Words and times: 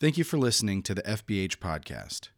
Thank 0.00 0.16
you 0.16 0.24
for 0.24 0.38
listening 0.38 0.82
to 0.84 0.94
the 0.94 1.02
FBH 1.02 1.58
podcast. 1.58 2.30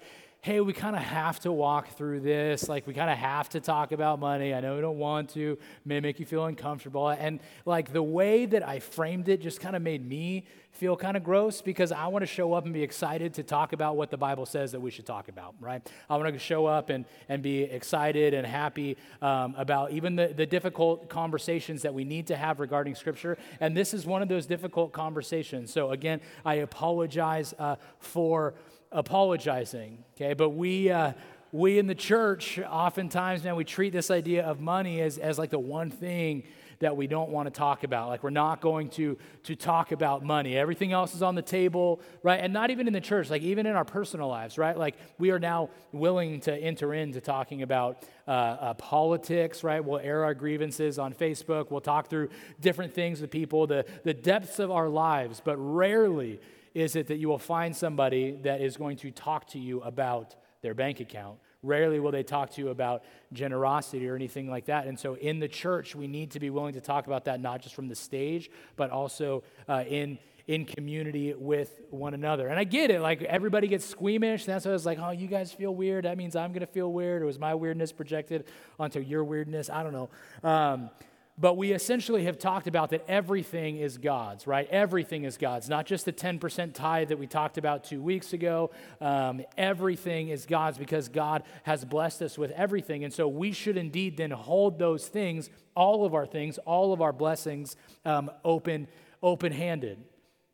hey, 0.47 0.61
we 0.61 0.73
kind 0.73 0.95
of 0.95 1.03
have 1.03 1.41
to 1.41 1.51
walk 1.51 1.89
through 1.97 2.21
this. 2.21 2.69
Like, 2.69 2.87
we 2.87 2.95
kind 2.95 3.11
of 3.11 3.19
have 3.19 3.49
to 3.49 3.61
talk 3.61 3.91
about 3.91 4.21
money. 4.21 4.55
I 4.55 4.61
know 4.61 4.77
we 4.77 4.81
don't 4.81 4.97
want 4.97 5.31
to, 5.31 5.59
may 5.85 5.99
make 5.99 6.21
you 6.21 6.25
feel 6.25 6.45
uncomfortable. 6.45 7.09
And 7.09 7.41
like 7.65 7.93
the 7.93 8.01
way 8.01 8.47
that 8.47 8.63
I 8.63 8.79
framed 8.79 9.29
it 9.29 9.41
just 9.41 9.59
kind 9.59 9.75
of 9.75 9.83
made 9.83 10.09
me 10.09 10.47
feel 10.71 10.97
kind 10.97 11.17
of 11.17 11.25
gross 11.25 11.63
because 11.63 11.91
I 11.91 12.07
want 12.07 12.23
to 12.23 12.29
show 12.29 12.53
up 12.53 12.65
and 12.65 12.73
be 12.73 12.85
excited 12.85 13.35
to 13.35 13.43
talk 13.43 13.73
about 13.73 13.97
what 13.97 14.13
the 14.13 14.17
Bible 14.17 14.47
says 14.47 14.71
that 14.71 14.79
we 14.79 14.93
should 14.93 15.05
talk 15.05 15.27
about, 15.27 15.57
right? 15.59 15.85
I 16.09 16.17
want 16.17 16.33
to 16.33 16.39
show 16.39 16.65
up 16.65 16.91
and, 16.91 17.07
and 17.29 17.43
be 17.43 17.63
excited 17.63 18.33
and 18.33 18.47
happy 18.47 18.99
um, 19.21 19.53
about 19.59 19.91
even 19.91 20.15
the, 20.15 20.29
the 20.29 20.47
difficult 20.47 21.09
conversations 21.09 21.83
that 21.83 21.93
we 21.93 22.05
need 22.05 22.29
to 22.29 22.37
have 22.37 22.61
regarding 22.61 22.95
Scripture. 22.95 23.37
And 23.59 23.77
this 23.77 23.93
is 23.93 24.07
one 24.07 24.23
of 24.23 24.29
those 24.29 24.47
difficult 24.47 24.93
conversations. 24.93 25.73
So, 25.73 25.91
again, 25.91 26.21
I 26.45 26.57
apologize 26.57 27.53
uh, 27.59 27.77
for 27.99 28.55
apologizing, 28.93 30.05
okay? 30.15 30.35
But 30.35 30.51
we, 30.51 30.91
uh, 30.91 31.13
we 31.53 31.79
in 31.79 31.87
the 31.87 31.95
church, 31.95 32.59
oftentimes, 32.59 33.45
man, 33.45 33.57
we 33.57 33.65
treat 33.65 33.93
this 33.93 34.11
idea 34.11 34.45
of 34.45 34.61
money 34.61 35.01
as, 35.01 35.19
as 35.19 35.39
like 35.39 35.51
the 35.51 35.59
one 35.59 35.91
thing 35.91 36.45
that 36.81 36.97
we 36.97 37.07
don't 37.07 37.31
want 37.31 37.47
to 37.47 37.51
talk 37.51 37.85
about. 37.85 38.09
Like 38.09 38.23
we're 38.23 38.31
not 38.31 38.61
going 38.61 38.91
to, 38.91 39.17
to 39.45 39.57
talk 39.57 39.93
about 39.93 40.23
money. 40.23 40.57
Everything 40.57 40.93
else 40.93 41.15
is 41.15 41.23
on 41.23 41.35
the 41.35 41.43
table, 41.43 42.01
right? 42.23 42.39
And 42.41 42.53
not 42.53 42.71
even 42.71 42.87
in 42.87 42.93
the 42.93 43.01
church, 43.01 43.31
like 43.31 43.43
even 43.43 43.67
in 43.67 43.75
our 43.75 43.85
personal 43.85 44.29
lives, 44.29 44.59
right? 44.59 44.77
Like 44.77 44.97
we 45.19 45.31
are 45.31 45.39
now 45.39 45.71
willing 45.93 46.41
to 46.41 46.55
enter 46.55 46.93
into 46.93 47.21
talking 47.21 47.63
about 47.63 48.05
uh, 48.29 48.31
uh, 48.31 48.75
politics, 48.75 49.65
right? 49.65 49.83
We'll 49.83 50.01
air 50.01 50.25
our 50.25 50.35
grievances 50.35 50.99
on 50.99 51.15
Facebook. 51.15 51.71
We'll 51.71 51.81
talk 51.81 52.09
through 52.09 52.29
different 52.61 52.93
things 52.93 53.21
with 53.21 53.31
people, 53.31 53.67
the, 53.67 53.87
the 54.05 54.15
depths 54.15 54.59
of 54.59 54.71
our 54.71 54.89
lives, 54.89 55.41
but 55.43 55.57
rarely 55.57 56.41
is 56.77 56.95
it 56.95 57.07
that 57.07 57.17
you 57.17 57.27
will 57.27 57.39
find 57.39 57.75
somebody 57.75 58.39
that 58.43 58.61
is 58.61 58.77
going 58.77 58.99
to 58.99 59.11
talk 59.11 59.47
to 59.47 59.59
you 59.59 59.81
about 59.81 60.35
their 60.61 60.75
bank 60.75 61.01
account. 61.01 61.39
Rarely 61.63 62.01
will 62.01 62.11
they 62.11 62.23
talk 62.23 62.51
to 62.51 62.61
you 62.61 62.69
about 62.69 63.03
generosity 63.33 64.07
or 64.07 64.15
anything 64.15 64.51
like 64.51 64.67
that. 64.67 64.87
And 64.87 65.01
so 65.01 65.15
in 65.15 65.41
the 65.41 65.49
church, 65.49 65.97
we 65.97 66.07
need 66.07 66.33
to 66.33 66.39
be 66.39 66.51
willing 66.51 66.75
to 66.75 66.83
talk 66.83 67.07
about 67.07 67.25
that, 67.25 67.41
not 67.41 67.63
just 67.63 67.75
from 67.75 67.89
the 67.89 67.95
stage, 67.95 68.51
but 68.77 68.91
also 68.91 69.43
uh, 69.69 69.85
in 69.89 70.19
in 70.47 70.65
community 70.65 71.35
with 71.35 71.81
one 71.91 72.15
another. 72.15 72.47
And 72.47 72.59
I 72.59 72.63
get 72.65 72.91
it, 72.91 73.01
like 73.01 73.23
everybody 73.23 73.67
gets 73.67 73.85
squeamish. 73.85 74.47
And 74.47 74.55
that's 74.55 74.65
why 74.65 74.71
I 74.71 74.75
was 74.75 74.87
like, 74.87 74.99
oh, 75.01 75.11
you 75.11 75.27
guys 75.27 75.53
feel 75.53 75.75
weird. 75.75 76.05
That 76.05 76.17
means 76.17 76.37
I'm 76.37 76.51
going 76.51 76.61
to 76.61 76.69
feel 76.69 76.93
weird. 76.93 77.23
Or 77.23 77.27
was 77.27 77.39
my 77.39 77.55
weirdness 77.55 77.91
projected 77.91 78.45
onto 78.79 79.01
your 79.01 79.25
weirdness? 79.25 79.71
I 79.71 79.83
don't 79.83 79.93
know. 79.93 80.09
Um, 80.49 80.91
but 81.39 81.57
we 81.57 81.73
essentially 81.73 82.25
have 82.25 82.39
talked 82.39 82.67
about 82.67 82.91
that 82.91 83.05
everything 83.09 83.77
is 83.77 83.99
God's, 83.99 84.47
right? 84.47 84.67
Everything 84.71 85.25
is 85.25 85.37
God's, 85.37 85.69
not 85.69 85.85
just 85.85 86.07
the 86.07 86.13
10% 86.13 86.73
tithe 86.73 87.09
that 87.09 87.19
we 87.19 87.27
talked 87.27 87.59
about 87.59 87.85
two 87.85 88.01
weeks 88.01 88.33
ago. 88.33 88.71
Um, 89.03 89.43
everything 89.59 90.31
is 90.31 90.47
God's 90.47 90.79
because 90.79 91.11
God 91.11 91.43
has 91.65 91.85
blessed 91.85 92.23
us 92.23 92.39
with 92.39 92.53
everything. 92.53 93.05
And 93.05 93.13
so 93.13 93.29
we 93.29 93.53
should 93.53 93.77
indeed 93.77 94.17
then 94.17 94.31
hold 94.31 94.79
those 94.79 95.09
things, 95.09 95.51
all 95.75 96.07
of 96.07 96.15
our 96.15 96.27
things, 96.27 96.57
all 96.59 96.95
of 96.95 97.03
our 97.03 97.13
blessings, 97.13 97.77
um, 98.07 98.31
open, 98.43 98.89
open 99.23 99.53
handed. 99.53 99.99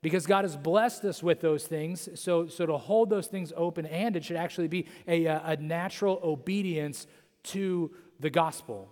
Because 0.02 0.26
God 0.26 0.44
has 0.44 0.56
blessed 0.56 1.04
us 1.04 1.22
with 1.22 1.40
those 1.40 1.64
things. 1.64 2.08
So, 2.16 2.48
so 2.48 2.66
to 2.66 2.76
hold 2.76 3.08
those 3.08 3.28
things 3.28 3.52
open 3.56 3.84
handed 3.84 4.24
should 4.24 4.36
actually 4.36 4.66
be 4.66 4.86
a, 5.06 5.26
a 5.26 5.56
natural 5.58 6.18
obedience 6.24 7.06
to 7.44 7.92
the 8.18 8.30
gospel. 8.30 8.91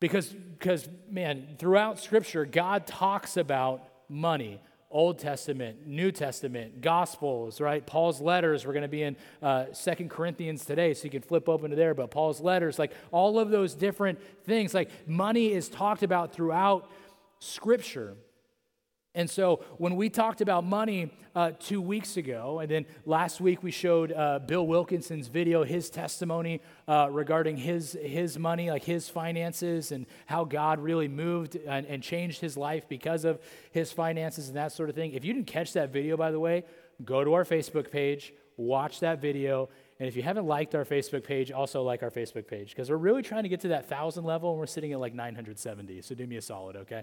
Because, 0.00 0.28
because, 0.28 0.88
man, 1.10 1.56
throughout 1.58 2.00
Scripture, 2.00 2.44
God 2.44 2.86
talks 2.86 3.36
about 3.36 3.84
money. 4.08 4.60
Old 4.90 5.20
Testament, 5.20 5.86
New 5.86 6.10
Testament, 6.10 6.80
Gospels, 6.80 7.60
right? 7.60 7.86
Paul's 7.86 8.20
letters, 8.20 8.66
we're 8.66 8.72
going 8.72 8.82
to 8.82 8.88
be 8.88 9.04
in 9.04 9.16
uh, 9.40 9.66
Second 9.72 10.10
Corinthians 10.10 10.64
today, 10.64 10.94
so 10.94 11.04
you 11.04 11.10
can 11.10 11.22
flip 11.22 11.48
open 11.48 11.70
to 11.70 11.76
there, 11.76 11.94
but 11.94 12.10
Paul's 12.10 12.40
letters, 12.40 12.76
like 12.76 12.90
all 13.12 13.38
of 13.38 13.50
those 13.50 13.76
different 13.76 14.18
things, 14.42 14.74
like 14.74 14.90
money 15.06 15.52
is 15.52 15.68
talked 15.68 16.02
about 16.02 16.32
throughout 16.32 16.90
Scripture. 17.38 18.16
And 19.14 19.28
so 19.28 19.64
when 19.78 19.96
we 19.96 20.08
talked 20.08 20.40
about 20.40 20.64
money 20.64 21.12
uh, 21.34 21.50
two 21.58 21.80
weeks 21.80 22.16
ago, 22.16 22.60
and 22.60 22.70
then 22.70 22.86
last 23.04 23.40
week 23.40 23.60
we 23.60 23.72
showed 23.72 24.12
uh, 24.12 24.38
Bill 24.38 24.64
Wilkinson's 24.64 25.26
video, 25.26 25.64
his 25.64 25.90
testimony 25.90 26.60
uh, 26.86 27.08
regarding 27.10 27.56
his, 27.56 27.98
his 28.00 28.38
money, 28.38 28.70
like 28.70 28.84
his 28.84 29.08
finances, 29.08 29.90
and 29.90 30.06
how 30.26 30.44
God 30.44 30.78
really 30.78 31.08
moved 31.08 31.56
and, 31.56 31.86
and 31.86 32.04
changed 32.04 32.40
his 32.40 32.56
life 32.56 32.88
because 32.88 33.24
of 33.24 33.40
his 33.72 33.90
finances 33.90 34.46
and 34.46 34.56
that 34.56 34.70
sort 34.70 34.88
of 34.88 34.94
thing. 34.94 35.12
If 35.12 35.24
you 35.24 35.32
didn't 35.32 35.48
catch 35.48 35.72
that 35.72 35.92
video, 35.92 36.16
by 36.16 36.30
the 36.30 36.40
way, 36.40 36.64
go 37.04 37.24
to 37.24 37.34
our 37.34 37.44
Facebook 37.44 37.90
page, 37.90 38.32
watch 38.56 39.00
that 39.00 39.20
video, 39.20 39.68
and 39.98 40.08
if 40.08 40.16
you 40.16 40.22
haven't 40.22 40.46
liked 40.46 40.74
our 40.76 40.84
Facebook 40.84 41.24
page, 41.24 41.50
also 41.50 41.82
like 41.82 42.02
our 42.02 42.10
Facebook 42.10 42.46
page 42.46 42.70
because 42.70 42.88
we're 42.88 42.96
really 42.96 43.22
trying 43.22 43.42
to 43.42 43.48
get 43.48 43.60
to 43.60 43.68
that 43.68 43.88
thousand 43.88 44.24
level 44.24 44.50
and 44.50 44.58
we're 44.58 44.66
sitting 44.66 44.92
at 44.92 45.00
like 45.00 45.14
970. 45.14 46.00
So 46.00 46.14
do 46.14 46.26
me 46.26 46.36
a 46.36 46.42
solid, 46.42 46.76
okay? 46.76 47.02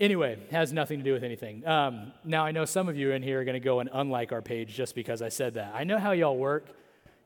Anyway, 0.00 0.36
has 0.50 0.72
nothing 0.72 0.98
to 0.98 1.04
do 1.04 1.12
with 1.12 1.22
anything. 1.22 1.64
Um, 1.66 2.12
now, 2.24 2.44
I 2.44 2.50
know 2.50 2.64
some 2.64 2.88
of 2.88 2.96
you 2.96 3.12
in 3.12 3.22
here 3.22 3.40
are 3.40 3.44
going 3.44 3.54
to 3.54 3.60
go 3.60 3.78
and 3.78 3.88
unlike 3.92 4.32
our 4.32 4.42
page 4.42 4.74
just 4.74 4.96
because 4.96 5.22
I 5.22 5.28
said 5.28 5.54
that. 5.54 5.72
I 5.72 5.84
know 5.84 5.98
how 5.98 6.10
y'all 6.10 6.36
work. 6.36 6.66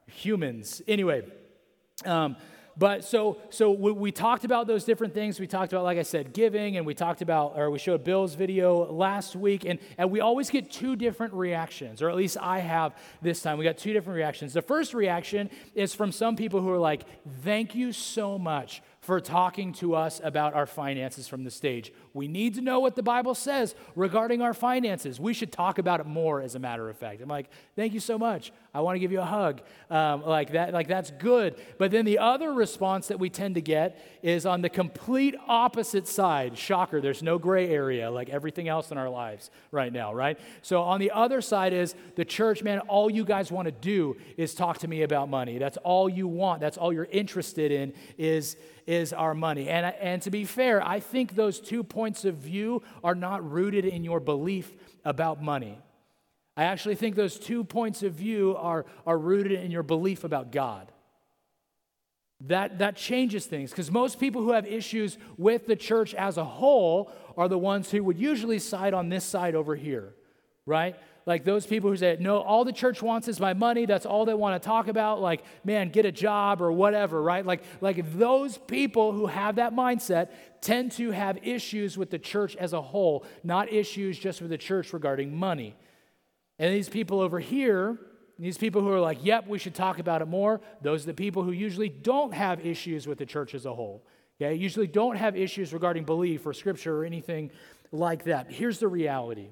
Humans. 0.08 0.82
Anyway, 0.86 1.22
um, 2.04 2.36
but 2.76 3.04
so 3.04 3.38
so 3.50 3.72
we, 3.72 3.90
we, 3.90 4.12
talked 4.12 4.44
about 4.44 4.66
those 4.66 4.84
different 4.84 5.12
things. 5.12 5.40
We 5.40 5.46
talked 5.46 5.72
about, 5.72 5.84
like 5.84 5.98
I 5.98 6.02
said, 6.02 6.32
giving, 6.32 6.76
and 6.76 6.86
we 6.86 6.94
talked 6.94 7.22
about, 7.22 7.54
or 7.56 7.70
we 7.70 7.78
showed 7.78 8.04
Bill's 8.04 8.34
video 8.34 8.90
last 8.92 9.34
week, 9.34 9.64
and, 9.64 9.78
and 9.96 10.10
we 10.10 10.20
always 10.20 10.48
get 10.48 10.70
two 10.70 10.94
different 10.94 11.34
reactions, 11.34 12.00
or 12.00 12.08
at 12.08 12.16
least 12.16 12.36
I 12.40 12.60
have 12.60 12.94
this 13.20 13.42
time. 13.42 13.58
We 13.58 13.64
got 13.64 13.78
two 13.78 13.92
different 13.92 14.16
reactions. 14.16 14.52
The 14.52 14.62
first 14.62 14.94
reaction 14.94 15.50
is 15.74 15.94
from 15.94 16.12
some 16.12 16.36
people 16.36 16.60
who 16.60 16.70
are 16.70 16.78
like, 16.78 17.02
"Thank 17.42 17.74
you 17.74 17.92
so 17.92 18.38
much 18.38 18.80
for 19.08 19.20
talking 19.20 19.72
to 19.72 19.94
us 19.94 20.20
about 20.22 20.52
our 20.52 20.66
finances 20.66 21.26
from 21.26 21.42
the 21.42 21.50
stage. 21.50 21.94
We 22.12 22.28
need 22.28 22.56
to 22.56 22.60
know 22.60 22.78
what 22.78 22.94
the 22.94 23.02
Bible 23.02 23.34
says 23.34 23.74
regarding 23.96 24.42
our 24.42 24.52
finances. 24.52 25.18
We 25.18 25.32
should 25.32 25.50
talk 25.50 25.78
about 25.78 26.00
it 26.00 26.04
more, 26.04 26.42
as 26.42 26.54
a 26.54 26.58
matter 26.58 26.90
of 26.90 26.98
fact. 26.98 27.22
I'm 27.22 27.28
like, 27.30 27.48
thank 27.74 27.94
you 27.94 28.00
so 28.00 28.18
much. 28.18 28.52
I 28.74 28.82
want 28.82 28.96
to 28.96 28.98
give 28.98 29.10
you 29.10 29.20
a 29.20 29.24
hug. 29.24 29.62
Um, 29.88 30.26
like 30.26 30.52
that, 30.52 30.74
like 30.74 30.88
that's 30.88 31.10
good. 31.10 31.58
But 31.78 31.90
then 31.90 32.04
the 32.04 32.18
other 32.18 32.52
response 32.52 33.08
that 33.08 33.18
we 33.18 33.30
tend 33.30 33.54
to 33.54 33.62
get 33.62 33.98
is 34.22 34.44
on 34.44 34.60
the 34.60 34.68
complete 34.68 35.34
opposite 35.46 36.06
side. 36.06 36.58
Shocker, 36.58 37.00
there's 37.00 37.22
no 37.22 37.38
gray 37.38 37.70
area 37.70 38.10
like 38.10 38.28
everything 38.28 38.68
else 38.68 38.90
in 38.90 38.98
our 38.98 39.08
lives 39.08 39.50
right 39.70 39.90
now, 39.90 40.12
right? 40.12 40.38
So 40.60 40.82
on 40.82 41.00
the 41.00 41.12
other 41.12 41.40
side 41.40 41.72
is 41.72 41.94
the 42.16 42.26
church, 42.26 42.62
man, 42.62 42.80
all 42.80 43.10
you 43.10 43.24
guys 43.24 43.50
want 43.50 43.66
to 43.66 43.72
do 43.72 44.18
is 44.36 44.54
talk 44.54 44.78
to 44.80 44.88
me 44.88 45.00
about 45.00 45.30
money. 45.30 45.56
That's 45.56 45.78
all 45.78 46.10
you 46.10 46.28
want. 46.28 46.60
That's 46.60 46.76
all 46.76 46.92
you're 46.92 47.08
interested 47.10 47.72
in 47.72 47.94
is 48.18 48.58
is 48.88 49.12
our 49.12 49.34
money. 49.34 49.68
And, 49.68 49.86
and 50.00 50.22
to 50.22 50.30
be 50.30 50.44
fair, 50.44 50.84
I 50.84 50.98
think 50.98 51.34
those 51.34 51.60
two 51.60 51.84
points 51.84 52.24
of 52.24 52.36
view 52.36 52.82
are 53.04 53.14
not 53.14 53.48
rooted 53.48 53.84
in 53.84 54.02
your 54.02 54.18
belief 54.18 54.72
about 55.04 55.42
money. 55.42 55.78
I 56.56 56.64
actually 56.64 56.94
think 56.96 57.14
those 57.14 57.38
two 57.38 57.64
points 57.64 58.02
of 58.02 58.14
view 58.14 58.56
are, 58.56 58.86
are 59.06 59.18
rooted 59.18 59.52
in 59.52 59.70
your 59.70 59.82
belief 59.84 60.24
about 60.24 60.50
God. 60.50 60.90
that, 62.46 62.78
that 62.78 62.96
changes 62.96 63.46
things 63.46 63.70
because 63.70 63.90
most 63.90 64.20
people 64.20 64.42
who 64.42 64.52
have 64.52 64.66
issues 64.66 65.18
with 65.36 65.66
the 65.66 65.76
church 65.76 66.14
as 66.14 66.36
a 66.36 66.44
whole 66.44 67.10
are 67.36 67.48
the 67.48 67.58
ones 67.58 67.90
who 67.90 68.02
would 68.04 68.18
usually 68.18 68.58
side 68.58 68.94
on 68.94 69.08
this 69.08 69.24
side 69.24 69.54
over 69.54 69.74
here, 69.74 70.14
right? 70.64 70.96
Like 71.28 71.44
those 71.44 71.66
people 71.66 71.90
who 71.90 71.96
say, 71.98 72.16
no, 72.18 72.38
all 72.38 72.64
the 72.64 72.72
church 72.72 73.02
wants 73.02 73.28
is 73.28 73.38
my 73.38 73.52
money. 73.52 73.84
That's 73.84 74.06
all 74.06 74.24
they 74.24 74.32
want 74.32 74.60
to 74.60 74.66
talk 74.66 74.88
about. 74.88 75.20
Like, 75.20 75.44
man, 75.62 75.90
get 75.90 76.06
a 76.06 76.10
job 76.10 76.62
or 76.62 76.72
whatever, 76.72 77.20
right? 77.20 77.44
Like, 77.44 77.62
like 77.82 78.16
those 78.16 78.56
people 78.56 79.12
who 79.12 79.26
have 79.26 79.56
that 79.56 79.74
mindset 79.74 80.30
tend 80.62 80.92
to 80.92 81.10
have 81.10 81.38
issues 81.46 81.98
with 81.98 82.08
the 82.08 82.18
church 82.18 82.56
as 82.56 82.72
a 82.72 82.80
whole, 82.80 83.26
not 83.44 83.70
issues 83.70 84.18
just 84.18 84.40
with 84.40 84.48
the 84.48 84.56
church 84.56 84.94
regarding 84.94 85.36
money. 85.36 85.76
And 86.58 86.72
these 86.72 86.88
people 86.88 87.20
over 87.20 87.38
here, 87.38 87.98
these 88.38 88.56
people 88.56 88.80
who 88.80 88.90
are 88.90 88.98
like, 88.98 89.22
yep, 89.22 89.46
we 89.46 89.58
should 89.58 89.74
talk 89.74 89.98
about 89.98 90.22
it 90.22 90.28
more, 90.28 90.62
those 90.80 91.02
are 91.02 91.08
the 91.08 91.14
people 91.14 91.42
who 91.42 91.52
usually 91.52 91.90
don't 91.90 92.32
have 92.32 92.64
issues 92.64 93.06
with 93.06 93.18
the 93.18 93.26
church 93.26 93.54
as 93.54 93.66
a 93.66 93.74
whole. 93.74 94.02
Okay, 94.40 94.54
usually 94.54 94.86
don't 94.86 95.16
have 95.16 95.36
issues 95.36 95.74
regarding 95.74 96.04
belief 96.04 96.46
or 96.46 96.54
scripture 96.54 97.02
or 97.02 97.04
anything 97.04 97.50
like 97.92 98.24
that. 98.24 98.50
Here's 98.50 98.78
the 98.78 98.88
reality 98.88 99.48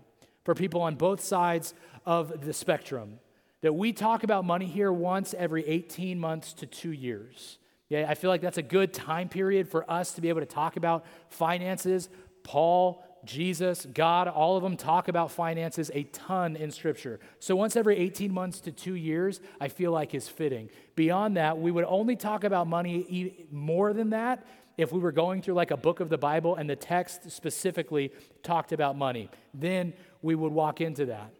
for 0.47 0.55
people 0.55 0.81
on 0.81 0.95
both 0.95 1.21
sides 1.21 1.75
of 2.07 2.47
the 2.47 2.53
spectrum 2.53 3.19
that 3.63 3.73
we 3.73 3.93
talk 3.93 4.23
about 4.23 4.45
money 4.45 4.67
here 4.67 4.93
once 4.93 5.35
every 5.37 5.67
18 5.67 6.21
months 6.21 6.53
to 6.53 6.67
two 6.67 6.93
years. 6.93 7.59
Yeah, 7.89 8.07
I 8.09 8.15
feel 8.15 8.31
like 8.31 8.43
that's 8.43 8.57
a 8.57 8.63
good 8.63 8.95
time 8.95 9.29
period 9.29 9.69
for 9.69 9.91
us 9.91 10.13
to 10.13 10.21
be 10.21 10.29
able 10.29 10.41
to 10.41 10.47
talk 10.47 10.77
about 10.77 11.05
finances. 11.31 12.09
Paul 12.45 13.03
Jesus, 13.25 13.89
God, 13.93 14.29
all 14.29 14.57
of 14.57 14.63
them 14.63 14.77
talk 14.77 15.09
about 15.09 15.33
finances 15.33 15.91
a 15.93 16.05
ton 16.05 16.55
in 16.55 16.71
Scripture. 16.71 17.19
So 17.41 17.57
once 17.57 17.75
every 17.75 17.97
18 17.97 18.33
months 18.33 18.61
to 18.61 18.71
two 18.71 18.95
years, 18.95 19.41
I 19.61 19.67
feel 19.67 19.91
like 19.91 20.15
is 20.15 20.29
fitting. 20.29 20.71
Beyond 20.95 21.37
that, 21.37 21.59
we 21.59 21.73
would 21.73 21.87
only 21.89 22.15
talk 22.15 22.45
about 22.45 22.69
money 22.69 23.49
more 23.51 23.93
than 23.93 24.11
that 24.11 24.47
if 24.77 24.93
we 24.93 25.01
were 25.01 25.13
going 25.13 25.43
through 25.43 25.55
like 25.55 25.71
a 25.71 25.77
book 25.77 26.01
of 26.01 26.09
the 26.09 26.19
Bible 26.19 26.57
and 26.57 26.69
the 26.69 26.77
text 26.77 27.31
specifically 27.31 28.13
talked 28.43 28.73
about 28.73 28.97
money. 28.97 29.31
Then 29.55 29.93
we 30.23 30.35
would 30.35 30.53
walk 30.53 30.81
into 30.81 31.07
that. 31.07 31.33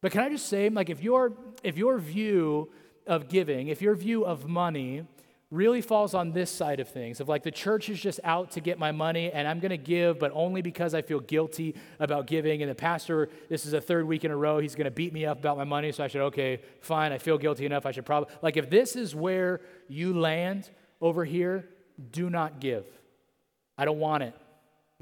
But 0.00 0.12
can 0.12 0.22
I 0.22 0.28
just 0.30 0.48
say, 0.48 0.68
like, 0.68 0.90
if 0.90 1.02
your 1.02 1.32
if 1.62 1.76
your 1.76 1.98
view 1.98 2.70
of 3.06 3.28
giving, 3.28 3.68
if 3.68 3.82
your 3.82 3.94
view 3.94 4.24
of 4.24 4.48
money 4.48 5.04
really 5.50 5.80
falls 5.80 6.14
on 6.14 6.30
this 6.30 6.48
side 6.48 6.78
of 6.78 6.88
things 6.88 7.18
of 7.20 7.28
like 7.28 7.42
the 7.42 7.50
church 7.50 7.88
is 7.88 8.00
just 8.00 8.20
out 8.22 8.52
to 8.52 8.60
get 8.60 8.78
my 8.78 8.92
money 8.92 9.32
and 9.32 9.48
I'm 9.48 9.58
going 9.58 9.70
to 9.70 9.76
give, 9.76 10.18
but 10.18 10.30
only 10.32 10.62
because 10.62 10.94
I 10.94 11.02
feel 11.02 11.18
guilty 11.18 11.74
about 11.98 12.28
giving. 12.28 12.62
And 12.62 12.70
the 12.70 12.74
pastor, 12.74 13.28
this 13.48 13.66
is 13.66 13.72
a 13.72 13.80
third 13.80 14.06
week 14.06 14.24
in 14.24 14.30
a 14.30 14.36
row, 14.36 14.60
he's 14.60 14.76
going 14.76 14.84
to 14.84 14.92
beat 14.92 15.12
me 15.12 15.26
up 15.26 15.38
about 15.38 15.58
my 15.58 15.64
money. 15.64 15.90
So 15.90 16.04
I 16.04 16.06
should, 16.06 16.22
okay, 16.22 16.60
fine, 16.80 17.10
I 17.12 17.18
feel 17.18 17.36
guilty 17.36 17.66
enough. 17.66 17.84
I 17.84 17.90
should 17.90 18.06
probably, 18.06 18.32
like, 18.42 18.56
if 18.56 18.70
this 18.70 18.94
is 18.94 19.14
where 19.14 19.60
you 19.88 20.18
land 20.18 20.70
over 21.00 21.24
here, 21.24 21.68
do 22.12 22.30
not 22.30 22.60
give. 22.60 22.86
I 23.76 23.84
don't 23.84 23.98
want 23.98 24.22
it. 24.22 24.34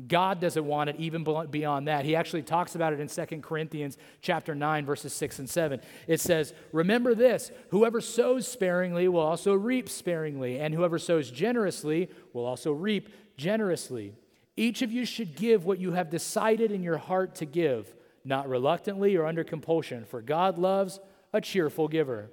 God 0.06 0.40
doesn't 0.40 0.64
want 0.64 0.90
it 0.90 0.96
even 0.96 1.24
beyond 1.50 1.88
that. 1.88 2.04
He 2.04 2.14
actually 2.14 2.42
talks 2.42 2.74
about 2.74 2.92
it 2.92 3.00
in 3.00 3.08
2 3.08 3.42
Corinthians 3.42 3.98
chapter 4.20 4.54
9 4.54 4.86
verses 4.86 5.12
6 5.12 5.40
and 5.40 5.50
7. 5.50 5.80
It 6.06 6.20
says, 6.20 6.54
"Remember 6.72 7.14
this, 7.14 7.50
whoever 7.70 8.00
sows 8.00 8.46
sparingly 8.46 9.08
will 9.08 9.20
also 9.20 9.54
reap 9.54 9.88
sparingly, 9.88 10.60
and 10.60 10.74
whoever 10.74 10.98
sows 10.98 11.30
generously 11.30 12.10
will 12.32 12.44
also 12.44 12.70
reap 12.70 13.08
generously. 13.36 14.14
Each 14.56 14.82
of 14.82 14.92
you 14.92 15.04
should 15.04 15.36
give 15.36 15.64
what 15.64 15.80
you 15.80 15.92
have 15.92 16.10
decided 16.10 16.70
in 16.70 16.82
your 16.82 16.98
heart 16.98 17.34
to 17.36 17.44
give, 17.44 17.94
not 18.24 18.48
reluctantly 18.48 19.16
or 19.16 19.26
under 19.26 19.42
compulsion, 19.44 20.04
for 20.04 20.22
God 20.22 20.58
loves 20.58 21.00
a 21.32 21.40
cheerful 21.40 21.88
giver." 21.88 22.30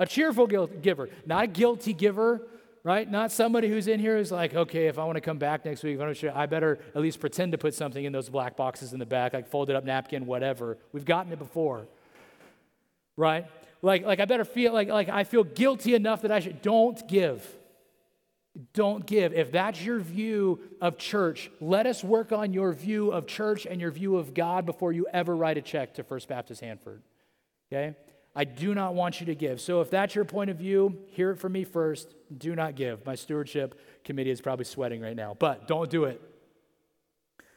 A 0.00 0.06
cheerful 0.06 0.48
giver, 0.48 1.08
not 1.24 1.44
a 1.44 1.46
guilty 1.46 1.92
giver, 1.92 2.48
right? 2.84 3.10
Not 3.10 3.32
somebody 3.32 3.68
who's 3.68 3.88
in 3.88 3.98
here 3.98 4.18
who's 4.18 4.30
like, 4.30 4.54
okay, 4.54 4.86
if 4.86 4.98
I 4.98 5.04
want 5.04 5.16
to 5.16 5.22
come 5.22 5.38
back 5.38 5.64
next 5.64 5.82
week, 5.82 5.98
I 6.00 6.46
better 6.46 6.78
at 6.94 7.00
least 7.00 7.18
pretend 7.18 7.52
to 7.52 7.58
put 7.58 7.74
something 7.74 8.04
in 8.04 8.12
those 8.12 8.28
black 8.28 8.56
boxes 8.56 8.92
in 8.92 8.98
the 8.98 9.06
back, 9.06 9.32
like 9.32 9.48
folded 9.48 9.74
up 9.74 9.84
napkin, 9.84 10.26
whatever. 10.26 10.76
We've 10.92 11.04
gotten 11.04 11.32
it 11.32 11.38
before, 11.38 11.86
right? 13.16 13.46
Like, 13.80 14.04
like 14.04 14.20
I 14.20 14.26
better 14.26 14.44
feel 14.44 14.72
like, 14.72 14.88
like 14.88 15.08
I 15.08 15.24
feel 15.24 15.44
guilty 15.44 15.94
enough 15.94 16.22
that 16.22 16.30
I 16.30 16.40
should. 16.40 16.60
Don't 16.60 17.08
give. 17.08 17.46
Don't 18.72 19.04
give. 19.04 19.32
If 19.32 19.50
that's 19.50 19.82
your 19.82 19.98
view 19.98 20.60
of 20.80 20.96
church, 20.98 21.50
let 21.60 21.86
us 21.86 22.04
work 22.04 22.32
on 22.32 22.52
your 22.52 22.72
view 22.72 23.10
of 23.10 23.26
church 23.26 23.66
and 23.66 23.80
your 23.80 23.90
view 23.90 24.16
of 24.16 24.32
God 24.32 24.64
before 24.64 24.92
you 24.92 25.06
ever 25.12 25.34
write 25.34 25.58
a 25.58 25.62
check 25.62 25.94
to 25.94 26.04
First 26.04 26.28
Baptist 26.28 26.60
Hanford. 26.60 27.02
Okay? 27.72 27.96
I 28.36 28.44
do 28.44 28.74
not 28.74 28.94
want 28.94 29.20
you 29.20 29.26
to 29.26 29.34
give. 29.34 29.60
So 29.60 29.80
if 29.80 29.90
that's 29.90 30.14
your 30.14 30.24
point 30.24 30.50
of 30.50 30.56
view, 30.56 30.98
hear 31.08 31.30
it 31.30 31.36
from 31.36 31.52
me 31.52 31.64
first. 31.64 32.14
Do 32.36 32.54
not 32.56 32.74
give. 32.74 33.06
My 33.06 33.14
stewardship 33.14 33.78
committee 34.02 34.30
is 34.30 34.40
probably 34.40 34.64
sweating 34.64 35.00
right 35.00 35.14
now, 35.14 35.36
but 35.38 35.68
don't 35.68 35.88
do 35.88 36.04
it. 36.04 36.20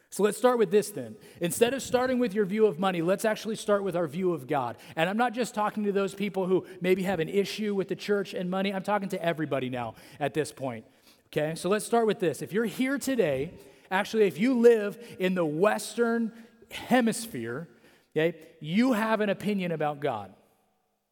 So 0.09 0.23
let's 0.23 0.37
start 0.37 0.57
with 0.57 0.71
this 0.71 0.89
then. 0.91 1.15
Instead 1.41 1.73
of 1.73 1.81
starting 1.81 2.17
with 2.17 2.33
your 2.33 2.45
view 2.45 2.65
of 2.65 2.79
money, 2.79 3.01
let's 3.01 3.25
actually 3.25 3.55
start 3.55 3.83
with 3.83 3.95
our 3.95 4.07
view 4.07 4.33
of 4.33 4.47
God. 4.47 4.77
And 4.95 5.09
I'm 5.09 5.17
not 5.17 5.33
just 5.33 5.53
talking 5.53 5.83
to 5.83 5.91
those 5.91 6.13
people 6.13 6.45
who 6.45 6.65
maybe 6.79 7.03
have 7.03 7.19
an 7.19 7.27
issue 7.27 7.75
with 7.75 7.89
the 7.89 7.95
church 7.95 8.33
and 8.33 8.49
money, 8.49 8.73
I'm 8.73 8.83
talking 8.83 9.09
to 9.09 9.23
everybody 9.23 9.69
now 9.69 9.95
at 10.19 10.33
this 10.33 10.51
point. 10.51 10.85
Okay, 11.27 11.55
so 11.55 11.67
let's 11.67 11.85
start 11.85 12.07
with 12.07 12.19
this. 12.19 12.41
If 12.41 12.53
you're 12.53 12.65
here 12.65 12.97
today, 12.97 13.51
actually, 13.91 14.27
if 14.27 14.39
you 14.39 14.57
live 14.59 14.97
in 15.19 15.35
the 15.35 15.45
Western 15.45 16.31
hemisphere, 16.71 17.67
okay, 18.15 18.37
you 18.61 18.93
have 18.93 19.19
an 19.19 19.29
opinion 19.29 19.73
about 19.73 19.99
God. 19.99 20.33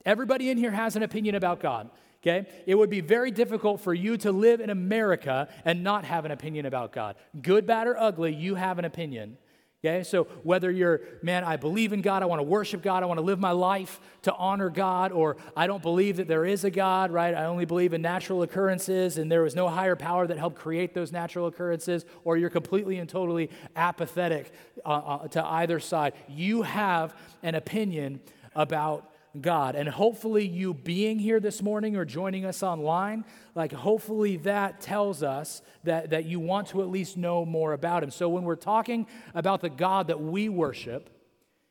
Everybody 0.06 0.50
in 0.50 0.57
here 0.57 0.72
has 0.72 0.96
an 0.96 1.04
opinion 1.04 1.36
about 1.36 1.60
God. 1.60 1.90
Okay? 2.22 2.48
It 2.66 2.75
would 2.75 2.90
be 2.90 3.02
very 3.02 3.31
difficult 3.31 3.81
for 3.81 3.94
you 3.94 4.18
to 4.18 4.31
live 4.31 4.60
in 4.60 4.69
America 4.69 5.48
and 5.63 5.84
not 5.84 6.06
have 6.06 6.25
an 6.25 6.31
opinion 6.31 6.66
about 6.66 6.92
God. 6.92 7.16
Good, 7.40 7.68
bad, 7.68 7.88
or 7.88 7.98
ugly, 7.98 8.34
you 8.34 8.56
have 8.56 8.80
an 8.80 8.86
opinion. 8.86 9.38
Okay? 9.84 10.04
So 10.04 10.24
whether 10.42 10.72
you're, 10.72 11.02
man, 11.22 11.44
I 11.44 11.57
believe 11.57 11.94
in 11.94 12.02
God, 12.02 12.24
I 12.24 12.25
want 12.25 12.40
to 12.40 12.44
worship 12.44 12.81
God, 12.81 13.04
I 13.04 13.06
want 13.06 13.19
to 13.19 13.25
live 13.25 13.40
my 13.40 13.52
life 13.52 14.00
to 14.24 14.34
honor 14.34 14.72
God, 14.72 15.12
or 15.12 15.38
I 15.56 15.68
don't 15.68 15.84
believe 15.84 16.18
that 16.18 16.28
there 16.28 16.46
is 16.46 16.63
a 16.63 16.72
God, 16.72 17.12
right? 17.12 17.36
I 17.36 17.46
only 17.46 17.66
believe 17.66 17.94
in 17.94 18.02
natural 18.02 18.42
occurrences 18.42 19.19
and 19.19 19.31
there 19.31 19.44
was 19.44 19.56
no 19.56 19.68
higher 19.68 19.96
power 19.96 20.25
that 20.25 20.40
helped 20.40 20.57
create 20.57 20.96
those 20.96 21.12
natural 21.12 21.46
occurrences, 21.46 22.06
or 22.24 22.38
you're 22.38 22.50
completely 22.50 22.98
and 22.98 23.07
totally 23.07 23.52
apathetic 23.75 24.52
uh, 24.84 24.90
uh, 24.90 25.28
to 25.28 25.46
either 25.46 25.80
side. 25.80 26.13
You 26.28 26.63
have 26.63 27.16
an 27.44 27.54
opinion 27.54 28.22
about 28.56 29.12
God. 29.42 29.76
And 29.76 29.88
hopefully, 29.90 30.46
you 30.46 30.74
being 30.74 31.20
here 31.20 31.40
this 31.40 31.62
morning 31.62 31.96
or 31.96 32.06
joining 32.06 32.46
us 32.46 32.64
online, 32.64 33.26
like 33.54 33.72
hopefully 33.72 34.38
that 34.38 34.82
tells 34.82 35.24
us 35.24 35.62
that, 35.84 36.12
that 36.12 36.26
you 36.26 36.40
want 36.40 36.68
to 36.70 36.82
at 36.82 36.90
least 36.90 37.18
know 37.18 37.46
more 37.46 37.74
about 37.74 38.04
Him. 38.04 38.12
So, 38.12 38.30
when 38.30 38.44
we're 38.44 38.56
talking 38.56 39.07
about 39.33 39.62
the 39.62 39.69
God 39.69 40.07
that 40.07 40.21
we 40.21 40.50
worship, 40.50 41.09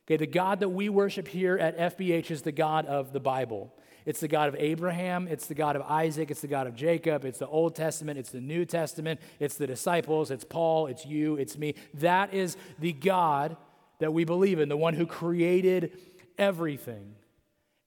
okay, 0.05 0.17
the 0.17 0.27
God 0.27 0.59
that 0.59 0.69
we 0.69 0.89
worship 0.89 1.27
here 1.27 1.57
at 1.57 1.97
FBH 1.97 2.31
is 2.31 2.41
the 2.41 2.51
God 2.51 2.85
of 2.85 3.13
the 3.13 3.19
Bible. 3.19 3.73
It's 4.05 4.19
the 4.19 4.27
God 4.27 4.49
of 4.49 4.55
Abraham, 4.59 5.27
it's 5.27 5.47
the 5.47 5.55
God 5.55 5.75
of 5.75 5.81
Isaac, 5.81 6.29
it's 6.29 6.41
the 6.41 6.47
God 6.47 6.67
of 6.67 6.75
Jacob, 6.75 7.25
it's 7.25 7.39
the 7.39 7.47
Old 7.47 7.75
Testament, 7.75 8.19
it's 8.19 8.29
the 8.29 8.39
New 8.39 8.63
Testament, 8.63 9.19
it's 9.39 9.55
the 9.55 9.65
disciples, 9.65 10.29
it's 10.29 10.43
Paul, 10.43 10.85
it's 10.85 11.07
you, 11.07 11.37
it's 11.37 11.57
me. 11.57 11.73
That 11.95 12.31
is 12.31 12.55
the 12.77 12.93
God 12.93 13.57
that 13.99 14.13
we 14.13 14.23
believe 14.23 14.59
in, 14.59 14.69
the 14.69 14.77
one 14.77 14.93
who 14.93 15.07
created 15.07 15.97
everything. 16.37 17.15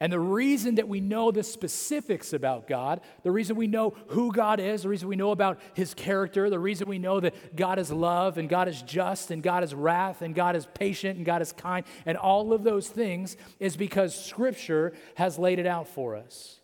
And 0.00 0.12
the 0.12 0.20
reason 0.20 0.76
that 0.76 0.86
we 0.86 1.00
know 1.00 1.32
the 1.32 1.42
specifics 1.42 2.32
about 2.32 2.68
God, 2.68 3.00
the 3.24 3.32
reason 3.32 3.56
we 3.56 3.66
know 3.66 3.94
who 4.08 4.30
God 4.30 4.60
is, 4.60 4.82
the 4.82 4.88
reason 4.88 5.08
we 5.08 5.16
know 5.16 5.32
about 5.32 5.58
his 5.74 5.92
character, 5.92 6.48
the 6.48 6.58
reason 6.58 6.88
we 6.88 7.00
know 7.00 7.18
that 7.18 7.56
God 7.56 7.80
is 7.80 7.90
love 7.90 8.38
and 8.38 8.48
God 8.48 8.68
is 8.68 8.80
just 8.82 9.32
and 9.32 9.42
God 9.42 9.64
is 9.64 9.74
wrath 9.74 10.22
and 10.22 10.36
God 10.36 10.54
is 10.54 10.66
patient 10.66 11.16
and 11.16 11.26
God 11.26 11.42
is 11.42 11.52
kind 11.52 11.84
and 12.06 12.16
all 12.16 12.52
of 12.52 12.62
those 12.62 12.88
things 12.88 13.36
is 13.58 13.76
because 13.76 14.14
scripture 14.14 14.92
has 15.16 15.36
laid 15.36 15.58
it 15.58 15.66
out 15.66 15.88
for 15.88 16.14
us. 16.14 16.60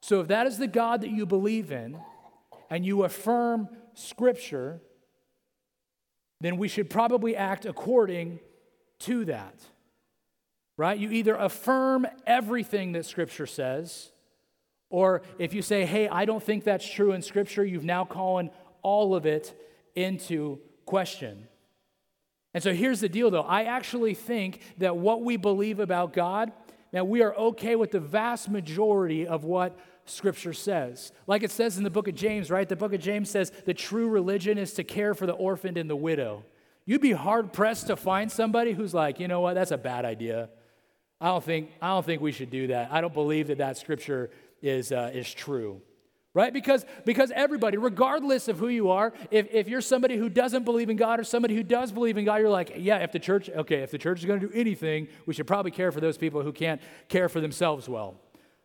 So 0.00 0.20
if 0.20 0.28
that 0.28 0.46
is 0.46 0.56
the 0.56 0.68
God 0.68 1.00
that 1.00 1.10
you 1.10 1.26
believe 1.26 1.72
in 1.72 1.98
and 2.70 2.86
you 2.86 3.02
affirm 3.02 3.68
scripture, 3.94 4.80
then 6.40 6.56
we 6.56 6.68
should 6.68 6.88
probably 6.88 7.34
act 7.34 7.66
according 7.66 8.38
to 9.00 9.24
that 9.24 9.56
right? 10.80 10.98
You 10.98 11.10
either 11.10 11.34
affirm 11.34 12.06
everything 12.26 12.92
that 12.92 13.04
Scripture 13.04 13.46
says, 13.46 14.12
or 14.88 15.20
if 15.38 15.52
you 15.52 15.60
say, 15.60 15.84
hey, 15.84 16.08
I 16.08 16.24
don't 16.24 16.42
think 16.42 16.64
that's 16.64 16.90
true 16.90 17.12
in 17.12 17.20
Scripture, 17.20 17.62
you've 17.62 17.84
now 17.84 18.06
calling 18.06 18.48
all 18.80 19.14
of 19.14 19.26
it 19.26 19.54
into 19.94 20.58
question. 20.86 21.48
And 22.54 22.62
so 22.62 22.72
here's 22.72 23.00
the 23.00 23.10
deal, 23.10 23.30
though. 23.30 23.42
I 23.42 23.64
actually 23.64 24.14
think 24.14 24.62
that 24.78 24.96
what 24.96 25.22
we 25.22 25.36
believe 25.36 25.80
about 25.80 26.14
God, 26.14 26.50
now 26.94 27.04
we 27.04 27.20
are 27.20 27.34
okay 27.34 27.76
with 27.76 27.90
the 27.90 28.00
vast 28.00 28.48
majority 28.48 29.26
of 29.26 29.44
what 29.44 29.78
Scripture 30.06 30.54
says. 30.54 31.12
Like 31.26 31.42
it 31.42 31.50
says 31.50 31.76
in 31.76 31.84
the 31.84 31.90
book 31.90 32.08
of 32.08 32.14
James, 32.14 32.50
right? 32.50 32.66
The 32.66 32.74
book 32.74 32.94
of 32.94 33.02
James 33.02 33.28
says 33.28 33.52
the 33.66 33.74
true 33.74 34.08
religion 34.08 34.56
is 34.56 34.72
to 34.72 34.82
care 34.82 35.12
for 35.12 35.26
the 35.26 35.34
orphaned 35.34 35.76
and 35.76 35.90
the 35.90 35.94
widow. 35.94 36.42
You'd 36.86 37.02
be 37.02 37.12
hard 37.12 37.52
pressed 37.52 37.88
to 37.88 37.96
find 37.96 38.32
somebody 38.32 38.72
who's 38.72 38.94
like, 38.94 39.20
you 39.20 39.28
know 39.28 39.42
what, 39.42 39.52
that's 39.52 39.72
a 39.72 39.78
bad 39.78 40.06
idea. 40.06 40.48
I 41.20 41.28
don't 41.28 41.44
think, 41.44 41.70
I 41.82 41.88
don't 41.88 42.06
think 42.06 42.22
we 42.22 42.32
should 42.32 42.50
do 42.50 42.68
that. 42.68 42.90
I 42.90 43.00
don't 43.00 43.12
believe 43.12 43.48
that 43.48 43.58
that 43.58 43.76
scripture 43.76 44.30
is, 44.62 44.90
uh, 44.90 45.10
is 45.12 45.32
true. 45.32 45.82
right? 46.32 46.52
Because, 46.52 46.86
because 47.04 47.30
everybody, 47.34 47.76
regardless 47.76 48.48
of 48.48 48.58
who 48.58 48.68
you 48.68 48.90
are, 48.90 49.12
if, 49.30 49.52
if 49.52 49.68
you're 49.68 49.80
somebody 49.80 50.16
who 50.16 50.28
doesn't 50.28 50.64
believe 50.64 50.88
in 50.88 50.96
God 50.96 51.20
or 51.20 51.24
somebody 51.24 51.54
who 51.54 51.62
does 51.62 51.92
believe 51.92 52.16
in 52.16 52.24
God, 52.24 52.36
you're 52.36 52.48
like, 52.48 52.72
yeah, 52.76 52.98
if 52.98 53.12
the 53.12 53.18
church, 53.18 53.50
okay, 53.50 53.78
if 53.82 53.90
the 53.90 53.98
church 53.98 54.20
is 54.20 54.24
going 54.24 54.40
to 54.40 54.48
do 54.48 54.52
anything, 54.54 55.08
we 55.26 55.34
should 55.34 55.46
probably 55.46 55.70
care 55.72 55.92
for 55.92 56.00
those 56.00 56.16
people 56.16 56.42
who 56.42 56.52
can't 56.52 56.80
care 57.08 57.28
for 57.28 57.40
themselves 57.40 57.88
well 57.88 58.16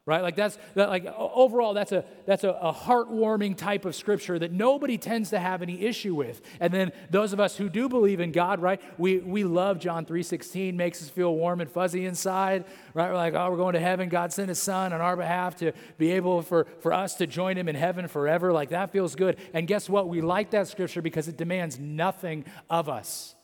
right? 0.07 0.21
Like 0.21 0.35
that's 0.35 0.59
that, 0.75 0.89
like 0.89 1.05
overall 1.17 1.73
that's 1.73 1.91
a 1.91 2.05
that's 2.27 2.43
a, 2.43 2.49
a, 2.49 2.71
heartwarming 2.71 3.57
type 3.57 3.85
of 3.85 3.95
scripture 3.95 4.37
that 4.37 4.51
nobody 4.51 4.99
tends 4.99 5.31
to 5.31 5.39
have 5.39 5.63
any 5.63 5.81
issue 5.81 6.13
with. 6.13 6.41
And 6.59 6.71
then 6.71 6.91
those 7.09 7.33
of 7.33 7.39
us 7.39 7.57
who 7.57 7.69
do 7.69 7.89
believe 7.89 8.19
in 8.19 8.31
god 8.31 8.61
right 8.61 8.79
we 8.99 9.17
we 9.17 9.43
love 9.43 9.79
john 9.79 10.05
3.16 10.05 10.75
makes 10.75 11.01
us 11.01 11.09
feel 11.09 11.33
warm 11.33 11.59
and 11.59 11.71
fuzzy 11.71 12.05
inside 12.05 12.65
right? 12.93 13.09
We're 13.09 13.15
like 13.15 13.33
oh 13.33 13.49
we're 13.49 13.57
going 13.57 13.73
to 13.73 13.79
heaven. 13.79 14.09
God 14.09 14.31
sent 14.31 14.49
his 14.49 14.59
son 14.59 14.93
on 14.93 15.01
our 15.01 15.17
behalf 15.17 15.55
to 15.57 15.71
be 15.97 16.11
able 16.11 16.43
for 16.43 16.67
for 16.79 16.93
us 16.93 17.15
to 17.15 17.25
join 17.25 17.57
him 17.57 17.67
in 17.67 17.75
heaven 17.75 18.07
forever. 18.07 18.53
Like 18.53 18.69
that 18.69 18.91
feels 18.91 19.15
good. 19.15 19.37
And 19.53 19.67
guess 19.67 19.89
what? 19.89 20.07
We 20.07 20.21
like 20.21 20.51
that 20.51 20.67
scripture 20.67 21.01
because 21.01 21.27
it 21.27 21.37
demands 21.37 21.79
nothing 21.79 22.45
of 22.69 22.89
us. 22.89 23.35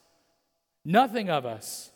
Nothing 0.86 1.30
of 1.30 1.46
us 1.46 1.88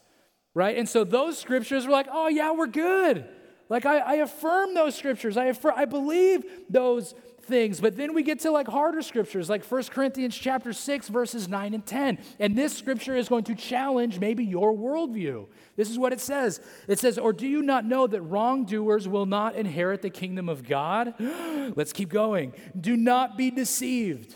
right? 0.58 0.78
And 0.78 0.88
so 0.88 1.04
those 1.04 1.38
scriptures 1.38 1.86
are 1.86 1.92
like 1.92 2.08
oh 2.10 2.30
yeah 2.30 2.52
we're 2.52 2.68
good 2.68 3.28
like 3.70 3.86
I, 3.86 3.98
I 4.00 4.14
affirm 4.16 4.74
those 4.74 4.96
scriptures. 4.96 5.38
I, 5.38 5.46
affirm, 5.46 5.74
I 5.76 5.86
believe 5.86 6.44
those 6.70 7.16
things. 7.46 7.80
But 7.80 7.96
then 7.96 8.14
we 8.14 8.24
get 8.24 8.40
to 8.42 8.52
like 8.52 8.68
harder 8.68 9.02
scriptures, 9.02 9.50
like 9.50 9.64
1 9.64 9.84
Corinthians 9.86 10.36
chapter 10.36 10.74
6, 10.74 11.08
verses 11.10 11.48
9 11.48 11.74
and 11.74 11.86
10. 11.86 12.18
And 12.40 12.58
this 12.58 12.76
scripture 12.76 13.16
is 13.16 13.30
going 13.30 13.44
to 13.46 13.56
challenge 13.56 14.20
maybe 14.20 14.44
your 14.44 14.74
worldview. 14.74 15.48
This 15.76 15.90
is 15.90 15.98
what 15.98 16.14
it 16.14 16.22
says. 16.22 16.60
It 16.88 17.00
says, 17.00 17.18
Or 17.18 17.34
do 17.34 17.48
you 17.48 17.62
not 17.62 17.86
know 17.86 18.08
that 18.08 18.22
wrongdoers 18.22 19.08
will 19.08 19.26
not 19.26 19.56
inherit 19.56 20.02
the 20.02 20.10
kingdom 20.10 20.50
of 20.50 20.68
God? 20.68 21.14
Let's 21.76 21.94
keep 21.94 22.10
going. 22.10 22.54
Do 22.80 22.98
not 22.98 23.38
be 23.38 23.52
deceived. 23.52 24.36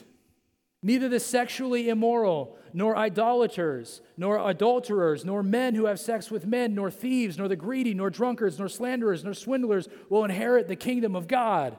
Neither 0.81 1.09
the 1.09 1.19
sexually 1.19 1.89
immoral, 1.89 2.57
nor 2.73 2.95
idolaters, 2.95 4.01
nor 4.17 4.49
adulterers, 4.49 5.25
nor 5.25 5.43
men 5.43 5.75
who 5.75 5.85
have 5.85 5.99
sex 5.99 6.29
with 6.29 6.45
men, 6.45 6.75
nor 6.75 6.91
thieves, 6.91 7.38
nor 7.38 7.47
the 7.47 7.55
greedy, 7.55 7.93
nor 7.93 8.09
drunkards, 8.09 8.59
nor 8.59 8.69
slanderers, 8.69 9.23
nor 9.23 9.33
swindlers 9.33 9.88
will 10.09 10.23
inherit 10.23 10.67
the 10.67 10.75
kingdom 10.75 11.15
of 11.15 11.27
God. 11.27 11.77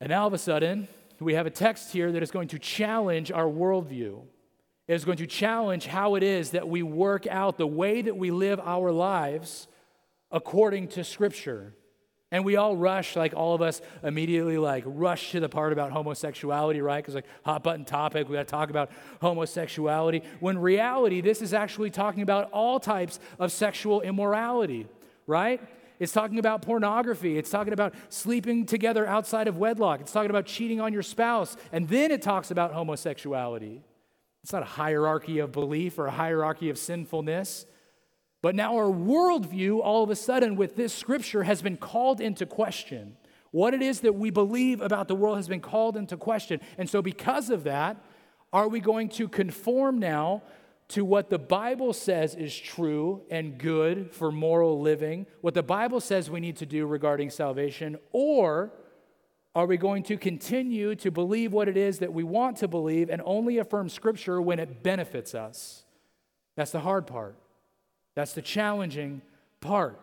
And 0.00 0.10
now 0.10 0.22
all 0.22 0.26
of 0.28 0.32
a 0.32 0.38
sudden, 0.38 0.88
we 1.18 1.34
have 1.34 1.46
a 1.46 1.50
text 1.50 1.92
here 1.92 2.12
that 2.12 2.22
is 2.22 2.30
going 2.30 2.48
to 2.48 2.58
challenge 2.58 3.30
our 3.30 3.44
worldview. 3.44 4.22
It 4.88 4.94
is 4.94 5.04
going 5.04 5.18
to 5.18 5.26
challenge 5.26 5.86
how 5.86 6.14
it 6.14 6.22
is 6.22 6.50
that 6.50 6.68
we 6.68 6.82
work 6.82 7.26
out 7.26 7.58
the 7.58 7.66
way 7.66 8.02
that 8.02 8.16
we 8.16 8.30
live 8.30 8.58
our 8.60 8.90
lives 8.90 9.68
according 10.32 10.88
to 10.88 11.04
Scripture. 11.04 11.74
And 12.32 12.44
we 12.44 12.56
all 12.56 12.76
rush, 12.76 13.16
like 13.16 13.34
all 13.34 13.54
of 13.54 13.62
us 13.62 13.80
immediately 14.04 14.56
like 14.56 14.84
rush 14.86 15.32
to 15.32 15.40
the 15.40 15.48
part 15.48 15.72
about 15.72 15.90
homosexuality, 15.90 16.80
right? 16.80 17.02
Because 17.02 17.16
like 17.16 17.26
hot 17.44 17.64
button 17.64 17.84
topic, 17.84 18.28
we 18.28 18.34
got 18.36 18.46
to 18.46 18.50
talk 18.50 18.70
about 18.70 18.90
homosexuality. 19.20 20.22
When 20.38 20.58
reality, 20.58 21.20
this 21.20 21.42
is 21.42 21.52
actually 21.52 21.90
talking 21.90 22.22
about 22.22 22.50
all 22.52 22.78
types 22.78 23.18
of 23.40 23.50
sexual 23.50 24.00
immorality, 24.00 24.86
right? 25.26 25.60
It's 25.98 26.12
talking 26.12 26.38
about 26.38 26.62
pornography. 26.62 27.36
It's 27.36 27.50
talking 27.50 27.72
about 27.72 27.94
sleeping 28.08 28.64
together 28.64 29.06
outside 29.06 29.48
of 29.48 29.58
wedlock. 29.58 30.00
It's 30.00 30.12
talking 30.12 30.30
about 30.30 30.46
cheating 30.46 30.80
on 30.80 30.92
your 30.92 31.02
spouse. 31.02 31.56
And 31.72 31.88
then 31.88 32.10
it 32.12 32.22
talks 32.22 32.50
about 32.50 32.72
homosexuality. 32.72 33.82
It's 34.42 34.52
not 34.52 34.62
a 34.62 34.66
hierarchy 34.66 35.40
of 35.40 35.52
belief 35.52 35.98
or 35.98 36.06
a 36.06 36.10
hierarchy 36.12 36.70
of 36.70 36.78
sinfulness. 36.78 37.66
But 38.42 38.54
now 38.54 38.76
our 38.76 38.90
worldview, 38.90 39.80
all 39.82 40.02
of 40.02 40.10
a 40.10 40.16
sudden, 40.16 40.56
with 40.56 40.76
this 40.76 40.94
scripture, 40.94 41.42
has 41.42 41.60
been 41.60 41.76
called 41.76 42.20
into 42.20 42.46
question. 42.46 43.16
What 43.50 43.74
it 43.74 43.82
is 43.82 44.00
that 44.00 44.14
we 44.14 44.30
believe 44.30 44.80
about 44.80 45.08
the 45.08 45.14
world 45.14 45.36
has 45.36 45.48
been 45.48 45.60
called 45.60 45.96
into 45.96 46.16
question. 46.16 46.60
And 46.78 46.88
so, 46.88 47.02
because 47.02 47.50
of 47.50 47.64
that, 47.64 47.96
are 48.52 48.68
we 48.68 48.80
going 48.80 49.08
to 49.10 49.28
conform 49.28 49.98
now 49.98 50.42
to 50.88 51.04
what 51.04 51.30
the 51.30 51.38
Bible 51.38 51.92
says 51.92 52.34
is 52.34 52.56
true 52.56 53.22
and 53.30 53.58
good 53.58 54.12
for 54.12 54.32
moral 54.32 54.80
living, 54.80 55.26
what 55.40 55.54
the 55.54 55.62
Bible 55.62 56.00
says 56.00 56.28
we 56.28 56.40
need 56.40 56.56
to 56.56 56.66
do 56.66 56.86
regarding 56.86 57.30
salvation, 57.30 57.96
or 58.10 58.72
are 59.54 59.66
we 59.66 59.76
going 59.76 60.02
to 60.04 60.16
continue 60.16 60.94
to 60.96 61.10
believe 61.10 61.52
what 61.52 61.68
it 61.68 61.76
is 61.76 61.98
that 62.00 62.12
we 62.12 62.24
want 62.24 62.56
to 62.58 62.68
believe 62.68 63.08
and 63.08 63.22
only 63.24 63.58
affirm 63.58 63.88
Scripture 63.88 64.40
when 64.40 64.58
it 64.58 64.82
benefits 64.82 65.34
us? 65.34 65.84
That's 66.56 66.70
the 66.72 66.80
hard 66.80 67.06
part. 67.06 67.36
That's 68.14 68.32
the 68.32 68.42
challenging 68.42 69.22
part. 69.60 70.00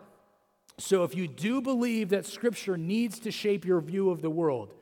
So, 0.80 1.04
if 1.04 1.16
you 1.16 1.28
do 1.28 1.62
believe 1.62 2.10
that 2.10 2.26
Scripture 2.26 2.78
needs 2.78 3.20
to 3.20 3.32
shape 3.32 3.66
your 3.66 3.82
view 3.82 4.12
of 4.12 4.22
the 4.22 4.30
world, 4.30 4.74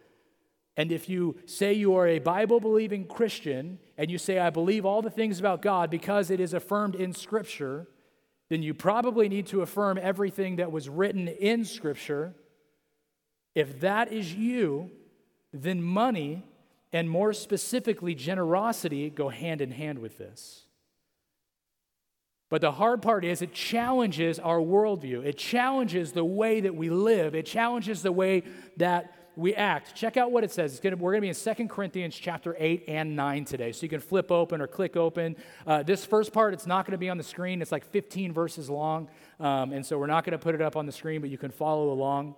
and 0.77 0.91
if 0.91 1.07
you 1.07 1.37
say 1.45 1.73
you 1.73 1.95
are 1.95 2.07
a 2.07 2.19
Bible 2.19 2.59
believing 2.59 3.05
Christian 3.05 3.79
and 3.97 4.11
you 4.11 4.17
say, 4.17 4.39
I 4.39 4.49
believe 4.49 4.85
all 4.85 5.01
the 5.01 5.09
things 5.09 5.39
about 5.39 5.61
God 5.61 5.89
because 5.89 6.29
it 6.29 6.41
is 6.41 6.53
affirmed 6.53 6.95
in 6.95 7.13
Scripture, 7.13 7.87
then 8.49 8.61
you 8.61 8.73
probably 8.73 9.29
need 9.29 9.47
to 9.47 9.61
affirm 9.61 9.97
everything 10.01 10.57
that 10.57 10.71
was 10.71 10.89
written 10.89 11.27
in 11.27 11.63
Scripture. 11.63 12.33
If 13.55 13.79
that 13.79 14.11
is 14.11 14.33
you, 14.33 14.91
then 15.53 15.81
money, 15.81 16.43
and 16.91 17.09
more 17.09 17.31
specifically 17.31 18.13
generosity, 18.13 19.09
go 19.09 19.29
hand 19.29 19.61
in 19.61 19.71
hand 19.71 19.99
with 19.99 20.17
this. 20.17 20.64
But 22.55 22.61
the 22.61 22.71
hard 22.71 23.01
part 23.01 23.25
is 23.25 23.41
it 23.41 23.51
challenges 23.51 24.39
our 24.39 24.59
worldview. 24.59 25.25
It 25.25 25.37
challenges 25.37 26.13
the 26.13 26.23
way 26.23 26.61
that 26.61 26.73
we 26.73 26.89
live. 26.89 27.35
It 27.35 27.45
challenges 27.45 28.01
the 28.01 28.13
way 28.13 28.43
that 28.77 29.13
we 29.35 29.53
act. 29.53 29.93
Check 29.93 30.15
out 30.15 30.31
what 30.31 30.45
it 30.45 30.51
says. 30.51 30.79
Gonna, 30.79 30.95
we're 30.95 31.11
going 31.11 31.29
to 31.29 31.33
be 31.33 31.51
in 31.51 31.55
2 31.55 31.67
Corinthians 31.67 32.15
chapter 32.15 32.55
8 32.57 32.85
and 32.87 33.13
9 33.13 33.43
today. 33.43 33.73
So 33.73 33.83
you 33.83 33.89
can 33.89 33.99
flip 33.99 34.31
open 34.31 34.61
or 34.61 34.67
click 34.67 34.95
open. 34.95 35.35
Uh, 35.67 35.83
this 35.83 36.05
first 36.05 36.31
part, 36.31 36.53
it's 36.53 36.65
not 36.65 36.85
going 36.85 36.93
to 36.93 36.97
be 36.97 37.09
on 37.09 37.17
the 37.17 37.25
screen. 37.25 37.61
It's 37.61 37.73
like 37.73 37.83
15 37.83 38.31
verses 38.31 38.69
long. 38.69 39.09
Um, 39.37 39.73
and 39.73 39.85
so 39.85 39.99
we're 39.99 40.07
not 40.07 40.23
going 40.23 40.31
to 40.31 40.41
put 40.41 40.55
it 40.55 40.61
up 40.61 40.77
on 40.77 40.85
the 40.85 40.93
screen, 40.93 41.19
but 41.19 41.29
you 41.29 41.37
can 41.37 41.51
follow 41.51 41.91
along. 41.91 42.35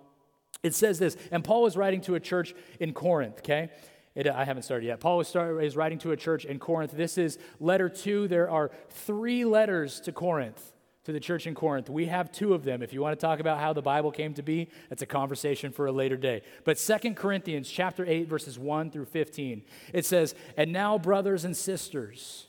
It 0.64 0.74
says 0.74 0.98
this, 0.98 1.16
and 1.30 1.44
Paul 1.44 1.62
was 1.62 1.76
writing 1.76 2.00
to 2.00 2.16
a 2.16 2.20
church 2.20 2.56
in 2.80 2.92
Corinth, 2.92 3.38
okay? 3.38 3.70
It, 4.18 4.26
I 4.26 4.44
haven't 4.44 4.64
started 4.64 4.84
yet. 4.84 4.98
Paul 4.98 5.18
was 5.18 5.28
start, 5.28 5.62
is 5.62 5.76
writing 5.76 6.00
to 6.00 6.10
a 6.10 6.16
church 6.16 6.44
in 6.44 6.58
Corinth. 6.58 6.90
This 6.90 7.18
is 7.18 7.38
letter 7.60 7.88
two. 7.88 8.26
There 8.26 8.50
are 8.50 8.72
three 8.90 9.44
letters 9.44 10.00
to 10.00 10.12
Corinth, 10.12 10.72
to 11.04 11.12
the 11.12 11.20
church 11.20 11.46
in 11.46 11.54
Corinth. 11.54 11.88
We 11.88 12.06
have 12.06 12.32
two 12.32 12.52
of 12.52 12.64
them. 12.64 12.82
If 12.82 12.92
you 12.92 13.00
want 13.00 13.16
to 13.16 13.24
talk 13.24 13.38
about 13.38 13.60
how 13.60 13.72
the 13.72 13.80
Bible 13.80 14.10
came 14.10 14.34
to 14.34 14.42
be, 14.42 14.70
that's 14.88 15.02
a 15.02 15.06
conversation 15.06 15.70
for 15.70 15.86
a 15.86 15.92
later 15.92 16.16
day. 16.16 16.42
But 16.64 16.80
Second 16.80 17.14
Corinthians 17.14 17.70
chapter 17.70 18.04
8, 18.04 18.26
verses 18.26 18.58
1 18.58 18.90
through 18.90 19.04
15, 19.04 19.62
it 19.92 20.04
says, 20.04 20.34
And 20.56 20.72
now, 20.72 20.98
brothers 20.98 21.44
and 21.44 21.56
sisters, 21.56 22.48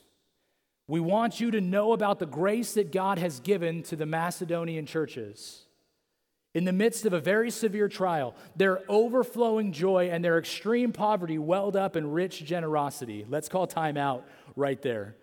we 0.88 0.98
want 0.98 1.38
you 1.38 1.52
to 1.52 1.60
know 1.60 1.92
about 1.92 2.18
the 2.18 2.26
grace 2.26 2.74
that 2.74 2.90
God 2.90 3.20
has 3.20 3.38
given 3.38 3.84
to 3.84 3.94
the 3.94 4.06
Macedonian 4.06 4.86
churches. 4.86 5.66
In 6.52 6.64
the 6.64 6.72
midst 6.72 7.06
of 7.06 7.12
a 7.12 7.20
very 7.20 7.50
severe 7.50 7.88
trial, 7.88 8.34
their 8.56 8.80
overflowing 8.88 9.72
joy 9.72 10.10
and 10.10 10.24
their 10.24 10.38
extreme 10.38 10.92
poverty 10.92 11.38
welled 11.38 11.76
up 11.76 11.94
in 11.94 12.10
rich 12.10 12.44
generosity. 12.44 13.24
Let's 13.28 13.48
call 13.48 13.68
time 13.68 13.96
out 13.96 14.26
right 14.56 14.80
there. 14.82 15.16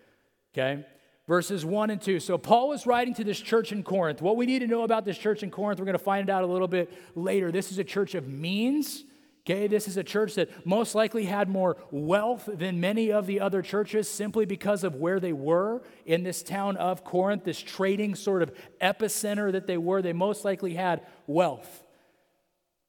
Okay? 0.54 0.86
Verses 1.28 1.66
1 1.66 1.90
and 1.90 2.02
2. 2.02 2.22
So, 2.22 2.38
Paul 2.38 2.70
was 2.70 2.88
writing 2.88 3.14
to 3.16 3.26
this 3.26 3.40
church 3.40 3.74
in 3.74 3.84
Corinth. 3.84 4.22
What 4.22 4.38
we 4.38 4.46
need 4.46 4.60
to 4.60 4.68
know 4.68 4.84
about 4.84 5.04
this 5.04 5.18
church 5.18 5.44
in 5.44 5.52
Corinth, 5.52 5.80
we're 5.80 5.86
going 5.86 5.98
to 5.98 6.04
find 6.04 6.30
it 6.30 6.32
out 6.32 6.44
a 6.44 6.48
little 6.48 6.70
bit 6.70 6.94
later. 7.16 7.52
This 7.52 7.74
is 7.74 7.78
a 7.78 7.84
church 7.84 8.16
of 8.16 8.30
means 8.30 9.04
Okay, 9.50 9.68
this 9.68 9.88
is 9.88 9.96
a 9.96 10.04
church 10.04 10.36
that 10.36 10.66
most 10.66 10.94
likely 10.94 11.24
had 11.24 11.48
more 11.48 11.78
wealth 11.90 12.50
than 12.52 12.82
many 12.82 13.14
of 13.14 13.28
the 13.28 13.40
other 13.40 13.62
churches 13.62 14.10
simply 14.10 14.46
because 14.46 14.84
of 14.84 14.96
where 14.96 15.22
they 15.22 15.32
were 15.32 15.82
in 16.06 16.24
this 16.24 16.44
town 16.44 16.76
of 16.76 17.06
Corinth, 17.06 17.46
this 17.46 17.62
trading 17.62 18.14
sort 18.14 18.44
of 18.44 18.52
epicenter 18.82 19.50
that 19.54 19.66
they 19.66 19.78
were. 19.78 20.02
They 20.02 20.12
most 20.12 20.44
likely 20.44 20.74
had 20.74 21.08
wealth. 21.28 21.86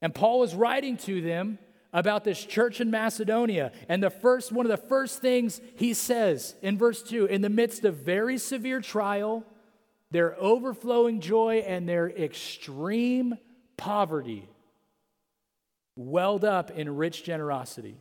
And 0.02 0.12
Paul 0.12 0.42
is 0.42 0.52
writing 0.52 0.96
to 0.96 1.20
them 1.20 1.60
about 1.92 2.24
this 2.24 2.44
church 2.44 2.80
in 2.80 2.90
Macedonia. 2.90 3.70
And 3.88 4.02
the 4.02 4.10
first 4.10 4.50
one 4.50 4.66
of 4.66 4.70
the 4.70 4.88
first 4.88 5.20
things 5.20 5.60
he 5.76 5.94
says 5.94 6.56
in 6.60 6.76
verse 6.76 7.04
2 7.04 7.26
in 7.26 7.40
the 7.40 7.48
midst 7.48 7.84
of 7.84 7.98
very 7.98 8.36
severe 8.36 8.80
trial, 8.80 9.44
their 10.10 10.34
overflowing 10.40 11.20
joy 11.20 11.62
and 11.64 11.88
their 11.88 12.10
extreme 12.10 13.38
poverty 13.76 14.48
welled 15.98 16.44
up 16.44 16.70
in 16.70 16.96
rich 16.96 17.24
generosity. 17.24 18.00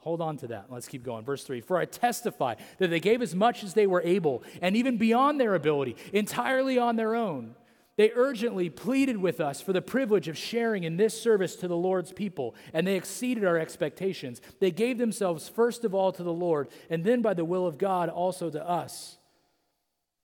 Hold 0.00 0.20
on 0.20 0.36
to 0.38 0.48
that. 0.48 0.66
Let's 0.68 0.88
keep 0.88 1.04
going. 1.04 1.24
Verse 1.24 1.44
3 1.44 1.60
For 1.60 1.78
I 1.78 1.84
testify 1.84 2.56
that 2.78 2.90
they 2.90 3.00
gave 3.00 3.22
as 3.22 3.34
much 3.34 3.62
as 3.62 3.72
they 3.72 3.86
were 3.86 4.02
able, 4.04 4.42
and 4.60 4.76
even 4.76 4.98
beyond 4.98 5.40
their 5.40 5.54
ability, 5.54 5.96
entirely 6.12 6.76
on 6.78 6.96
their 6.96 7.14
own. 7.14 7.54
They 7.96 8.10
urgently 8.14 8.70
pleaded 8.70 9.18
with 9.18 9.38
us 9.38 9.60
for 9.60 9.72
the 9.72 9.82
privilege 9.82 10.26
of 10.26 10.36
sharing 10.36 10.82
in 10.82 10.96
this 10.96 11.20
service 11.20 11.54
to 11.56 11.68
the 11.68 11.76
Lord's 11.76 12.10
people, 12.10 12.54
and 12.72 12.86
they 12.86 12.96
exceeded 12.96 13.44
our 13.44 13.58
expectations. 13.58 14.40
They 14.60 14.70
gave 14.70 14.98
themselves 14.98 15.48
first 15.48 15.84
of 15.84 15.94
all 15.94 16.10
to 16.12 16.22
the 16.22 16.32
Lord, 16.32 16.68
and 16.90 17.04
then 17.04 17.22
by 17.22 17.34
the 17.34 17.44
will 17.44 17.66
of 17.66 17.78
God 17.78 18.08
also 18.08 18.50
to 18.50 18.66
us. 18.66 19.18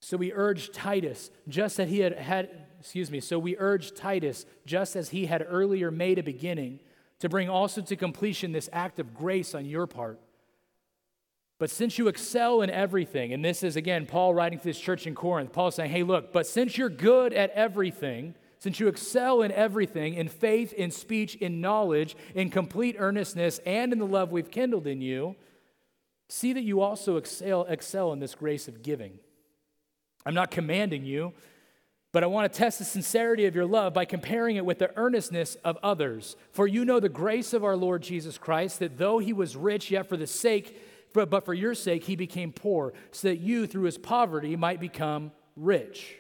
So 0.00 0.16
we 0.16 0.32
urged 0.32 0.72
Titus, 0.72 1.30
just 1.46 1.78
as 1.78 1.88
he 1.88 2.00
had, 2.00 2.14
had 2.14 2.67
excuse 2.78 3.11
me, 3.11 3.20
so 3.20 3.38
we 3.38 3.56
urge 3.58 3.94
Titus, 3.94 4.47
just 4.66 4.97
as 4.97 5.11
he 5.11 5.26
had 5.26 5.44
earlier 5.49 5.90
made 5.90 6.18
a 6.18 6.23
beginning, 6.23 6.80
to 7.20 7.28
bring 7.28 7.49
also 7.49 7.80
to 7.82 7.97
completion 7.97 8.52
this 8.52 8.68
act 8.73 8.99
of 8.99 9.14
grace 9.14 9.54
on 9.54 9.64
your 9.64 9.87
part. 9.87 10.20
But 11.58 11.70
since 11.70 11.99
you 11.99 12.06
excel 12.06 12.62
in 12.62 12.70
everything, 12.70 13.32
and 13.32 13.44
this 13.44 13.64
is 13.64 13.75
again 13.75 14.06
Paul 14.06 14.32
writing 14.32 14.58
to 14.61 14.64
this 14.64 14.78
church 14.78 15.06
in 15.06 15.14
Corinth, 15.14 15.52
Paul 15.52 15.73
saying, 15.73 15.90
hey, 15.90 16.04
look, 16.04 16.32
but 16.32 16.47
since 16.47 16.78
you're 16.78 16.88
good 16.88 17.32
at 17.32 17.50
everything, 17.50 18.37
since 18.61 18.78
you 18.78 18.87
excel 18.87 19.42
in 19.42 19.50
everything, 19.50 20.14
in 20.14 20.28
faith, 20.28 20.73
in 20.73 20.90
speech, 20.90 21.35
in 21.37 21.61
knowledge, 21.61 22.16
in 22.35 22.50
complete 22.50 22.97
earnestness, 22.99 23.58
and 23.66 23.92
in 23.92 23.99
the 23.99 24.06
love 24.06 24.30
we've 24.30 24.50
kindled 24.50 24.87
in 24.87 25.00
you, 25.00 25.35
see 26.28 26.52
that 26.52 26.62
you 26.62 26.80
also 26.80 27.16
excel, 27.16 27.64
excel 27.64 28.12
in 28.12 28.20
this 28.20 28.35
grace 28.37 28.68
of 28.68 28.82
giving. 28.82 29.18
I'm 30.25 30.35
not 30.35 30.50
commanding 30.50 31.04
you, 31.04 31.32
but 32.18 32.25
I 32.25 32.26
want 32.26 32.52
to 32.52 32.58
test 32.58 32.80
the 32.80 32.84
sincerity 32.84 33.46
of 33.46 33.54
your 33.54 33.64
love 33.64 33.94
by 33.94 34.04
comparing 34.04 34.56
it 34.56 34.66
with 34.66 34.80
the 34.80 34.90
earnestness 34.96 35.54
of 35.64 35.78
others. 35.84 36.34
For 36.50 36.66
you 36.66 36.84
know 36.84 36.98
the 36.98 37.08
grace 37.08 37.52
of 37.52 37.62
our 37.62 37.76
Lord 37.76 38.02
Jesus 38.02 38.38
Christ, 38.38 38.80
that 38.80 38.98
though 38.98 39.20
he 39.20 39.32
was 39.32 39.54
rich, 39.54 39.92
yet 39.92 40.08
for 40.08 40.16
the 40.16 40.26
sake 40.26 40.82
but 41.12 41.44
for 41.44 41.54
your 41.54 41.76
sake 41.76 42.02
he 42.02 42.16
became 42.16 42.50
poor, 42.50 42.92
so 43.12 43.28
that 43.28 43.38
you, 43.38 43.68
through 43.68 43.84
his 43.84 43.98
poverty, 43.98 44.56
might 44.56 44.80
become 44.80 45.30
rich. 45.54 46.16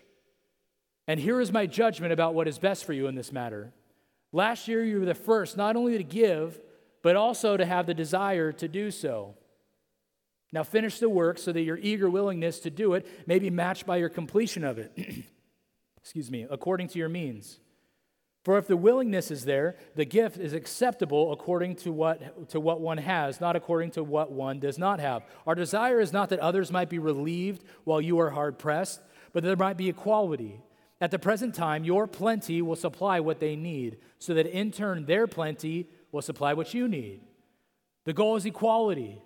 And 1.08 1.18
here 1.18 1.40
is 1.40 1.50
my 1.50 1.66
judgment 1.66 2.12
about 2.12 2.32
what 2.32 2.46
is 2.46 2.60
best 2.60 2.84
for 2.84 2.92
you 2.92 3.08
in 3.08 3.16
this 3.16 3.32
matter. 3.32 3.72
Last 4.30 4.68
year, 4.68 4.84
you 4.84 5.00
were 5.00 5.04
the 5.04 5.14
first 5.14 5.56
not 5.56 5.74
only 5.74 5.98
to 5.98 6.04
give, 6.04 6.60
but 7.02 7.16
also 7.16 7.56
to 7.56 7.66
have 7.66 7.86
the 7.86 7.94
desire 7.94 8.52
to 8.52 8.68
do 8.68 8.92
so. 8.92 9.34
Now 10.52 10.62
finish 10.62 11.00
the 11.00 11.10
work 11.10 11.38
so 11.38 11.50
that 11.50 11.62
your 11.62 11.76
eager 11.76 12.08
willingness 12.08 12.60
to 12.60 12.70
do 12.70 12.94
it 12.94 13.04
may 13.26 13.40
be 13.40 13.50
matched 13.50 13.84
by 13.84 13.96
your 13.96 14.10
completion 14.10 14.62
of 14.62 14.78
it. 14.78 14.96
Excuse 16.08 16.30
me, 16.30 16.46
according 16.48 16.88
to 16.88 16.98
your 16.98 17.10
means. 17.10 17.60
For 18.42 18.56
if 18.56 18.66
the 18.66 18.78
willingness 18.78 19.30
is 19.30 19.44
there, 19.44 19.76
the 19.94 20.06
gift 20.06 20.38
is 20.38 20.54
acceptable 20.54 21.34
according 21.34 21.76
to 21.76 21.92
what, 21.92 22.48
to 22.48 22.58
what 22.60 22.80
one 22.80 22.96
has, 22.96 23.42
not 23.42 23.56
according 23.56 23.90
to 23.90 24.02
what 24.02 24.32
one 24.32 24.58
does 24.58 24.78
not 24.78 25.00
have. 25.00 25.22
Our 25.46 25.54
desire 25.54 26.00
is 26.00 26.10
not 26.10 26.30
that 26.30 26.38
others 26.38 26.72
might 26.72 26.88
be 26.88 26.98
relieved 26.98 27.62
while 27.84 28.00
you 28.00 28.18
are 28.20 28.30
hard 28.30 28.58
pressed, 28.58 29.02
but 29.34 29.42
that 29.42 29.48
there 29.48 29.56
might 29.66 29.76
be 29.76 29.90
equality. 29.90 30.62
At 30.98 31.10
the 31.10 31.18
present 31.18 31.54
time, 31.54 31.84
your 31.84 32.06
plenty 32.06 32.62
will 32.62 32.74
supply 32.74 33.20
what 33.20 33.38
they 33.38 33.54
need, 33.54 33.98
so 34.18 34.32
that 34.32 34.46
in 34.46 34.70
turn, 34.70 35.04
their 35.04 35.26
plenty 35.26 35.90
will 36.10 36.22
supply 36.22 36.54
what 36.54 36.72
you 36.72 36.88
need. 36.88 37.20
The 38.06 38.14
goal 38.14 38.36
is 38.36 38.46
equality. 38.46 39.20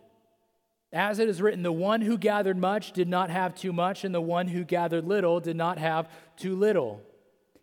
As 0.93 1.19
it 1.19 1.29
is 1.29 1.41
written, 1.41 1.63
the 1.63 1.73
one 1.73 2.03
who 2.03 2.19
gathered 2.19 2.59
much 2.59 2.93
did 2.93 3.09
not 3.09 3.31
have 3.31 3.55
too 3.55 3.73
much, 3.73 4.05
and 4.05 4.15
the 4.15 4.21
one 4.21 4.47
who 4.49 4.63
gathered 4.63 5.07
little 5.07 5.41
did 5.41 5.57
not 5.57 5.79
have 5.79 6.11
too 6.37 6.55
little. 6.55 7.01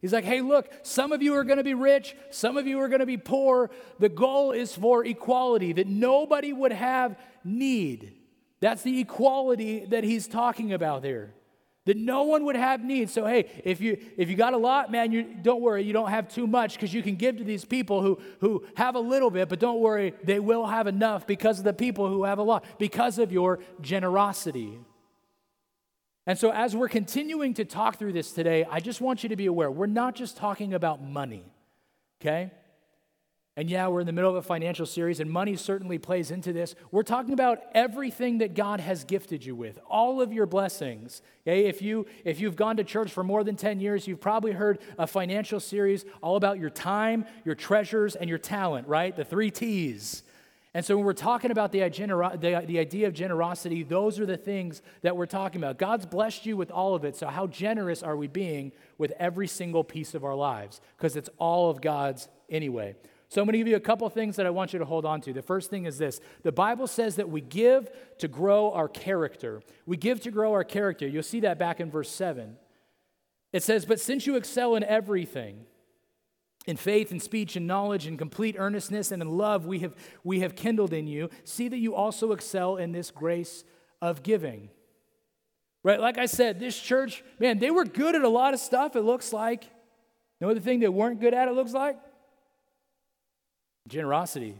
He's 0.01 0.13
like, 0.13 0.23
hey, 0.23 0.41
look, 0.41 0.71
some 0.81 1.11
of 1.11 1.21
you 1.21 1.35
are 1.35 1.43
going 1.43 1.57
to 1.57 1.63
be 1.63 1.73
rich, 1.73 2.15
some 2.31 2.57
of 2.57 2.65
you 2.65 2.79
are 2.79 2.87
going 2.87 3.01
to 3.01 3.05
be 3.05 3.17
poor. 3.17 3.69
The 3.99 4.09
goal 4.09 4.51
is 4.51 4.73
for 4.73 5.05
equality, 5.05 5.73
that 5.73 5.87
nobody 5.87 6.53
would 6.53 6.71
have 6.71 7.19
need. 7.43 8.13
That's 8.61 8.81
the 8.81 8.99
equality 8.99 9.85
that 9.85 10.03
he's 10.03 10.27
talking 10.27 10.73
about 10.73 11.01
there. 11.01 11.33
That 11.89 11.97
no 11.97 12.21
one 12.21 12.45
would 12.45 12.55
have 12.55 12.83
need. 12.83 13.09
So 13.09 13.25
hey, 13.25 13.49
if 13.63 13.81
you 13.81 13.97
if 14.15 14.29
you 14.29 14.35
got 14.35 14.53
a 14.53 14.57
lot, 14.57 14.91
man, 14.91 15.11
you 15.11 15.23
don't 15.23 15.59
worry, 15.59 15.81
you 15.81 15.91
don't 15.91 16.11
have 16.11 16.31
too 16.31 16.45
much 16.45 16.75
because 16.75 16.93
you 16.93 17.01
can 17.01 17.15
give 17.15 17.37
to 17.37 17.43
these 17.43 17.65
people 17.65 18.03
who 18.03 18.19
who 18.41 18.63
have 18.75 18.93
a 18.93 18.99
little 18.99 19.31
bit, 19.31 19.49
but 19.49 19.59
don't 19.59 19.79
worry, 19.79 20.13
they 20.23 20.39
will 20.39 20.67
have 20.67 20.85
enough 20.85 21.25
because 21.25 21.57
of 21.57 21.65
the 21.65 21.73
people 21.73 22.07
who 22.07 22.25
have 22.25 22.37
a 22.37 22.43
lot, 22.43 22.63
because 22.77 23.17
of 23.17 23.31
your 23.31 23.57
generosity. 23.81 24.77
And 26.27 26.37
so, 26.37 26.51
as 26.51 26.75
we're 26.75 26.89
continuing 26.89 27.55
to 27.55 27.65
talk 27.65 27.97
through 27.97 28.13
this 28.13 28.33
today, 28.33 28.67
I 28.69 28.81
just 28.81 29.01
want 29.01 29.23
you 29.23 29.29
to 29.29 29.35
be 29.35 29.47
aware 29.47 29.71
we're 29.71 29.87
not 29.87 30.13
just 30.13 30.37
talking 30.37 30.75
about 30.75 31.01
money, 31.01 31.43
okay? 32.21 32.51
And 33.59 33.69
yeah, 33.69 33.89
we're 33.89 33.99
in 33.99 34.05
the 34.05 34.13
middle 34.13 34.29
of 34.29 34.37
a 34.37 34.41
financial 34.41 34.85
series, 34.85 35.19
and 35.19 35.29
money 35.29 35.57
certainly 35.57 35.97
plays 35.97 36.31
into 36.31 36.53
this. 36.53 36.75
We're 36.91 37.03
talking 37.03 37.33
about 37.33 37.59
everything 37.73 38.37
that 38.37 38.53
God 38.53 38.79
has 38.79 39.03
gifted 39.03 39.43
you 39.43 39.53
with, 39.53 39.77
all 39.89 40.21
of 40.21 40.31
your 40.31 40.45
blessings. 40.45 41.21
Okay? 41.45 41.65
If, 41.65 41.81
you, 41.81 42.05
if 42.23 42.39
you've 42.39 42.55
gone 42.55 42.77
to 42.77 42.85
church 42.85 43.11
for 43.11 43.21
more 43.21 43.43
than 43.43 43.57
10 43.57 43.81
years, 43.81 44.07
you've 44.07 44.21
probably 44.21 44.53
heard 44.53 44.79
a 44.97 45.05
financial 45.05 45.59
series 45.59 46.05
all 46.23 46.37
about 46.37 46.57
your 46.57 46.69
time, 46.69 47.25
your 47.43 47.53
treasures, 47.53 48.15
and 48.15 48.29
your 48.29 48.37
talent, 48.37 48.87
right? 48.87 49.13
The 49.13 49.25
three 49.25 49.51
T's. 49.51 50.23
And 50.73 50.85
so 50.85 50.95
when 50.95 51.05
we're 51.05 51.11
talking 51.11 51.51
about 51.51 51.73
the, 51.73 51.79
the, 51.81 52.63
the 52.65 52.79
idea 52.79 53.07
of 53.07 53.13
generosity, 53.13 53.83
those 53.83 54.21
are 54.21 54.25
the 54.25 54.37
things 54.37 54.81
that 55.01 55.17
we're 55.17 55.25
talking 55.25 55.59
about. 55.59 55.77
God's 55.77 56.05
blessed 56.05 56.45
you 56.45 56.55
with 56.55 56.71
all 56.71 56.95
of 56.95 57.03
it. 57.03 57.17
So, 57.17 57.27
how 57.27 57.47
generous 57.47 58.03
are 58.03 58.15
we 58.15 58.27
being 58.27 58.71
with 58.97 59.11
every 59.19 59.47
single 59.47 59.83
piece 59.83 60.13
of 60.13 60.23
our 60.23 60.35
lives? 60.35 60.79
Because 60.95 61.17
it's 61.17 61.29
all 61.39 61.69
of 61.69 61.81
God's 61.81 62.29
anyway. 62.49 62.95
So, 63.29 63.41
I'm 63.41 63.45
going 63.45 63.53
to 63.53 63.57
give 63.59 63.67
you 63.67 63.75
a 63.75 63.79
couple 63.79 64.09
things 64.09 64.35
that 64.37 64.45
I 64.45 64.49
want 64.49 64.73
you 64.73 64.79
to 64.79 64.85
hold 64.85 65.05
on 65.05 65.21
to. 65.21 65.33
The 65.33 65.41
first 65.41 65.69
thing 65.69 65.85
is 65.85 65.97
this 65.97 66.19
the 66.43 66.51
Bible 66.51 66.87
says 66.87 67.15
that 67.17 67.29
we 67.29 67.41
give 67.41 67.89
to 68.17 68.27
grow 68.27 68.71
our 68.71 68.87
character. 68.87 69.61
We 69.85 69.97
give 69.97 70.21
to 70.21 70.31
grow 70.31 70.53
our 70.53 70.63
character. 70.63 71.07
You'll 71.07 71.23
see 71.23 71.41
that 71.41 71.59
back 71.59 71.79
in 71.79 71.91
verse 71.91 72.09
7. 72.09 72.57
It 73.51 73.63
says, 73.63 73.85
But 73.85 73.99
since 73.99 74.27
you 74.27 74.35
excel 74.35 74.75
in 74.75 74.83
everything, 74.83 75.65
in 76.65 76.77
faith 76.77 77.11
and 77.11 77.21
speech 77.21 77.55
and 77.55 77.65
knowledge 77.65 78.05
and 78.05 78.17
complete 78.17 78.55
earnestness 78.57 79.11
and 79.11 79.21
in 79.21 79.29
love 79.29 79.65
we 79.65 79.79
have, 79.79 79.95
we 80.23 80.41
have 80.41 80.55
kindled 80.55 80.93
in 80.93 81.07
you, 81.07 81.29
see 81.43 81.67
that 81.67 81.77
you 81.77 81.95
also 81.95 82.31
excel 82.31 82.77
in 82.77 82.91
this 82.91 83.11
grace 83.11 83.63
of 84.01 84.23
giving. 84.23 84.69
Right? 85.83 85.99
Like 85.99 86.17
I 86.17 86.25
said, 86.25 86.59
this 86.59 86.79
church, 86.79 87.23
man, 87.39 87.59
they 87.59 87.71
were 87.71 87.85
good 87.85 88.15
at 88.15 88.21
a 88.21 88.29
lot 88.29 88.53
of 88.53 88.59
stuff, 88.59 88.95
it 88.95 89.01
looks 89.01 89.33
like. 89.33 89.63
No 90.41 90.49
other 90.49 90.59
thing 90.59 90.79
they 90.79 90.89
weren't 90.89 91.19
good 91.19 91.33
at, 91.33 91.47
it 91.47 91.53
looks 91.53 91.73
like? 91.73 91.97
Generosity. 93.89 94.55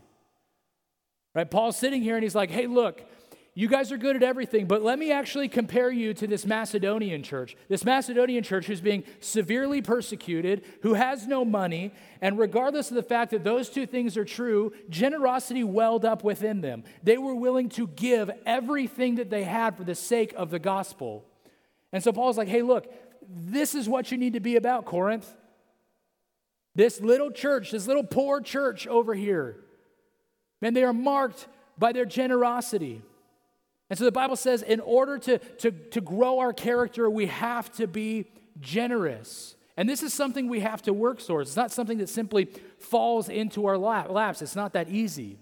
Right? 1.34 1.50
Paul's 1.50 1.78
sitting 1.78 2.02
here 2.02 2.16
and 2.16 2.24
he's 2.24 2.36
like, 2.36 2.50
hey, 2.50 2.68
look, 2.68 3.02
you 3.54 3.68
guys 3.68 3.92
are 3.92 3.98
good 3.98 4.16
at 4.16 4.24
everything, 4.24 4.68
but 4.68 4.84
let 4.84 4.98
me 4.98 5.12
actually 5.12 5.50
compare 5.50 5.92
you 5.92 6.14
to 6.14 6.28
this 6.28 6.46
Macedonian 6.46 7.24
church. 7.24 7.58
This 7.68 7.84
Macedonian 7.84 8.44
church 8.44 8.68
who's 8.68 8.80
being 8.80 9.04
severely 9.20 9.82
persecuted, 9.82 10.64
who 10.82 10.94
has 10.94 11.28
no 11.28 11.44
money, 11.44 11.94
and 12.22 12.40
regardless 12.40 12.90
of 12.90 12.96
the 12.96 13.04
fact 13.04 13.32
that 13.32 13.44
those 13.44 13.70
two 13.70 13.86
things 13.86 14.16
are 14.18 14.26
true, 14.26 14.72
generosity 14.90 15.64
welled 15.64 16.06
up 16.06 16.24
within 16.24 16.62
them. 16.62 16.84
They 17.04 17.18
were 17.18 17.36
willing 17.36 17.70
to 17.70 17.88
give 17.88 18.32
everything 18.46 19.16
that 19.16 19.30
they 19.30 19.44
had 19.44 19.76
for 19.76 19.84
the 19.84 19.96
sake 19.96 20.34
of 20.38 20.52
the 20.52 20.60
gospel. 20.60 21.26
And 21.92 22.04
so 22.04 22.12
Paul's 22.12 22.38
like, 22.38 22.48
hey, 22.48 22.62
look, 22.62 22.92
this 23.28 23.76
is 23.76 23.90
what 23.90 24.12
you 24.12 24.18
need 24.18 24.34
to 24.34 24.40
be 24.40 24.56
about, 24.56 24.86
Corinth. 24.86 25.30
This 26.80 27.02
little 27.02 27.30
church, 27.30 27.72
this 27.72 27.88
little 27.88 28.06
poor 28.06 28.40
church 28.40 28.88
over 28.88 29.14
here, 29.14 29.58
man, 30.62 30.74
they 30.74 30.86
are 30.86 30.94
marked 30.94 31.50
by 31.78 31.92
their 31.92 32.06
generosity. 32.06 33.02
And 33.90 34.00
so 34.00 34.06
the 34.06 34.14
Bible 34.14 34.38
says, 34.38 34.62
in 34.62 34.80
order 34.80 35.18
to, 35.18 35.40
to, 35.40 35.72
to 35.72 36.00
grow 36.00 36.40
our 36.40 36.54
character, 36.54 37.10
we 37.10 37.26
have 37.26 37.70
to 37.74 37.86
be 37.86 38.32
generous. 38.62 39.58
And 39.76 39.90
this 39.90 40.04
is 40.04 40.14
something 40.14 40.48
we 40.48 40.62
have 40.62 40.82
to 40.84 40.94
work 40.94 41.22
towards. 41.22 41.50
It's 41.50 41.58
not 41.58 41.74
something 41.74 41.98
that 41.98 42.08
simply 42.08 42.46
falls 42.80 43.28
into 43.28 43.66
our 43.66 43.78
lap, 43.78 44.10
laps. 44.10 44.42
It's 44.42 44.56
not 44.56 44.72
that 44.72 44.88
easy. 44.88 45.38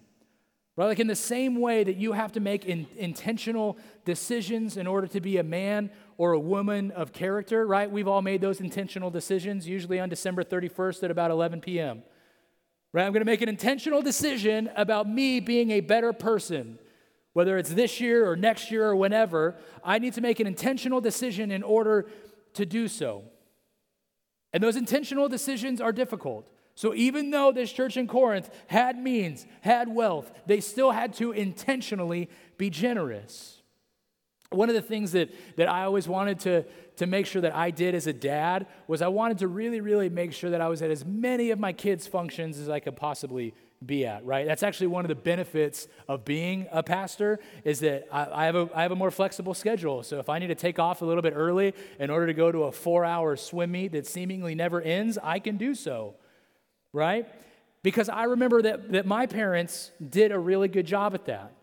Right? 0.77 0.85
Like 0.85 0.99
in 0.99 1.07
the 1.07 1.15
same 1.15 1.59
way 1.59 1.83
that 1.83 1.97
you 1.97 2.13
have 2.13 2.31
to 2.33 2.39
make 2.39 2.63
in, 2.63 2.87
intentional 2.95 3.77
decisions 4.05 4.77
in 4.77 4.87
order 4.87 5.07
to 5.07 5.19
be 5.19 5.37
a 5.37 5.43
man 5.43 5.89
or 6.17 6.31
a 6.31 6.39
woman 6.39 6.91
of 6.91 7.11
character, 7.11 7.67
right? 7.67 7.91
We've 7.91 8.07
all 8.07 8.21
made 8.21 8.39
those 8.39 8.61
intentional 8.61 9.09
decisions, 9.09 9.67
usually 9.67 9.99
on 9.99 10.07
December 10.07 10.43
31st 10.43 11.03
at 11.03 11.11
about 11.11 11.31
11 11.31 11.59
p.m. 11.59 12.03
Right? 12.93 13.05
I'm 13.05 13.11
going 13.11 13.21
to 13.21 13.25
make 13.25 13.41
an 13.41 13.49
intentional 13.49 14.01
decision 14.01 14.69
about 14.77 15.09
me 15.09 15.41
being 15.41 15.71
a 15.71 15.81
better 15.81 16.13
person 16.13 16.79
whether 17.37 17.59
it's 17.59 17.69
this 17.69 17.99
year 17.99 18.27
or 18.27 18.35
next 18.35 18.71
year 18.71 18.87
or 18.87 18.95
whenever, 18.95 19.53
I 19.83 19.99
need 19.99 20.13
to 20.13 20.21
make 20.21 20.39
an 20.39 20.47
intentional 20.47 20.99
decision 20.99 21.51
in 21.51 21.61
order 21.61 22.07
to 22.55 22.65
do 22.65 22.87
so. 22.87 23.25
And 24.51 24.63
those 24.63 24.75
intentional 24.75 25.29
decisions 25.29 25.79
are 25.79 25.91
difficult. 25.91 26.49
So 26.77 26.93
even 26.93 27.31
though 27.31 27.51
this 27.51 27.71
church 27.71 27.97
in 27.97 28.05
Corinth 28.05 28.51
had 28.67 28.99
means, 28.99 29.47
had 29.61 29.89
wealth, 29.89 30.31
they 30.45 30.59
still 30.59 30.91
had 30.91 31.11
to 31.13 31.31
intentionally 31.31 32.29
be 32.59 32.69
generous. 32.69 33.63
One 34.51 34.69
of 34.69 34.75
the 34.75 34.83
things 34.83 35.13
that, 35.13 35.31
that 35.55 35.67
I 35.67 35.85
always 35.85 36.07
wanted 36.07 36.39
to, 36.41 36.65
to 36.97 37.07
make 37.07 37.25
sure 37.25 37.41
that 37.41 37.55
I 37.55 37.71
did 37.71 37.95
as 37.95 38.05
a 38.05 38.13
dad 38.13 38.67
was 38.87 39.01
I 39.01 39.07
wanted 39.07 39.39
to 39.39 39.47
really, 39.47 39.81
really 39.81 40.07
make 40.09 40.33
sure 40.33 40.51
that 40.51 40.61
I 40.61 40.67
was 40.67 40.83
at 40.83 40.91
as 40.91 41.03
many 41.03 41.49
of 41.49 41.57
my 41.57 41.73
kids' 41.73 42.05
functions 42.05 42.59
as 42.59 42.69
I 42.69 42.79
could 42.79 42.95
possibly 42.95 43.55
be 43.83 44.05
at, 44.05 44.23
right? 44.23 44.45
That's 44.45 44.61
actually 44.61 44.87
one 44.87 45.03
of 45.03 45.09
the 45.09 45.15
benefits 45.15 45.87
of 46.07 46.25
being 46.25 46.67
a 46.71 46.83
pastor 46.83 47.39
is 47.63 47.79
that 47.79 48.07
I, 48.11 48.43
I, 48.43 48.45
have 48.45 48.55
a, 48.55 48.69
I 48.75 48.83
have 48.83 48.91
a 48.91 48.95
more 48.95 49.09
flexible 49.09 49.55
schedule. 49.55 50.03
So 50.03 50.19
if 50.19 50.29
I 50.29 50.37
need 50.37 50.47
to 50.47 50.55
take 50.55 50.77
off 50.77 51.01
a 51.01 51.05
little 51.05 51.23
bit 51.23 51.33
early 51.35 51.73
in 51.97 52.11
order 52.11 52.27
to 52.27 52.35
go 52.35 52.51
to 52.51 52.65
a 52.65 52.71
four 52.71 53.03
hour 53.03 53.35
swim 53.35 53.71
meet 53.71 53.93
that 53.93 54.05
seemingly 54.05 54.53
never 54.53 54.79
ends, 54.79 55.17
I 55.23 55.39
can 55.39 55.57
do 55.57 55.73
so, 55.73 56.13
right? 56.93 57.27
Because 57.83 58.09
I 58.09 58.23
remember 58.23 58.61
that, 58.61 58.91
that 58.91 59.05
my 59.05 59.27
parents 59.27 59.91
did 60.09 60.31
a 60.31 60.39
really 60.39 60.67
good 60.67 60.85
job 60.85 61.13
at 61.13 61.25
that. 61.25 61.53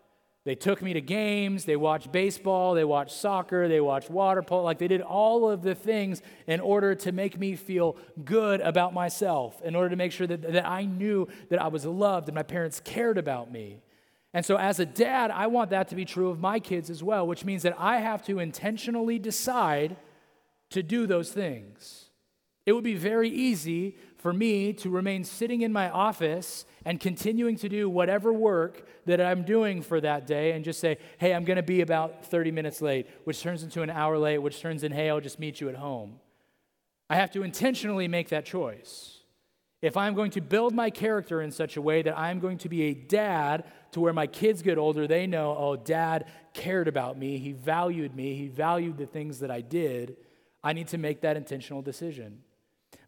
They 0.45 0.55
took 0.55 0.83
me 0.83 0.93
to 0.93 1.01
games, 1.01 1.65
they 1.65 1.77
watched 1.77 2.13
baseball, 2.13 2.75
they 2.75 2.85
watched 2.85 3.13
soccer, 3.13 3.67
they 3.67 3.81
watched 3.81 4.11
water 4.11 4.43
polo. 4.43 4.63
Like 4.63 4.79
they 4.79 4.89
did 4.89 5.01
all 5.01 5.49
of 5.49 5.63
the 5.63 5.75
things 5.75 6.21
in 6.47 6.61
order 6.61 6.95
to 6.97 7.13
make 7.13 7.39
me 7.39 7.57
feel 7.57 7.97
good 8.25 8.61
about 8.61 8.93
myself, 8.93 9.61
in 9.63 9.75
order 9.75 9.89
to 9.89 9.97
make 9.97 10.13
sure 10.13 10.27
that, 10.27 10.43
that 10.43 10.67
I 10.67 10.85
knew 10.85 11.29
that 11.49 11.63
I 11.63 11.69
was 11.69 11.87
loved 11.87 12.29
and 12.29 12.35
my 12.35 12.43
parents 12.43 12.81
cared 12.85 13.17
about 13.17 13.51
me. 13.51 13.81
And 14.35 14.45
so, 14.45 14.57
as 14.57 14.81
a 14.81 14.85
dad, 14.85 15.31
I 15.31 15.47
want 15.47 15.71
that 15.71 15.89
to 15.89 15.95
be 15.95 16.05
true 16.05 16.29
of 16.29 16.41
my 16.41 16.59
kids 16.59 16.91
as 16.91 17.03
well, 17.03 17.27
which 17.27 17.45
means 17.45 17.63
that 17.63 17.77
I 17.79 18.01
have 18.01 18.23
to 18.27 18.41
intentionally 18.41 19.19
decide 19.19 19.97
to 20.71 20.83
do 20.83 21.07
those 21.07 21.31
things. 21.31 22.11
It 22.67 22.73
would 22.73 22.85
be 22.85 22.97
very 22.97 23.29
easy 23.29 23.97
for 24.25 24.33
me 24.33 24.73
to 24.73 24.89
remain 24.89 25.23
sitting 25.23 25.61
in 25.61 25.71
my 25.71 25.91
office 25.91 26.65
and 26.87 26.99
continuing 26.99 27.57
to 27.57 27.69
do 27.69 27.91
whatever 27.91 28.33
work 28.33 28.89
that 29.05 29.21
I'm 29.21 29.43
doing 29.43 29.83
for 29.83 30.01
that 30.01 30.27
day 30.27 30.53
and 30.53 30.65
just 30.65 30.81
say, 30.81 30.97
hey, 31.19 31.35
I'm 31.35 31.45
going 31.45 31.59
to 31.59 31.63
be 31.63 31.83
about 31.83 32.25
30 32.25 32.51
minutes 32.51 32.81
late, 32.81 33.07
which 33.25 33.43
turns 33.43 33.63
into 33.63 33.83
an 33.83 33.91
hour 33.91 34.17
late, 34.17 34.39
which 34.39 34.63
turns 34.63 34.83
in, 34.83 34.93
hey, 34.93 35.11
I'll 35.11 35.21
just 35.21 35.39
meet 35.39 35.61
you 35.61 35.69
at 35.69 35.75
home. 35.75 36.21
I 37.11 37.17
have 37.17 37.33
to 37.33 37.43
intentionally 37.43 38.09
make 38.09 38.31
that 38.31 38.47
choice. 38.47 39.19
If 39.83 39.95
I'm 39.95 40.15
going 40.15 40.31
to 40.31 40.41
build 40.41 40.75
my 40.75 40.89
character 40.89 41.43
in 41.43 41.51
such 41.51 41.77
a 41.77 41.83
way 41.83 42.01
that 42.01 42.19
I'm 42.19 42.41
going 42.41 42.57
to 42.59 42.71
be 42.71 42.85
a 42.85 42.95
dad 42.95 43.65
to 43.93 44.01
where 44.01 44.15
my 44.15 44.27
kids 44.27 44.63
get 44.63 44.79
older, 44.79 45.07
they 45.07 45.27
know, 45.27 45.55
oh, 45.55 45.77
dad 45.77 46.31
cared 46.55 46.89
about 46.89 47.19
me, 47.19 47.37
he 47.37 47.53
valued 47.53 48.17
me, 48.17 48.35
he 48.37 48.49
valued 48.49 48.97
the 48.97 49.05
things 49.05 49.41
that 49.41 49.51
I 49.51 49.61
did, 49.61 50.17
I 50.63 50.73
need 50.73 50.89
to 50.89 50.97
make 50.97 51.21
that 51.21 51.37
intentional 51.37 51.83
decision. 51.83 52.39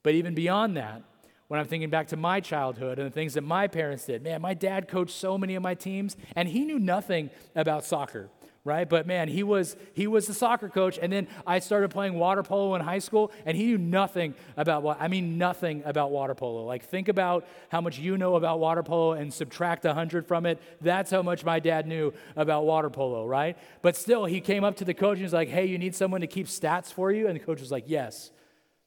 But 0.06 0.14
even 0.14 0.34
beyond 0.34 0.76
that, 0.76 1.02
when 1.48 1.58
I'm 1.58 1.66
thinking 1.66 1.90
back 1.90 2.06
to 2.08 2.16
my 2.16 2.38
childhood 2.38 3.00
and 3.00 3.08
the 3.08 3.12
things 3.12 3.34
that 3.34 3.40
my 3.40 3.66
parents 3.66 4.04
did, 4.04 4.22
man, 4.22 4.40
my 4.40 4.54
dad 4.54 4.86
coached 4.86 5.10
so 5.10 5.36
many 5.36 5.56
of 5.56 5.64
my 5.64 5.74
teams, 5.74 6.16
and 6.36 6.48
he 6.48 6.64
knew 6.64 6.78
nothing 6.78 7.28
about 7.56 7.84
soccer, 7.84 8.28
right? 8.62 8.88
But 8.88 9.08
man, 9.08 9.26
he 9.26 9.42
was 9.42 9.76
he 9.94 10.06
was 10.06 10.28
the 10.28 10.32
soccer 10.32 10.68
coach, 10.68 10.96
and 11.02 11.12
then 11.12 11.26
I 11.44 11.58
started 11.58 11.90
playing 11.90 12.14
water 12.14 12.44
polo 12.44 12.76
in 12.76 12.82
high 12.82 13.00
school, 13.00 13.32
and 13.44 13.56
he 13.56 13.64
knew 13.64 13.78
nothing 13.78 14.36
about 14.56 14.84
what 14.84 14.98
I 15.00 15.08
mean, 15.08 15.38
nothing 15.38 15.82
about 15.84 16.12
water 16.12 16.36
polo. 16.36 16.64
Like 16.64 16.84
think 16.84 17.08
about 17.08 17.44
how 17.68 17.80
much 17.80 17.98
you 17.98 18.16
know 18.16 18.36
about 18.36 18.60
water 18.60 18.84
polo 18.84 19.14
and 19.14 19.34
subtract 19.34 19.84
hundred 19.84 20.28
from 20.28 20.46
it. 20.46 20.62
That's 20.80 21.10
how 21.10 21.22
much 21.22 21.44
my 21.44 21.58
dad 21.58 21.84
knew 21.88 22.12
about 22.36 22.64
water 22.64 22.90
polo, 22.90 23.26
right? 23.26 23.58
But 23.82 23.96
still, 23.96 24.24
he 24.24 24.40
came 24.40 24.62
up 24.62 24.76
to 24.76 24.84
the 24.84 24.94
coach 24.94 25.16
and 25.16 25.24
was 25.24 25.32
like, 25.32 25.48
"Hey, 25.48 25.66
you 25.66 25.78
need 25.78 25.96
someone 25.96 26.20
to 26.20 26.28
keep 26.28 26.46
stats 26.46 26.92
for 26.92 27.10
you," 27.10 27.26
and 27.26 27.34
the 27.34 27.44
coach 27.44 27.58
was 27.58 27.72
like, 27.72 27.86
"Yes." 27.88 28.30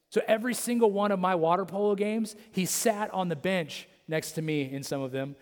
So 0.09 0.21
every 0.27 0.53
single 0.53 0.91
one 0.91 1.11
of 1.11 1.19
my 1.19 1.35
water 1.35 1.65
polo 1.65 1.95
games, 1.95 2.35
he 2.51 2.65
sat 2.65 3.13
on 3.13 3.29
the 3.29 3.35
bench 3.35 3.87
next 4.07 4.31
to 4.33 4.41
me 4.41 4.71
in 4.71 4.83
some 4.83 5.01
of 5.01 5.11
them. 5.11 5.35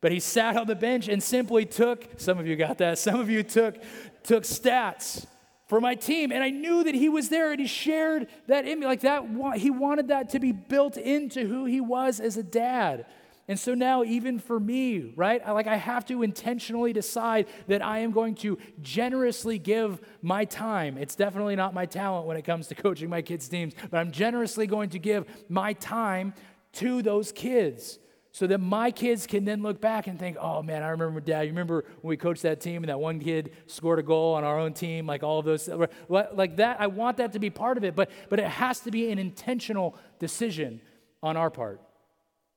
But 0.00 0.12
he 0.12 0.20
sat 0.20 0.56
on 0.56 0.66
the 0.66 0.74
bench 0.74 1.08
and 1.08 1.22
simply 1.22 1.66
took, 1.66 2.06
some 2.16 2.38
of 2.38 2.46
you 2.46 2.56
got 2.56 2.78
that, 2.78 2.98
some 2.98 3.20
of 3.20 3.28
you 3.28 3.42
took, 3.42 3.76
took 4.22 4.44
stats 4.44 5.26
for 5.68 5.80
my 5.80 5.94
team. 5.94 6.32
And 6.32 6.42
I 6.42 6.50
knew 6.50 6.84
that 6.84 6.94
he 6.94 7.08
was 7.08 7.28
there 7.28 7.52
and 7.52 7.60
he 7.60 7.66
shared 7.66 8.28
that 8.46 8.66
in 8.66 8.80
me. 8.80 8.86
Like 8.86 9.00
that, 9.00 9.24
he 9.56 9.70
wanted 9.70 10.08
that 10.08 10.30
to 10.30 10.38
be 10.38 10.52
built 10.52 10.96
into 10.96 11.46
who 11.46 11.64
he 11.64 11.80
was 11.80 12.18
as 12.18 12.36
a 12.36 12.42
dad. 12.42 13.06
And 13.50 13.58
so 13.58 13.74
now, 13.74 14.04
even 14.04 14.38
for 14.38 14.60
me, 14.60 15.12
right, 15.16 15.42
I, 15.44 15.50
like 15.50 15.66
I 15.66 15.74
have 15.74 16.06
to 16.06 16.22
intentionally 16.22 16.92
decide 16.92 17.48
that 17.66 17.84
I 17.84 17.98
am 17.98 18.12
going 18.12 18.36
to 18.36 18.58
generously 18.80 19.58
give 19.58 20.00
my 20.22 20.44
time. 20.44 20.96
It's 20.96 21.16
definitely 21.16 21.56
not 21.56 21.74
my 21.74 21.84
talent 21.84 22.28
when 22.28 22.36
it 22.36 22.42
comes 22.42 22.68
to 22.68 22.74
coaching 22.76 23.10
my 23.10 23.22
kids' 23.22 23.48
teams, 23.48 23.74
but 23.90 23.98
I'm 23.98 24.12
generously 24.12 24.68
going 24.68 24.90
to 24.90 25.00
give 25.00 25.24
my 25.48 25.72
time 25.72 26.32
to 26.74 27.02
those 27.02 27.32
kids 27.32 27.98
so 28.30 28.46
that 28.46 28.58
my 28.58 28.92
kids 28.92 29.26
can 29.26 29.44
then 29.44 29.64
look 29.64 29.80
back 29.80 30.06
and 30.06 30.16
think, 30.16 30.36
oh 30.40 30.62
man, 30.62 30.84
I 30.84 30.90
remember 30.90 31.18
dad. 31.18 31.40
You 31.40 31.48
remember 31.48 31.84
when 32.02 32.08
we 32.10 32.16
coached 32.16 32.42
that 32.42 32.60
team 32.60 32.84
and 32.84 32.88
that 32.88 33.00
one 33.00 33.18
kid 33.18 33.50
scored 33.66 33.98
a 33.98 34.04
goal 34.04 34.34
on 34.34 34.44
our 34.44 34.60
own 34.60 34.74
team, 34.74 35.08
like 35.08 35.24
all 35.24 35.40
of 35.40 35.44
those, 35.44 35.68
uh, 35.68 35.88
like 36.08 36.58
that. 36.58 36.80
I 36.80 36.86
want 36.86 37.16
that 37.16 37.32
to 37.32 37.40
be 37.40 37.50
part 37.50 37.78
of 37.78 37.82
it, 37.82 37.96
but, 37.96 38.12
but 38.28 38.38
it 38.38 38.46
has 38.46 38.78
to 38.82 38.92
be 38.92 39.10
an 39.10 39.18
intentional 39.18 39.96
decision 40.20 40.80
on 41.20 41.36
our 41.36 41.50
part. 41.50 41.80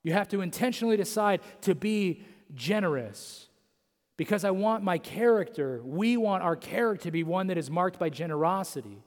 You 0.04 0.14
have 0.14 0.28
to 0.30 0.42
intentionally 0.42 0.98
decide 0.98 1.42
to 1.62 1.74
be 1.74 2.24
generous 2.54 3.48
because 4.18 4.44
I 4.44 4.52
want 4.52 4.84
my 4.84 4.98
character, 4.98 5.82
we 5.84 6.18
want 6.18 6.44
our 6.44 6.56
character 6.56 7.06
to 7.06 7.12
be 7.12 7.24
one 7.24 7.48
that 7.48 7.58
is 7.58 7.72
marked 7.72 7.98
by 7.98 8.10
generosity. 8.10 9.02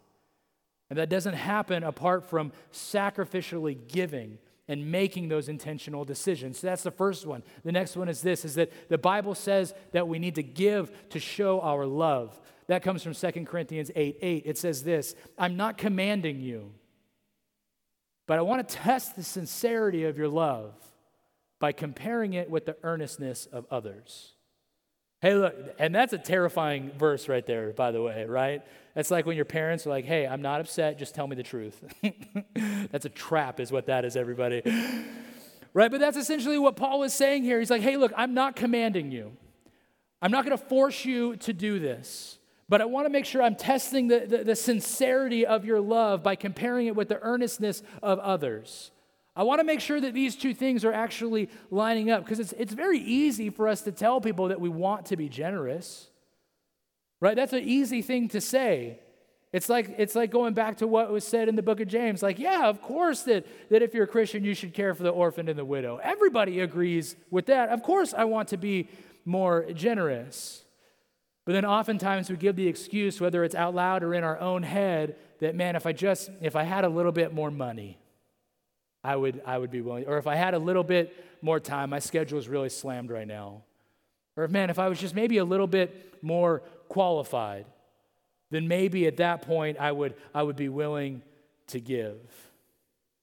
And 0.90 0.98
that 0.98 1.08
doesn't 1.08 1.34
happen 1.34 1.82
apart 1.84 2.28
from 2.28 2.52
sacrificially 2.72 3.76
giving 3.88 4.38
and 4.68 4.90
making 4.90 5.28
those 5.28 5.48
intentional 5.48 6.04
decisions. 6.04 6.58
So 6.58 6.66
that's 6.66 6.82
the 6.82 6.90
first 6.90 7.26
one. 7.26 7.42
The 7.64 7.72
next 7.72 7.96
one 7.96 8.08
is 8.08 8.20
this 8.20 8.44
is 8.44 8.56
that 8.56 8.72
the 8.88 8.98
Bible 8.98 9.34
says 9.34 9.74
that 9.92 10.08
we 10.08 10.18
need 10.18 10.34
to 10.36 10.42
give 10.42 10.90
to 11.10 11.20
show 11.20 11.60
our 11.60 11.86
love. 11.86 12.40
That 12.66 12.82
comes 12.82 13.02
from 13.02 13.14
2 13.14 13.44
Corinthians 13.44 13.90
8 13.94 14.18
8. 14.20 14.42
It 14.44 14.58
says 14.58 14.82
this 14.82 15.14
I'm 15.38 15.56
not 15.56 15.78
commanding 15.78 16.40
you, 16.40 16.72
but 18.26 18.38
I 18.38 18.42
want 18.42 18.68
to 18.68 18.74
test 18.74 19.16
the 19.16 19.22
sincerity 19.22 20.04
of 20.04 20.18
your 20.18 20.28
love 20.28 20.74
by 21.58 21.72
comparing 21.72 22.34
it 22.34 22.50
with 22.50 22.66
the 22.66 22.76
earnestness 22.82 23.46
of 23.46 23.66
others. 23.70 24.32
Hey, 25.22 25.34
look, 25.34 25.54
and 25.78 25.94
that's 25.94 26.12
a 26.12 26.18
terrifying 26.18 26.90
verse 26.98 27.28
right 27.28 27.46
there, 27.46 27.72
by 27.72 27.90
the 27.90 28.02
way, 28.02 28.26
right? 28.26 28.62
That's 28.94 29.10
like 29.10 29.24
when 29.24 29.36
your 29.36 29.46
parents 29.46 29.86
are 29.86 29.90
like, 29.90 30.04
hey, 30.04 30.26
I'm 30.26 30.42
not 30.42 30.60
upset, 30.60 30.98
just 30.98 31.14
tell 31.14 31.26
me 31.26 31.36
the 31.36 31.42
truth. 31.42 31.82
that's 32.90 33.06
a 33.06 33.10
trap, 33.10 33.58
is 33.58 33.72
what 33.72 33.86
that 33.86 34.04
is, 34.04 34.16
everybody. 34.16 34.62
right? 35.72 35.90
But 35.90 36.00
that's 36.00 36.18
essentially 36.18 36.58
what 36.58 36.76
Paul 36.76 37.02
is 37.02 37.14
saying 37.14 37.44
here. 37.44 37.58
He's 37.58 37.70
like, 37.70 37.82
hey, 37.82 37.96
look, 37.96 38.12
I'm 38.16 38.34
not 38.34 38.56
commanding 38.56 39.10
you, 39.10 39.32
I'm 40.20 40.30
not 40.30 40.44
going 40.44 40.56
to 40.56 40.64
force 40.64 41.04
you 41.04 41.36
to 41.36 41.52
do 41.52 41.78
this. 41.78 42.38
But 42.68 42.80
I 42.80 42.84
want 42.84 43.06
to 43.06 43.10
make 43.10 43.24
sure 43.24 43.42
I'm 43.42 43.54
testing 43.54 44.08
the, 44.08 44.20
the, 44.20 44.44
the 44.44 44.56
sincerity 44.56 45.46
of 45.46 45.64
your 45.64 45.80
love 45.80 46.22
by 46.22 46.34
comparing 46.34 46.88
it 46.88 46.96
with 46.96 47.08
the 47.08 47.20
earnestness 47.22 47.82
of 48.02 48.18
others. 48.18 48.90
I 49.36 49.42
want 49.42 49.60
to 49.60 49.64
make 49.64 49.80
sure 49.80 50.00
that 50.00 50.14
these 50.14 50.34
two 50.34 50.54
things 50.54 50.84
are 50.84 50.92
actually 50.92 51.50
lining 51.70 52.10
up 52.10 52.24
because 52.24 52.40
it's, 52.40 52.52
it's 52.52 52.72
very 52.72 52.98
easy 52.98 53.50
for 53.50 53.68
us 53.68 53.82
to 53.82 53.92
tell 53.92 54.20
people 54.20 54.48
that 54.48 54.60
we 54.60 54.68
want 54.68 55.06
to 55.06 55.16
be 55.16 55.28
generous, 55.28 56.08
right? 57.20 57.36
That's 57.36 57.52
an 57.52 57.62
easy 57.62 58.02
thing 58.02 58.28
to 58.28 58.40
say. 58.40 58.98
It's 59.52 59.68
like, 59.68 59.94
it's 59.98 60.14
like 60.14 60.30
going 60.30 60.54
back 60.54 60.78
to 60.78 60.86
what 60.86 61.12
was 61.12 61.24
said 61.24 61.48
in 61.48 61.54
the 61.54 61.62
book 61.62 61.80
of 61.80 61.86
James. 61.86 62.22
Like, 62.22 62.38
yeah, 62.38 62.66
of 62.68 62.82
course 62.82 63.22
that, 63.22 63.46
that 63.70 63.80
if 63.80 63.94
you're 63.94 64.04
a 64.04 64.08
Christian, 64.08 64.42
you 64.42 64.54
should 64.54 64.74
care 64.74 64.92
for 64.94 65.02
the 65.02 65.10
orphan 65.10 65.48
and 65.48 65.58
the 65.58 65.64
widow. 65.64 66.00
Everybody 66.02 66.60
agrees 66.60 67.14
with 67.30 67.46
that. 67.46 67.68
Of 67.68 67.82
course, 67.82 68.12
I 68.12 68.24
want 68.24 68.48
to 68.48 68.56
be 68.56 68.88
more 69.24 69.66
generous. 69.72 70.65
But 71.46 71.52
then 71.52 71.64
oftentimes 71.64 72.28
we 72.28 72.36
give 72.36 72.56
the 72.56 72.66
excuse, 72.66 73.20
whether 73.20 73.44
it's 73.44 73.54
out 73.54 73.74
loud 73.74 74.02
or 74.02 74.12
in 74.14 74.24
our 74.24 74.38
own 74.38 74.64
head, 74.64 75.14
that 75.38 75.54
man, 75.54 75.76
if 75.76 75.86
I 75.86 75.92
just, 75.92 76.28
if 76.42 76.56
I 76.56 76.64
had 76.64 76.84
a 76.84 76.88
little 76.88 77.12
bit 77.12 77.32
more 77.32 77.52
money, 77.52 77.98
I 79.04 79.14
would, 79.14 79.40
I 79.46 79.56
would 79.56 79.70
be 79.70 79.80
willing. 79.80 80.06
Or 80.06 80.18
if 80.18 80.26
I 80.26 80.34
had 80.34 80.54
a 80.54 80.58
little 80.58 80.82
bit 80.82 81.14
more 81.40 81.60
time, 81.60 81.90
my 81.90 82.00
schedule 82.00 82.40
is 82.40 82.48
really 82.48 82.68
slammed 82.68 83.10
right 83.10 83.26
now. 83.26 83.62
Or, 84.36 84.42
if, 84.42 84.50
man, 84.50 84.70
if 84.70 84.80
I 84.80 84.88
was 84.88 84.98
just 84.98 85.14
maybe 85.14 85.38
a 85.38 85.44
little 85.44 85.68
bit 85.68 86.18
more 86.20 86.62
qualified, 86.88 87.64
then 88.50 88.66
maybe 88.66 89.06
at 89.06 89.18
that 89.18 89.42
point 89.42 89.78
I 89.78 89.92
would, 89.92 90.14
I 90.34 90.42
would 90.42 90.56
be 90.56 90.68
willing 90.68 91.22
to 91.68 91.80
give. 91.80 92.18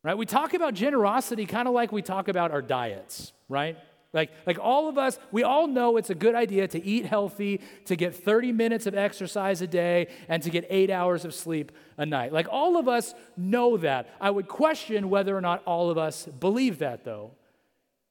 Right? 0.01 0.17
We 0.17 0.25
talk 0.25 0.53
about 0.53 0.73
generosity 0.73 1.45
kind 1.45 1.67
of 1.67 1.73
like 1.73 1.91
we 1.91 2.01
talk 2.01 2.29
about 2.29 2.51
our 2.51 2.61
diets, 2.61 3.33
right? 3.49 3.77
Like, 4.13 4.31
like 4.45 4.59
all 4.61 4.87
of 4.87 4.99
us, 4.99 5.17
we 5.31 5.41
all 5.41 5.65
know 5.65 5.97
it's 5.97 6.11
a 6.11 6.15
good 6.15 6.35
idea 6.35 6.67
to 6.67 6.83
eat 6.83 7.05
healthy, 7.05 7.61
to 7.85 7.95
get 7.95 8.15
30 8.15 8.51
minutes 8.51 8.85
of 8.85 8.93
exercise 8.93 9.61
a 9.61 9.67
day, 9.67 10.07
and 10.29 10.41
to 10.43 10.51
get 10.51 10.67
eight 10.69 10.91
hours 10.91 11.25
of 11.25 11.33
sleep 11.33 11.71
a 11.97 12.05
night. 12.05 12.31
Like 12.31 12.47
all 12.49 12.77
of 12.77 12.87
us 12.87 13.15
know 13.35 13.75
that. 13.77 14.07
I 14.21 14.29
would 14.29 14.47
question 14.47 15.09
whether 15.09 15.35
or 15.35 15.41
not 15.41 15.63
all 15.65 15.89
of 15.89 15.97
us 15.97 16.27
believe 16.27 16.79
that, 16.79 17.03
though. 17.03 17.31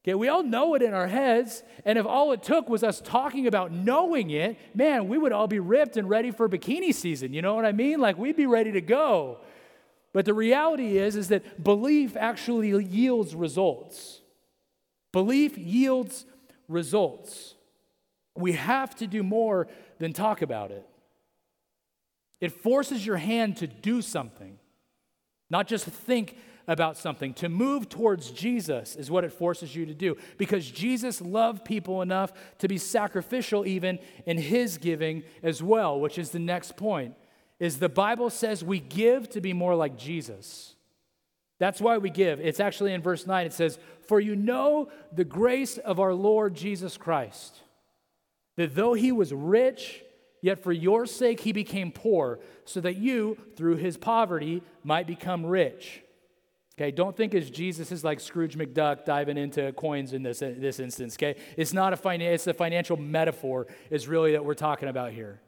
Okay, 0.04 0.16
we 0.16 0.26
all 0.26 0.42
know 0.42 0.74
it 0.74 0.82
in 0.82 0.92
our 0.92 1.06
heads, 1.06 1.62
and 1.84 1.96
if 1.96 2.04
all 2.04 2.32
it 2.32 2.42
took 2.42 2.68
was 2.68 2.82
us 2.82 3.00
talking 3.00 3.46
about 3.46 3.70
knowing 3.70 4.30
it, 4.30 4.58
man, 4.74 5.06
we 5.06 5.16
would 5.16 5.30
all 5.30 5.46
be 5.46 5.60
ripped 5.60 5.96
and 5.96 6.10
ready 6.10 6.32
for 6.32 6.48
bikini 6.48 6.92
season. 6.92 7.32
You 7.32 7.40
know 7.40 7.54
what 7.54 7.64
I 7.64 7.70
mean? 7.70 8.00
Like 8.00 8.18
we'd 8.18 8.34
be 8.34 8.46
ready 8.46 8.72
to 8.72 8.80
go. 8.80 9.38
But 10.12 10.24
the 10.24 10.34
reality 10.34 10.98
is, 10.98 11.14
is 11.14 11.28
that 11.28 11.62
belief 11.62 12.16
actually 12.16 12.84
yields 12.84 13.36
results. 13.36 14.21
Belief 15.12 15.56
yields 15.58 16.24
results. 16.68 17.54
We 18.34 18.52
have 18.52 18.94
to 18.96 19.06
do 19.06 19.22
more 19.22 19.68
than 19.98 20.12
talk 20.12 20.42
about 20.42 20.70
it. 20.70 20.86
It 22.40 22.50
forces 22.50 23.06
your 23.06 23.18
hand 23.18 23.58
to 23.58 23.66
do 23.66 24.02
something, 24.02 24.58
not 25.48 25.68
just 25.68 25.84
think 25.84 26.36
about 26.66 26.96
something. 26.96 27.34
To 27.34 27.48
move 27.48 27.88
towards 27.88 28.30
Jesus 28.30 28.96
is 28.96 29.10
what 29.10 29.24
it 29.24 29.32
forces 29.32 29.74
you 29.74 29.86
to 29.86 29.94
do 29.94 30.16
because 30.38 30.70
Jesus 30.70 31.20
loved 31.20 31.64
people 31.64 32.02
enough 32.02 32.32
to 32.58 32.68
be 32.68 32.78
sacrificial 32.78 33.66
even 33.66 33.98
in 34.26 34.38
his 34.38 34.78
giving 34.78 35.24
as 35.42 35.62
well, 35.62 36.00
which 36.00 36.18
is 36.18 36.30
the 36.30 36.38
next 36.38 36.76
point. 36.76 37.14
Is 37.58 37.78
the 37.78 37.88
Bible 37.88 38.30
says 38.30 38.64
we 38.64 38.80
give 38.80 39.28
to 39.30 39.40
be 39.40 39.52
more 39.52 39.74
like 39.74 39.96
Jesus. 39.96 40.74
That's 41.62 41.80
why 41.80 41.96
we 41.98 42.10
give. 42.10 42.40
It's 42.40 42.58
actually 42.58 42.92
in 42.92 43.02
verse 43.02 43.24
9. 43.24 43.46
It 43.46 43.52
says, 43.52 43.78
For 44.08 44.18
you 44.18 44.34
know 44.34 44.88
the 45.12 45.22
grace 45.22 45.78
of 45.78 46.00
our 46.00 46.12
Lord 46.12 46.56
Jesus 46.56 46.96
Christ, 46.96 47.60
that 48.56 48.74
though 48.74 48.94
he 48.94 49.12
was 49.12 49.32
rich, 49.32 50.02
yet 50.40 50.60
for 50.60 50.72
your 50.72 51.06
sake 51.06 51.38
he 51.38 51.52
became 51.52 51.92
poor, 51.92 52.40
so 52.64 52.80
that 52.80 52.96
you, 52.96 53.38
through 53.56 53.76
his 53.76 53.96
poverty, 53.96 54.60
might 54.82 55.06
become 55.06 55.46
rich. 55.46 56.02
Okay, 56.74 56.90
don't 56.90 57.16
think 57.16 57.32
as 57.32 57.48
Jesus 57.48 57.92
is 57.92 58.02
like 58.02 58.18
Scrooge 58.18 58.58
McDuck 58.58 59.04
diving 59.04 59.38
into 59.38 59.70
coins 59.74 60.14
in 60.14 60.24
this, 60.24 60.40
this 60.40 60.80
instance. 60.80 61.14
Okay, 61.14 61.36
it's 61.56 61.72
not 61.72 61.92
a 61.92 61.96
finan- 61.96 62.22
it's 62.22 62.48
a 62.48 62.54
financial 62.54 62.96
metaphor 62.96 63.68
is 63.88 64.08
really 64.08 64.32
that 64.32 64.44
we're 64.44 64.54
talking 64.54 64.88
about 64.88 65.12
here. 65.12 65.40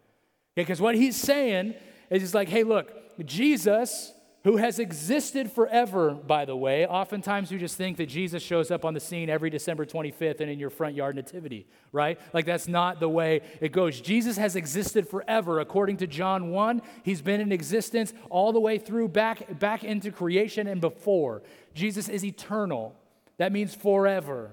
Okay, 0.53 0.63
because 0.63 0.81
what 0.81 0.95
he's 0.95 1.17
saying 1.17 1.75
is 2.09 2.23
he's 2.23 2.37
like, 2.37 2.49
hey, 2.49 2.63
look, 2.63 3.27
Jesus 3.27 4.13
who 4.45 4.59
has 4.59 4.79
existed 4.79 5.51
forever, 5.51 6.11
by 6.11 6.45
the 6.45 6.55
way. 6.55 6.87
Oftentimes 6.87 7.51
we 7.51 7.57
just 7.57 7.77
think 7.77 7.97
that 7.97 8.07
Jesus 8.07 8.43
shows 8.43 8.71
up 8.71 8.85
on 8.85 8.93
the 8.93 9.01
scene 9.01 9.31
every 9.31 9.49
December 9.49 9.87
25th 9.87 10.41
and 10.41 10.51
in 10.51 10.59
your 10.59 10.69
front 10.69 10.95
yard 10.95 11.17
nativity, 11.17 11.67
right? 11.93 12.21
Like 12.35 12.45
that's 12.45 12.69
not 12.69 13.01
the 13.01 13.09
way 13.09 13.41
it 13.63 13.73
goes. 13.73 14.01
Jesus 14.03 14.37
has 14.37 14.55
existed 14.55 15.09
forever. 15.09 15.61
According 15.61 15.97
to 15.99 16.07
John 16.07 16.51
1, 16.51 16.83
he's 17.03 17.23
been 17.23 17.41
in 17.41 17.53
existence 17.53 18.13
all 18.29 18.53
the 18.53 18.61
way 18.61 18.77
through 18.77 19.09
back, 19.09 19.59
back 19.59 19.83
into 19.83 20.13
creation 20.13 20.67
and 20.67 20.81
before. 20.81 21.43
Jesus 21.73 22.11
is 22.11 22.23
eternal. 22.23 22.95
That 23.39 23.51
means 23.51 23.75
forever. 23.75 24.51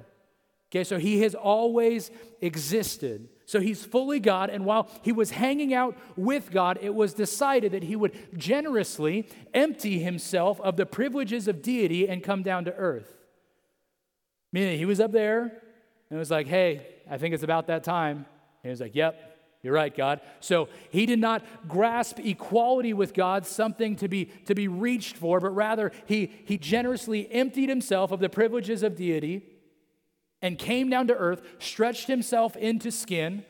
Okay, 0.71 0.85
so 0.85 0.99
he 0.99 1.21
has 1.21 1.35
always 1.35 2.11
existed. 2.39 3.27
So 3.51 3.59
he's 3.59 3.83
fully 3.83 4.21
God, 4.21 4.49
and 4.49 4.63
while 4.63 4.89
he 5.01 5.11
was 5.11 5.31
hanging 5.31 5.73
out 5.73 5.97
with 6.15 6.51
God, 6.51 6.79
it 6.81 6.95
was 6.95 7.13
decided 7.13 7.73
that 7.73 7.83
he 7.83 7.97
would 7.97 8.13
generously 8.39 9.27
empty 9.53 9.99
himself 9.99 10.61
of 10.61 10.77
the 10.77 10.85
privileges 10.85 11.49
of 11.49 11.61
deity 11.61 12.07
and 12.07 12.23
come 12.23 12.43
down 12.43 12.63
to 12.63 12.73
earth. 12.73 13.13
Meaning 14.53 14.77
he 14.77 14.85
was 14.85 15.01
up 15.01 15.11
there 15.11 15.51
and 16.09 16.17
was 16.17 16.31
like, 16.31 16.47
hey, 16.47 16.87
I 17.09 17.17
think 17.17 17.33
it's 17.33 17.43
about 17.43 17.67
that 17.67 17.83
time. 17.83 18.19
And 18.19 18.25
he 18.63 18.69
was 18.69 18.79
like, 18.79 18.95
yep, 18.95 19.19
you're 19.61 19.73
right, 19.73 19.93
God. 19.93 20.21
So 20.39 20.69
he 20.89 21.05
did 21.05 21.19
not 21.19 21.43
grasp 21.67 22.19
equality 22.19 22.93
with 22.93 23.13
God, 23.13 23.45
something 23.45 23.97
to 23.97 24.07
be, 24.07 24.31
to 24.45 24.55
be 24.55 24.69
reached 24.69 25.17
for, 25.17 25.41
but 25.41 25.49
rather 25.49 25.91
he, 26.05 26.31
he 26.45 26.57
generously 26.57 27.29
emptied 27.29 27.67
himself 27.67 28.13
of 28.13 28.21
the 28.21 28.29
privileges 28.29 28.81
of 28.81 28.95
deity 28.95 29.43
and 30.41 30.57
came 30.57 30.89
down 30.89 31.07
to 31.07 31.15
earth, 31.15 31.41
stretched 31.59 32.07
himself 32.07 32.55
into 32.55 32.91
skin, 32.91 33.45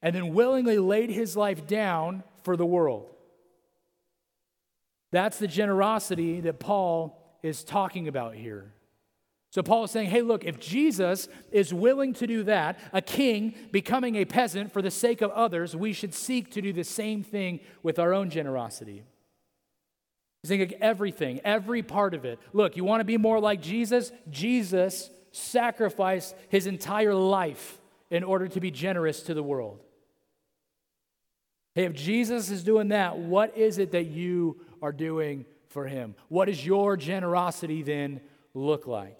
and 0.00 0.14
then 0.14 0.34
willingly 0.34 0.78
laid 0.78 1.10
his 1.10 1.36
life 1.36 1.66
down 1.66 2.22
for 2.42 2.56
the 2.56 2.66
world. 2.66 3.08
That's 5.10 5.38
the 5.38 5.48
generosity 5.48 6.40
that 6.40 6.58
Paul 6.58 7.38
is 7.42 7.64
talking 7.64 8.08
about 8.08 8.34
here. 8.34 8.72
So 9.50 9.62
Paul 9.62 9.84
is 9.84 9.90
saying, 9.90 10.08
hey, 10.08 10.22
look, 10.22 10.44
if 10.44 10.58
Jesus 10.58 11.28
is 11.50 11.74
willing 11.74 12.14
to 12.14 12.26
do 12.26 12.42
that, 12.44 12.78
a 12.92 13.02
king 13.02 13.54
becoming 13.70 14.16
a 14.16 14.24
peasant 14.24 14.72
for 14.72 14.80
the 14.80 14.90
sake 14.90 15.20
of 15.20 15.30
others, 15.32 15.76
we 15.76 15.92
should 15.92 16.14
seek 16.14 16.50
to 16.52 16.62
do 16.62 16.72
the 16.72 16.84
same 16.84 17.22
thing 17.22 17.60
with 17.82 17.98
our 17.98 18.14
own 18.14 18.30
generosity. 18.30 19.04
He's 20.42 20.48
saying 20.48 20.72
everything, 20.80 21.40
every 21.44 21.82
part 21.82 22.14
of 22.14 22.24
it. 22.24 22.38
Look, 22.54 22.78
you 22.78 22.84
want 22.84 23.00
to 23.00 23.04
be 23.04 23.18
more 23.18 23.38
like 23.38 23.60
Jesus? 23.60 24.10
Jesus 24.30 25.10
sacrificed 25.32 26.36
his 26.48 26.66
entire 26.66 27.14
life 27.14 27.80
in 28.10 28.22
order 28.22 28.46
to 28.48 28.60
be 28.60 28.70
generous 28.70 29.22
to 29.22 29.34
the 29.34 29.42
world. 29.42 29.80
Hey, 31.74 31.84
if 31.84 31.94
Jesus 31.94 32.50
is 32.50 32.62
doing 32.62 32.88
that, 32.88 33.18
what 33.18 33.56
is 33.56 33.78
it 33.78 33.92
that 33.92 34.04
you 34.04 34.60
are 34.82 34.92
doing 34.92 35.46
for 35.68 35.86
him? 35.86 36.14
What 36.28 36.44
does 36.44 36.64
your 36.64 36.96
generosity 36.96 37.82
then 37.82 38.20
look 38.52 38.86
like? 38.86 39.18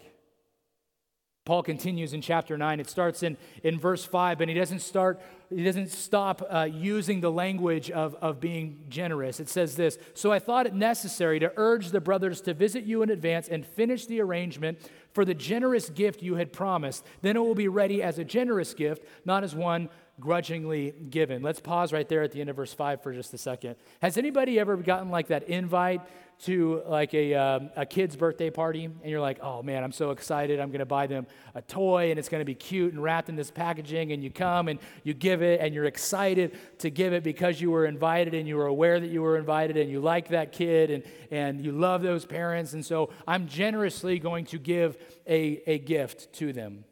Paul 1.45 1.65
continues 1.65 2.13
in 2.13 2.21
chapter 2.21 2.57
9. 2.57 2.79
It 2.79 2.89
starts 2.89 3.25
in, 3.25 3.37
in 3.65 3.81
verse 3.81 4.05
5, 4.05 4.41
and 4.41 4.49
he 4.49 4.55
doesn't 4.55 4.79
start, 4.79 5.21
he 5.51 5.65
doesn't 5.65 5.91
stop 5.91 6.41
uh, 6.49 6.69
using 6.71 7.21
the 7.21 7.33
language 7.33 7.91
of, 7.91 8.15
of 8.23 8.39
being 8.39 8.85
generous. 8.89 9.41
It 9.41 9.49
says 9.49 9.75
this 9.75 9.99
So 10.15 10.31
I 10.31 10.39
thought 10.39 10.67
it 10.67 10.75
necessary 10.75 11.41
to 11.41 11.53
urge 11.57 11.91
the 11.91 12.01
brothers 12.01 12.41
to 12.43 12.55
visit 12.55 12.85
you 12.85 13.03
in 13.03 13.11
advance 13.11 13.49
and 13.49 13.67
finish 13.67 14.07
the 14.07 14.21
arrangement 14.21 14.79
for 15.13 15.25
the 15.25 15.35
generous 15.35 15.91
gift 15.91 16.23
you 16.23 16.37
had 16.37 16.53
promised. 16.53 17.05
Then 17.23 17.37
it 17.37 17.41
will 17.41 17.57
be 17.57 17.69
ready 17.69 18.05
as 18.05 18.21
a 18.21 18.25
generous 18.25 18.73
gift, 18.73 19.05
not 19.25 19.43
as 19.43 19.53
one 19.53 19.89
grudgingly 20.21 20.93
given. 21.11 21.43
Let's 21.43 21.61
pause 21.61 21.93
right 21.93 22.09
there 22.09 22.23
at 22.23 22.31
the 22.31 22.41
end 22.41 22.51
of 22.51 22.57
verse 22.57 22.73
5 22.73 23.03
for 23.03 23.13
just 23.13 23.35
a 23.35 23.39
second. 23.39 23.75
Has 24.01 24.17
anybody 24.17 24.61
ever 24.61 24.77
gotten 24.77 25.11
like 25.11 25.27
that 25.29 25.49
invite 25.49 26.03
to 26.43 26.83
like 26.89 27.15
a, 27.15 27.35
um, 27.35 27.71
a 27.77 27.87
kid's 27.87 28.17
birthday 28.17 28.51
party 28.51 28.87
and 28.87 29.05
you're 29.05 29.21
like, 29.21 29.39
oh 29.43 29.63
man, 29.63 29.85
I'm 29.85 29.93
so 29.93 30.11
excited. 30.11 30.59
I'm 30.59 30.71
going 30.71 30.81
to 30.81 30.85
buy 30.87 31.07
them 31.07 31.27
a 31.55 31.63
toy 31.63 32.11
and 32.11 32.19
it's 32.19 32.29
going 32.29 32.41
to 32.41 32.45
be 32.45 32.55
cute 32.55 32.93
and 32.93 33.01
wrapped 33.01 33.29
in 33.29 33.37
this 33.37 33.51
packaging. 33.51 34.11
And 34.11 34.25
you 34.25 34.31
come 34.31 34.67
and 34.67 34.81
you 35.05 35.15
give 35.15 35.41
it 35.41 35.61
and 35.61 35.73
you're 35.73 35.85
excited 35.85 36.59
to 36.79 36.91
give 36.91 37.13
it 37.13 37.23
because 37.23 37.61
you 37.61 37.71
were 37.71 37.87
invited 37.87 38.35
and 38.35 38.49
you 38.49 38.57
were 38.57 38.67
aware 38.67 38.99
that 38.99 39.11
you 39.11 39.23
were 39.23 39.39
invited 39.39 39.77
and 39.77 39.89
you 39.89 40.01
like 40.01 40.29
that 40.29 40.51
kid 40.51 40.91
and, 40.91 41.05
and 41.31 41.65
you 41.65 41.71
love 41.71 42.03
those 42.03 42.25
parents. 42.25 42.73
And 42.73 42.85
so 42.85 43.11
I'm 43.27 43.47
generously 43.47 44.19
going 44.19 44.47
to 44.47 44.59
give 44.59 44.99
a, 45.29 45.63
a 45.67 45.79
gift 45.79 46.33
to 46.35 46.53
them. 46.53 46.85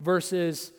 Versus 0.00 0.72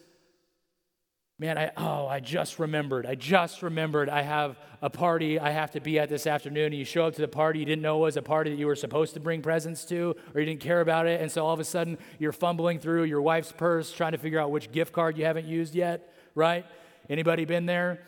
Man, 1.39 1.57
I, 1.57 1.71
oh, 1.77 2.07
I 2.07 2.19
just 2.19 2.59
remembered. 2.59 3.07
I 3.07 3.15
just 3.15 3.63
remembered 3.63 4.07
I 4.07 4.21
have 4.21 4.55
a 4.83 4.89
party 4.89 5.39
I 5.39 5.49
have 5.49 5.71
to 5.71 5.79
be 5.79 5.97
at 5.97 6.07
this 6.07 6.27
afternoon. 6.27 6.67
And 6.67 6.75
you 6.75 6.85
show 6.85 7.07
up 7.07 7.15
to 7.15 7.21
the 7.21 7.27
party, 7.27 7.59
you 7.59 7.65
didn't 7.65 7.81
know 7.81 7.97
it 7.97 8.01
was 8.01 8.17
a 8.17 8.21
party 8.21 8.51
that 8.51 8.57
you 8.57 8.67
were 8.67 8.75
supposed 8.75 9.15
to 9.15 9.19
bring 9.19 9.41
presents 9.41 9.83
to, 9.85 10.15
or 10.35 10.41
you 10.41 10.45
didn't 10.45 10.61
care 10.61 10.81
about 10.81 11.07
it. 11.07 11.21
And 11.21 11.31
so 11.31 11.45
all 11.45 11.53
of 11.53 11.59
a 11.59 11.63
sudden, 11.65 11.97
you're 12.19 12.33
fumbling 12.33 12.77
through 12.77 13.05
your 13.05 13.21
wife's 13.21 13.51
purse 13.51 13.91
trying 13.91 14.11
to 14.11 14.19
figure 14.19 14.39
out 14.39 14.51
which 14.51 14.71
gift 14.71 14.93
card 14.93 15.17
you 15.17 15.25
haven't 15.25 15.47
used 15.47 15.73
yet, 15.73 16.13
right? 16.35 16.65
Anybody 17.09 17.45
been 17.45 17.65
there? 17.65 18.03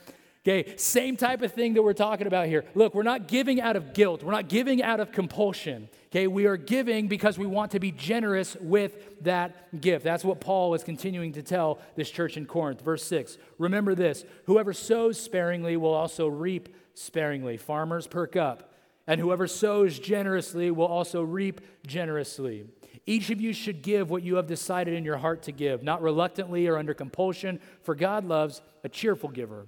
Okay, 0.47 0.75
same 0.77 1.17
type 1.17 1.41
of 1.41 1.53
thing 1.53 1.73
that 1.73 1.81
we're 1.81 1.93
talking 1.93 2.27
about 2.27 2.45
here. 2.45 2.65
Look, 2.75 2.93
we're 2.93 3.01
not 3.01 3.27
giving 3.27 3.59
out 3.59 3.75
of 3.75 3.95
guilt, 3.95 4.21
we're 4.21 4.31
not 4.31 4.47
giving 4.47 4.83
out 4.83 4.99
of 4.99 5.11
compulsion. 5.11 5.89
Okay, 6.11 6.27
we 6.27 6.45
are 6.45 6.55
giving 6.55 7.07
because 7.07 7.39
we 7.39 7.47
want 7.47 7.71
to 7.71 7.79
be 7.79 7.91
generous 7.91 8.55
with 8.61 9.23
that 9.23 9.81
gift. 9.81 10.05
That's 10.05 10.23
what 10.23 10.39
Paul 10.39 10.75
is 10.75 10.83
continuing 10.83 11.33
to 11.33 11.41
tell 11.41 11.79
this 11.95 12.11
church 12.11 12.37
in 12.37 12.45
Corinth. 12.45 12.81
Verse 12.81 13.03
6 13.03 13.39
Remember 13.57 13.95
this 13.95 14.23
whoever 14.45 14.71
sows 14.71 15.19
sparingly 15.19 15.77
will 15.77 15.93
also 15.93 16.27
reap 16.27 16.69
sparingly. 16.93 17.57
Farmers 17.57 18.05
perk 18.05 18.35
up. 18.35 18.71
And 19.07 19.19
whoever 19.21 19.45
sows 19.47 19.99
generously 19.99 20.71
will 20.71 20.87
also 20.87 21.21
reap 21.21 21.61
generously. 21.85 22.65
Each 23.05 23.29
of 23.29 23.39
you 23.39 23.53
should 23.53 23.83
give 23.83 24.09
what 24.09 24.23
you 24.23 24.35
have 24.37 24.47
decided 24.47 24.95
in 24.95 25.05
your 25.05 25.17
heart 25.17 25.43
to 25.43 25.51
give, 25.51 25.83
not 25.83 26.01
reluctantly 26.01 26.65
or 26.67 26.77
under 26.77 26.95
compulsion, 26.95 27.59
for 27.83 27.93
God 27.93 28.25
loves 28.25 28.61
a 28.83 28.89
cheerful 28.89 29.29
giver. 29.29 29.67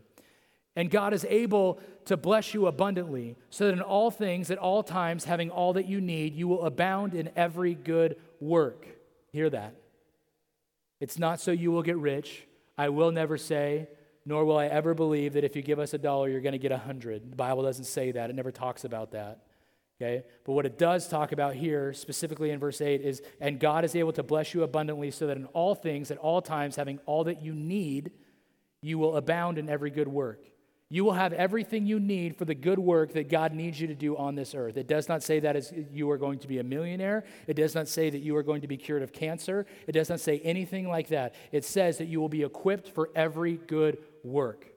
And 0.78 0.92
God 0.92 1.12
is 1.12 1.26
able 1.28 1.80
to 2.06 2.16
bless 2.16 2.54
you 2.54 2.68
abundantly, 2.68 3.36
so 3.50 3.66
that 3.66 3.74
in 3.74 3.82
all 3.82 4.12
things, 4.12 4.52
at 4.52 4.60
all 4.60 4.84
times, 4.84 5.26
having 5.26 5.50
all 5.50 5.74
that 5.74 5.88
you 5.88 6.00
need, 6.00 6.36
you 6.36 6.48
will 6.48 6.66
abound 6.66 7.16
in 7.16 7.32
every 7.36 7.74
good 7.74 8.16
work. 8.40 8.86
Hear 9.32 9.50
that. 9.50 9.74
It's 11.00 11.18
not 11.18 11.40
so 11.40 11.50
you 11.50 11.72
will 11.72 11.82
get 11.82 11.98
rich. 11.98 12.48
I 12.78 12.90
will 12.90 13.12
never 13.12 13.40
say, 13.40 13.88
nor 14.24 14.46
will 14.46 14.60
I 14.60 14.68
ever 14.68 14.94
believe 14.94 15.34
that 15.34 15.44
if 15.44 15.56
you 15.56 15.64
give 15.64 15.80
us 15.80 15.96
a 15.96 15.98
dollar, 15.98 16.30
you're 16.30 16.42
going 16.42 16.54
to 16.54 16.60
get 16.60 16.72
a 16.72 16.78
hundred. 16.78 17.32
The 17.32 17.36
Bible 17.36 17.64
doesn't 17.64 17.86
say 17.86 18.12
that, 18.12 18.30
it 18.30 18.36
never 18.36 18.52
talks 18.52 18.84
about 18.86 19.12
that. 19.14 19.46
Okay? 20.00 20.26
But 20.46 20.52
what 20.52 20.68
it 20.68 20.78
does 20.78 21.08
talk 21.08 21.32
about 21.32 21.56
here, 21.56 21.92
specifically 21.92 22.52
in 22.52 22.60
verse 22.60 22.82
8, 22.82 23.02
is 23.02 23.24
and 23.42 23.60
God 23.60 23.84
is 23.84 23.96
able 23.96 24.14
to 24.14 24.22
bless 24.22 24.54
you 24.54 24.62
abundantly 24.62 25.10
so 25.10 25.26
that 25.26 25.38
in 25.38 25.46
all 25.48 25.74
things, 25.74 26.12
at 26.12 26.20
all 26.20 26.40
times, 26.40 26.76
having 26.76 27.00
all 27.08 27.24
that 27.24 27.42
you 27.42 27.56
need, 27.56 28.12
you 28.84 29.00
will 29.00 29.18
abound 29.18 29.58
in 29.58 29.70
every 29.70 29.90
good 29.90 30.08
work. 30.08 30.44
You 30.90 31.04
will 31.04 31.14
have 31.14 31.34
everything 31.34 31.86
you 31.86 32.00
need 32.00 32.38
for 32.38 32.46
the 32.46 32.56
good 32.56 32.80
work 32.80 33.12
that 33.14 33.28
God 33.28 33.54
needs 33.54 33.80
you 33.80 33.88
to 33.88 33.96
do 33.96 34.16
on 34.16 34.36
this 34.36 34.56
earth. 34.56 34.78
It 34.78 34.88
does 34.88 35.10
not 35.10 35.22
say 35.22 35.42
that 35.42 35.58
as 35.58 35.74
you 35.92 36.10
are 36.12 36.18
going 36.18 36.40
to 36.40 36.48
be 36.48 36.60
a 36.60 36.64
millionaire. 36.64 37.26
It 37.46 37.56
does 37.56 37.76
not 37.76 37.90
say 37.90 38.10
that 38.10 38.20
you 38.20 38.38
are 38.38 38.44
going 38.44 38.62
to 38.62 38.68
be 38.68 38.78
cured 38.78 39.04
of 39.04 39.12
cancer. 39.12 39.66
It 39.86 39.92
does 39.92 40.10
not 40.10 40.22
say 40.22 40.40
anything 40.40 40.88
like 40.88 41.10
that. 41.10 41.36
It 41.52 41.66
says 41.66 41.98
that 41.98 42.06
you 42.06 42.22
will 42.22 42.30
be 42.30 42.44
equipped 42.44 42.90
for 42.90 43.10
every 43.16 43.58
good 43.58 43.98
work. 44.24 44.77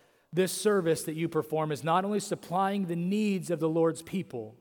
this 0.33 0.51
service 0.51 1.03
that 1.03 1.15
you 1.15 1.27
perform 1.27 1.71
is 1.71 1.83
not 1.83 2.05
only 2.05 2.19
supplying 2.19 2.85
the 2.85 2.95
needs 2.95 3.49
of 3.51 3.59
the 3.59 3.69
Lord's 3.69 4.01
people 4.01 4.55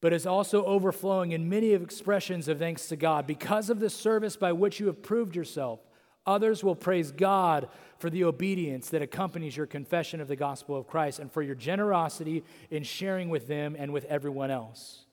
but 0.00 0.12
is 0.12 0.26
also 0.26 0.64
overflowing 0.66 1.32
in 1.32 1.48
many 1.48 1.70
expressions 1.70 2.46
of 2.46 2.58
thanks 2.58 2.88
to 2.88 2.96
God 2.96 3.26
because 3.26 3.70
of 3.70 3.80
the 3.80 3.88
service 3.88 4.36
by 4.36 4.52
which 4.52 4.78
you 4.78 4.86
have 4.86 5.02
proved 5.02 5.34
yourself 5.34 5.80
Others 6.26 6.64
will 6.64 6.74
praise 6.74 7.10
God 7.10 7.68
for 7.98 8.08
the 8.08 8.24
obedience 8.24 8.88
that 8.90 9.02
accompanies 9.02 9.56
your 9.56 9.66
confession 9.66 10.20
of 10.20 10.28
the 10.28 10.36
gospel 10.36 10.76
of 10.76 10.86
Christ 10.86 11.18
and 11.18 11.30
for 11.30 11.42
your 11.42 11.54
generosity 11.54 12.44
in 12.70 12.82
sharing 12.82 13.28
with 13.28 13.46
them 13.46 13.76
and 13.78 13.92
with 13.92 14.04
everyone 14.06 14.50
else. 14.50 15.03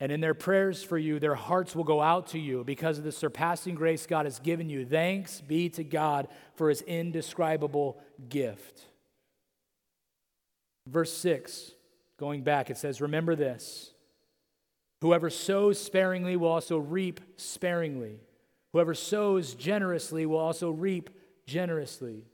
And 0.00 0.12
in 0.12 0.20
their 0.20 0.34
prayers 0.34 0.82
for 0.82 0.96
you, 0.96 1.18
their 1.18 1.34
hearts 1.34 1.74
will 1.74 1.84
go 1.84 2.00
out 2.00 2.28
to 2.28 2.38
you 2.38 2.62
because 2.62 2.98
of 2.98 3.04
the 3.04 3.10
surpassing 3.12 3.74
grace 3.74 4.06
God 4.06 4.26
has 4.26 4.38
given 4.38 4.70
you. 4.70 4.86
Thanks 4.86 5.40
be 5.40 5.68
to 5.70 5.82
God 5.82 6.28
for 6.54 6.68
his 6.68 6.82
indescribable 6.82 8.00
gift. 8.28 8.82
Verse 10.86 11.12
6, 11.12 11.72
going 12.18 12.42
back, 12.42 12.70
it 12.70 12.78
says, 12.78 13.00
Remember 13.00 13.34
this 13.34 13.92
whoever 15.00 15.30
sows 15.30 15.80
sparingly 15.80 16.36
will 16.36 16.48
also 16.48 16.78
reap 16.78 17.20
sparingly. 17.36 18.20
Whoever 18.72 18.94
sows 18.94 19.54
generously 19.54 20.26
will 20.26 20.38
also 20.38 20.70
reap 20.70 21.10
generously. 21.46 22.26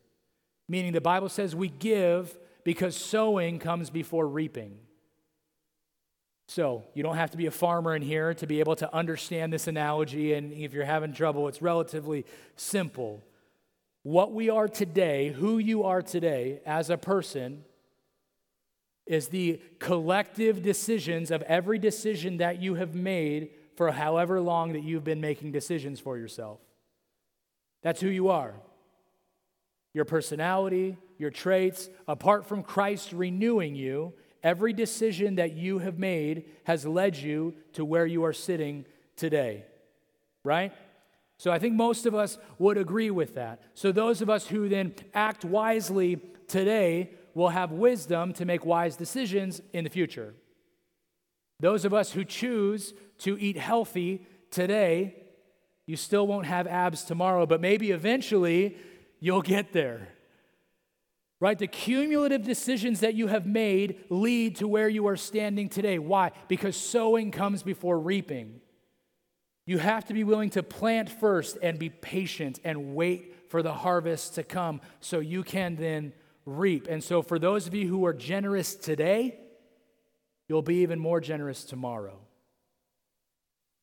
Meaning, 0.69 0.93
the 0.93 1.01
Bible 1.01 1.29
says 1.29 1.55
we 1.55 1.69
give 1.69 2.39
because 2.65 2.97
sowing 2.97 3.59
comes 3.59 3.91
before 3.91 4.27
reaping. 4.27 4.79
So, 6.47 6.85
you 6.93 7.03
don't 7.03 7.17
have 7.17 7.31
to 7.31 7.37
be 7.39 7.47
a 7.47 7.51
farmer 7.51 7.97
in 7.97 8.03
here 8.03 8.35
to 8.35 8.47
be 8.47 8.61
able 8.61 8.77
to 8.77 8.95
understand 8.95 9.53
this 9.53 9.67
analogy. 9.67 10.35
And 10.35 10.53
if 10.53 10.75
you're 10.75 10.85
having 10.85 11.15
trouble, 11.15 11.49
it's 11.49 11.63
relatively 11.63 12.27
simple. 12.55 13.25
What 14.03 14.33
we 14.33 14.51
are 14.51 14.69
today, 14.69 15.31
who 15.31 15.57
you 15.57 15.85
are 15.85 16.03
today 16.03 16.61
as 16.67 16.91
a 16.91 16.99
person, 16.99 17.65
is 19.07 19.29
the 19.29 19.61
collective 19.79 20.63
decisions 20.63 21.31
of 21.31 21.43
every 21.43 21.79
decision 21.79 22.39
that 22.39 22.61
you 22.61 22.75
have 22.75 22.95
made 22.95 23.51
for 23.77 23.91
however 23.93 24.41
long 24.41 24.73
that 24.75 24.83
you've 24.83 25.05
been 25.05 25.21
making 25.21 25.53
decisions 25.53 26.01
for 26.01 26.17
yourself. 26.17 26.61
That's 27.83 28.01
who 28.01 28.09
you 28.09 28.29
are. 28.29 28.55
Your 29.93 30.05
personality, 30.05 30.97
your 31.19 31.31
traits, 31.31 31.89
apart 32.09 32.47
from 32.47 32.63
Christ 32.63 33.13
renewing 33.13 33.75
you, 33.75 34.15
every 34.45 34.73
decision 34.73 35.37
that 35.37 35.55
you 35.55 35.79
have 35.79 35.99
made 35.99 36.45
has 36.65 36.87
led 36.87 37.17
you 37.17 37.55
to 37.73 37.85
where 37.85 38.07
you 38.07 38.25
are 38.25 38.33
sitting 38.33 38.85
today. 39.17 39.65
Right? 40.45 40.73
So 41.39 41.51
I 41.51 41.59
think 41.59 41.75
most 41.75 42.07
of 42.07 42.15
us 42.15 42.39
would 42.59 42.77
agree 42.77 43.11
with 43.11 43.35
that. 43.35 43.61
So 43.75 43.91
those 43.91 44.21
of 44.23 44.31
us 44.31 44.47
who 44.47 44.69
then 44.69 44.95
act 45.15 45.45
wisely 45.45 46.21
today 46.47 47.11
will 47.35 47.49
have 47.49 47.73
wisdom 47.73 48.33
to 48.35 48.45
make 48.45 48.65
wise 48.65 48.97
decisions 48.97 49.61
in 49.73 49.83
the 49.83 49.91
future. 49.91 50.35
Those 51.59 51.85
of 51.85 51.95
us 51.95 52.13
who 52.13 52.25
choose 52.25 52.95
to 53.19 53.39
eat 53.39 53.57
healthy 53.57 54.27
today, 54.51 55.17
you 55.87 55.97
still 55.97 56.27
won't 56.27 56.47
have 56.47 56.67
abs 56.67 57.05
tomorrow, 57.05 57.47
but 57.47 57.61
maybe 57.61 57.91
eventually 57.91 58.77
you'll 59.19 59.43
get 59.43 59.73
there. 59.73 60.14
Right? 61.41 61.59
The 61.59 61.67
cumulative 61.67 62.43
decisions 62.43 63.01
that 63.01 63.15
you 63.15 63.27
have 63.27 63.47
made 63.47 64.05
lead 64.09 64.57
to 64.57 64.69
where 64.69 64.89
you 64.89 65.07
are 65.09 65.17
standing 65.17 65.69
today. 65.69 65.99
Why? 65.99 66.33
Because 66.49 66.77
sowing 66.77 67.31
comes 67.31 67.63
before 67.63 67.99
reaping. 67.99 68.61
You 69.67 69.79
have 69.79 70.05
to 70.07 70.15
be 70.15 70.25
willing 70.25 70.51
to 70.51 70.63
plant 70.63 71.09
first 71.09 71.59
and 71.63 71.79
be 71.79 71.89
patient 71.89 72.61
and 72.65 72.95
wait 72.95 73.51
for 73.51 73.63
the 73.63 73.73
harvest 73.73 74.35
to 74.35 74.43
come 74.43 74.81
so 75.01 75.21
you 75.21 75.43
can 75.43 75.77
then 75.77 76.13
reap. 76.45 76.87
And 76.89 77.03
so, 77.03 77.23
for 77.23 77.39
those 77.39 77.67
of 77.67 77.75
you 77.75 77.89
who 77.89 78.05
are 78.05 78.13
generous 78.13 78.75
today, 78.75 79.39
you'll 80.49 80.63
be 80.63 80.77
even 80.77 80.99
more 80.99 81.21
generous 81.21 81.65
tomorrow. 81.65 82.19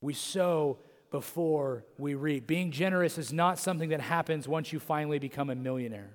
We 0.02 0.14
sow 0.14 0.80
before 1.10 1.86
we 1.98 2.16
reap. 2.16 2.48
Being 2.48 2.72
generous 2.72 3.18
is 3.18 3.34
not 3.34 3.60
something 3.60 3.90
that 3.90 4.02
happens 4.02 4.48
once 4.48 4.72
you 4.72 4.80
finally 4.80 5.20
become 5.20 5.50
a 5.50 5.56
millionaire, 5.56 6.12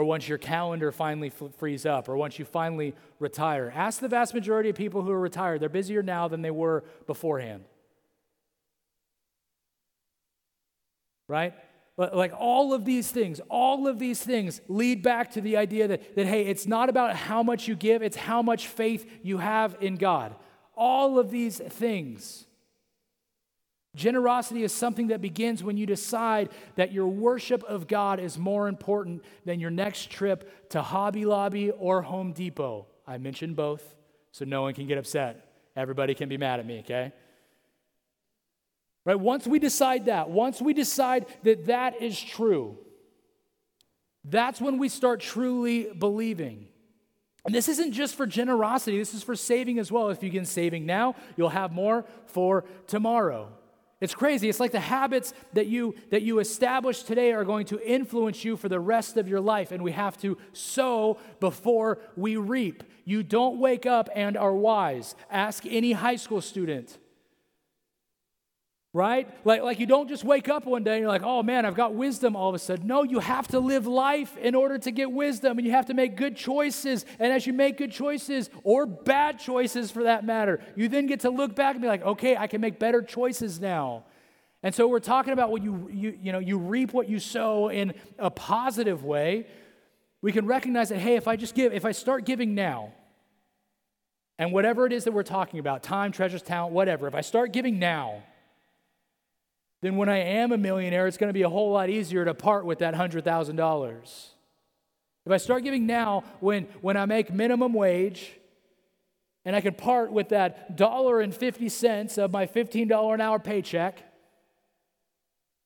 or 0.00 0.04
once 0.04 0.26
your 0.26 0.38
calendar 0.38 0.90
finally 0.90 1.30
frees 1.58 1.84
up, 1.84 2.08
or 2.08 2.16
once 2.16 2.38
you 2.38 2.44
finally 2.46 2.94
retire. 3.18 3.70
Ask 3.76 4.00
the 4.00 4.08
vast 4.08 4.32
majority 4.32 4.70
of 4.70 4.76
people 4.76 5.02
who 5.02 5.10
are 5.10 5.20
retired, 5.20 5.60
they're 5.60 5.68
busier 5.68 6.02
now 6.02 6.26
than 6.26 6.40
they 6.40 6.50
were 6.50 6.84
beforehand. 7.06 7.64
Right? 11.28 11.52
Like 11.98 12.32
all 12.34 12.72
of 12.72 12.86
these 12.86 13.10
things, 13.10 13.42
all 13.50 13.86
of 13.86 13.98
these 13.98 14.22
things 14.22 14.62
lead 14.68 15.02
back 15.02 15.32
to 15.32 15.42
the 15.42 15.58
idea 15.58 15.86
that, 15.88 16.16
that, 16.16 16.24
hey, 16.24 16.46
it's 16.46 16.66
not 16.66 16.88
about 16.88 17.14
how 17.14 17.42
much 17.42 17.68
you 17.68 17.76
give, 17.76 18.00
it's 18.00 18.16
how 18.16 18.40
much 18.40 18.68
faith 18.68 19.20
you 19.22 19.36
have 19.36 19.76
in 19.82 19.96
God. 19.96 20.34
All 20.74 21.18
of 21.18 21.30
these 21.30 21.58
things. 21.58 22.46
Generosity 23.96 24.62
is 24.62 24.72
something 24.72 25.08
that 25.08 25.20
begins 25.20 25.64
when 25.64 25.76
you 25.76 25.84
decide 25.84 26.50
that 26.76 26.92
your 26.92 27.08
worship 27.08 27.64
of 27.64 27.88
God 27.88 28.20
is 28.20 28.38
more 28.38 28.68
important 28.68 29.24
than 29.44 29.58
your 29.58 29.70
next 29.70 30.10
trip 30.10 30.70
to 30.70 30.80
Hobby 30.80 31.24
Lobby 31.24 31.70
or 31.72 32.02
Home 32.02 32.32
Depot. 32.32 32.86
I 33.06 33.18
mentioned 33.18 33.56
both, 33.56 33.82
so 34.30 34.44
no 34.44 34.62
one 34.62 34.74
can 34.74 34.86
get 34.86 34.96
upset. 34.96 35.52
Everybody 35.74 36.14
can 36.14 36.28
be 36.28 36.36
mad 36.36 36.60
at 36.60 36.66
me, 36.66 36.80
okay? 36.80 37.12
Right? 39.04 39.18
Once 39.18 39.46
we 39.46 39.58
decide 39.58 40.06
that, 40.06 40.30
once 40.30 40.62
we 40.62 40.72
decide 40.72 41.26
that 41.42 41.66
that 41.66 42.00
is 42.00 42.20
true, 42.20 42.78
that's 44.24 44.60
when 44.60 44.78
we 44.78 44.88
start 44.88 45.18
truly 45.20 45.88
believing. 45.98 46.68
And 47.44 47.52
this 47.52 47.68
isn't 47.68 47.92
just 47.92 48.14
for 48.14 48.26
generosity, 48.26 48.98
this 48.98 49.14
is 49.14 49.24
for 49.24 49.34
saving 49.34 49.80
as 49.80 49.90
well. 49.90 50.10
If 50.10 50.22
you 50.22 50.28
begin 50.28 50.44
saving 50.44 50.86
now, 50.86 51.16
you'll 51.36 51.48
have 51.48 51.72
more 51.72 52.04
for 52.26 52.64
tomorrow. 52.86 53.50
It's 54.00 54.14
crazy. 54.14 54.48
It's 54.48 54.60
like 54.60 54.72
the 54.72 54.80
habits 54.80 55.34
that 55.52 55.66
you 55.66 55.94
that 56.08 56.22
you 56.22 56.38
establish 56.38 57.02
today 57.02 57.32
are 57.32 57.44
going 57.44 57.66
to 57.66 57.78
influence 57.86 58.44
you 58.44 58.56
for 58.56 58.68
the 58.68 58.80
rest 58.80 59.18
of 59.18 59.28
your 59.28 59.40
life 59.40 59.72
and 59.72 59.82
we 59.82 59.92
have 59.92 60.16
to 60.22 60.38
sow 60.54 61.18
before 61.38 61.98
we 62.16 62.36
reap. 62.36 62.82
You 63.04 63.22
don't 63.22 63.58
wake 63.58 63.84
up 63.84 64.08
and 64.14 64.38
are 64.38 64.54
wise. 64.54 65.14
Ask 65.30 65.66
any 65.66 65.92
high 65.92 66.16
school 66.16 66.40
student 66.40 66.96
right? 68.92 69.28
Like, 69.44 69.62
like 69.62 69.78
you 69.78 69.86
don't 69.86 70.08
just 70.08 70.24
wake 70.24 70.48
up 70.48 70.66
one 70.66 70.82
day 70.82 70.94
and 70.94 71.00
you're 71.00 71.08
like, 71.08 71.22
oh 71.22 71.42
man, 71.42 71.64
I've 71.64 71.76
got 71.76 71.94
wisdom 71.94 72.34
all 72.34 72.48
of 72.48 72.54
a 72.54 72.58
sudden. 72.58 72.86
No, 72.86 73.04
you 73.04 73.20
have 73.20 73.46
to 73.48 73.60
live 73.60 73.86
life 73.86 74.36
in 74.36 74.54
order 74.54 74.78
to 74.78 74.90
get 74.90 75.12
wisdom, 75.12 75.58
and 75.58 75.66
you 75.66 75.72
have 75.72 75.86
to 75.86 75.94
make 75.94 76.16
good 76.16 76.36
choices. 76.36 77.04
And 77.18 77.32
as 77.32 77.46
you 77.46 77.52
make 77.52 77.78
good 77.78 77.92
choices, 77.92 78.50
or 78.64 78.86
bad 78.86 79.38
choices 79.38 79.90
for 79.90 80.04
that 80.04 80.24
matter, 80.24 80.60
you 80.74 80.88
then 80.88 81.06
get 81.06 81.20
to 81.20 81.30
look 81.30 81.54
back 81.54 81.74
and 81.74 81.82
be 81.82 81.88
like, 81.88 82.02
okay, 82.02 82.36
I 82.36 82.46
can 82.46 82.60
make 82.60 82.78
better 82.78 83.02
choices 83.02 83.60
now. 83.60 84.04
And 84.62 84.74
so 84.74 84.88
we're 84.88 85.00
talking 85.00 85.32
about 85.32 85.50
what 85.50 85.62
you, 85.62 85.88
you, 85.90 86.18
you 86.20 86.32
know, 86.32 86.38
you 86.38 86.58
reap 86.58 86.92
what 86.92 87.08
you 87.08 87.18
sow 87.18 87.68
in 87.68 87.94
a 88.18 88.30
positive 88.30 89.04
way. 89.04 89.46
We 90.20 90.32
can 90.32 90.46
recognize 90.46 90.90
that, 90.90 90.98
hey, 90.98 91.16
if 91.16 91.28
I 91.28 91.36
just 91.36 91.54
give, 91.54 91.72
if 91.72 91.84
I 91.84 91.92
start 91.92 92.26
giving 92.26 92.54
now, 92.54 92.92
and 94.38 94.52
whatever 94.52 94.84
it 94.84 94.92
is 94.92 95.04
that 95.04 95.12
we're 95.12 95.22
talking 95.22 95.60
about, 95.60 95.82
time, 95.82 96.12
treasures, 96.12 96.42
talent, 96.42 96.74
whatever, 96.74 97.06
if 97.06 97.14
I 97.14 97.20
start 97.20 97.52
giving 97.52 97.78
now, 97.78 98.22
then 99.82 99.96
when 99.96 100.08
I 100.08 100.18
am 100.18 100.52
a 100.52 100.58
millionaire, 100.58 101.06
it's 101.06 101.16
going 101.16 101.30
to 101.30 101.34
be 101.34 101.42
a 101.42 101.48
whole 101.48 101.72
lot 101.72 101.88
easier 101.88 102.24
to 102.24 102.34
part 102.34 102.64
with 102.64 102.80
that 102.80 102.94
$100,000. 102.94 104.26
If 105.26 105.32
I 105.32 105.36
start 105.38 105.64
giving 105.64 105.86
now, 105.86 106.24
when, 106.40 106.64
when 106.80 106.96
I 106.96 107.06
make 107.06 107.32
minimum 107.32 107.72
wage, 107.72 108.32
and 109.44 109.56
I 109.56 109.60
can 109.60 109.74
part 109.74 110.12
with 110.12 110.30
that 110.30 110.76
dollar 110.76 111.20
and 111.20 111.34
50 111.34 111.68
cents 111.68 112.18
of 112.18 112.30
my 112.30 112.46
$15 112.46 113.14
an 113.14 113.20
hour 113.20 113.38
paycheck, 113.38 113.96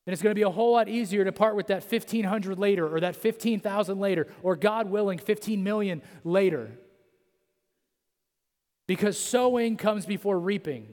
then 0.05 0.13
it's 0.13 0.23
going 0.23 0.33
to 0.33 0.39
be 0.39 0.43
a 0.43 0.51
whole 0.51 0.73
lot 0.73 0.89
easier 0.89 1.25
to 1.25 1.33
part 1.33 1.57
with 1.57 1.69
that 1.69 1.83
1500 1.83 2.59
later 2.59 2.87
or 2.87 3.01
that 3.01 3.17
15,000 3.17 3.99
later 3.99 4.29
or 4.43 4.55
God 4.55 4.91
willing 4.91 5.19
15 5.19 5.65
million 5.65 6.03
later. 6.25 6.71
Because 8.87 9.19
sowing 9.19 9.77
comes 9.77 10.05
before 10.05 10.39
reaping. 10.39 10.89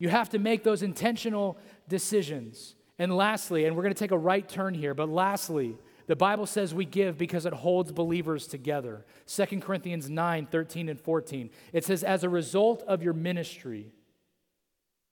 You 0.00 0.08
have 0.08 0.30
to 0.30 0.38
make 0.38 0.64
those 0.64 0.82
intentional 0.82 1.56
decisions. 1.90 2.74
And 2.98 3.14
lastly, 3.14 3.66
and 3.66 3.76
we're 3.76 3.82
going 3.82 3.94
to 3.94 3.98
take 3.98 4.10
a 4.10 4.18
right 4.18 4.48
turn 4.48 4.72
here, 4.72 4.94
but 4.94 5.10
lastly, 5.10 5.76
the 6.06 6.16
Bible 6.16 6.46
says 6.46 6.74
we 6.74 6.86
give 6.86 7.18
because 7.18 7.44
it 7.44 7.52
holds 7.52 7.92
believers 7.92 8.46
together. 8.46 9.04
2 9.26 9.60
Corinthians 9.60 10.08
9, 10.08 10.46
13, 10.46 10.88
and 10.88 10.98
14. 10.98 11.50
It 11.72 11.84
says, 11.84 12.02
as 12.02 12.24
a 12.24 12.28
result 12.28 12.82
of 12.88 13.02
your 13.02 13.12
ministry, 13.12 13.92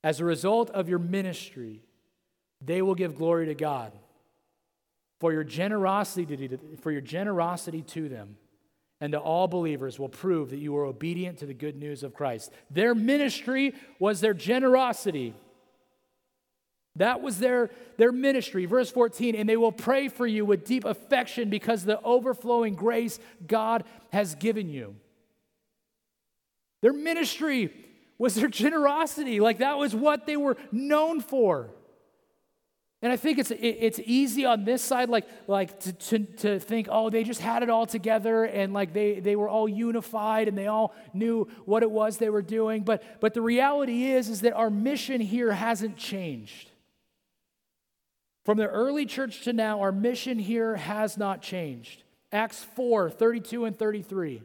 as 0.02 0.20
a 0.20 0.24
result 0.24 0.70
of 0.70 0.88
your 0.88 0.98
ministry, 0.98 1.82
they 2.60 2.82
will 2.82 2.94
give 2.94 3.14
glory 3.14 3.46
to 3.46 3.54
God 3.54 3.92
for 5.20 5.32
your 5.32 5.44
generosity 5.44 6.48
to, 6.48 6.58
for 6.80 6.90
your 6.90 7.00
generosity 7.00 7.82
to 7.82 8.08
them 8.08 8.36
and 9.00 9.12
to 9.12 9.18
all 9.18 9.46
believers 9.46 9.98
will 9.98 10.08
prove 10.08 10.50
that 10.50 10.58
you 10.58 10.76
are 10.76 10.84
obedient 10.84 11.38
to 11.38 11.46
the 11.46 11.54
good 11.54 11.76
news 11.76 12.02
of 12.02 12.14
Christ. 12.14 12.52
Their 12.70 12.94
ministry 12.94 13.74
was 13.98 14.20
their 14.20 14.34
generosity. 14.34 15.34
That 16.98 17.22
was 17.22 17.38
their, 17.38 17.70
their 17.96 18.12
ministry. 18.12 18.66
Verse 18.66 18.90
14, 18.90 19.34
and 19.34 19.48
they 19.48 19.56
will 19.56 19.72
pray 19.72 20.08
for 20.08 20.26
you 20.26 20.44
with 20.44 20.64
deep 20.64 20.84
affection 20.84 21.48
because 21.48 21.84
the 21.84 22.00
overflowing 22.02 22.74
grace 22.74 23.18
God 23.46 23.84
has 24.12 24.34
given 24.34 24.68
you. 24.68 24.96
Their 26.82 26.92
ministry 26.92 27.72
was 28.18 28.34
their 28.34 28.48
generosity. 28.48 29.40
Like 29.40 29.58
that 29.58 29.78
was 29.78 29.94
what 29.94 30.26
they 30.26 30.36
were 30.36 30.56
known 30.72 31.20
for. 31.20 31.70
And 33.00 33.12
I 33.12 33.16
think 33.16 33.38
it's, 33.38 33.52
it's 33.52 34.00
easy 34.04 34.44
on 34.44 34.64
this 34.64 34.82
side, 34.82 35.08
like, 35.08 35.28
like 35.46 35.78
to, 35.80 35.92
to, 35.92 36.18
to 36.18 36.58
think, 36.58 36.88
oh, 36.90 37.10
they 37.10 37.22
just 37.22 37.40
had 37.40 37.62
it 37.62 37.70
all 37.70 37.86
together 37.86 38.42
and 38.42 38.72
like 38.72 38.92
they, 38.92 39.20
they 39.20 39.36
were 39.36 39.48
all 39.48 39.68
unified 39.68 40.48
and 40.48 40.58
they 40.58 40.66
all 40.66 40.92
knew 41.14 41.46
what 41.64 41.84
it 41.84 41.90
was 41.92 42.18
they 42.18 42.28
were 42.28 42.42
doing. 42.42 42.82
But, 42.82 43.20
but 43.20 43.34
the 43.34 43.40
reality 43.40 44.06
is, 44.06 44.28
is 44.28 44.40
that 44.40 44.52
our 44.54 44.68
mission 44.68 45.20
here 45.20 45.52
hasn't 45.52 45.96
changed. 45.96 46.72
From 48.48 48.56
the 48.56 48.66
early 48.66 49.04
church 49.04 49.42
to 49.42 49.52
now, 49.52 49.82
our 49.82 49.92
mission 49.92 50.38
here 50.38 50.76
has 50.76 51.18
not 51.18 51.42
changed. 51.42 52.02
Acts 52.32 52.64
4 52.76 53.10
32 53.10 53.66
and 53.66 53.78
33. 53.78 54.40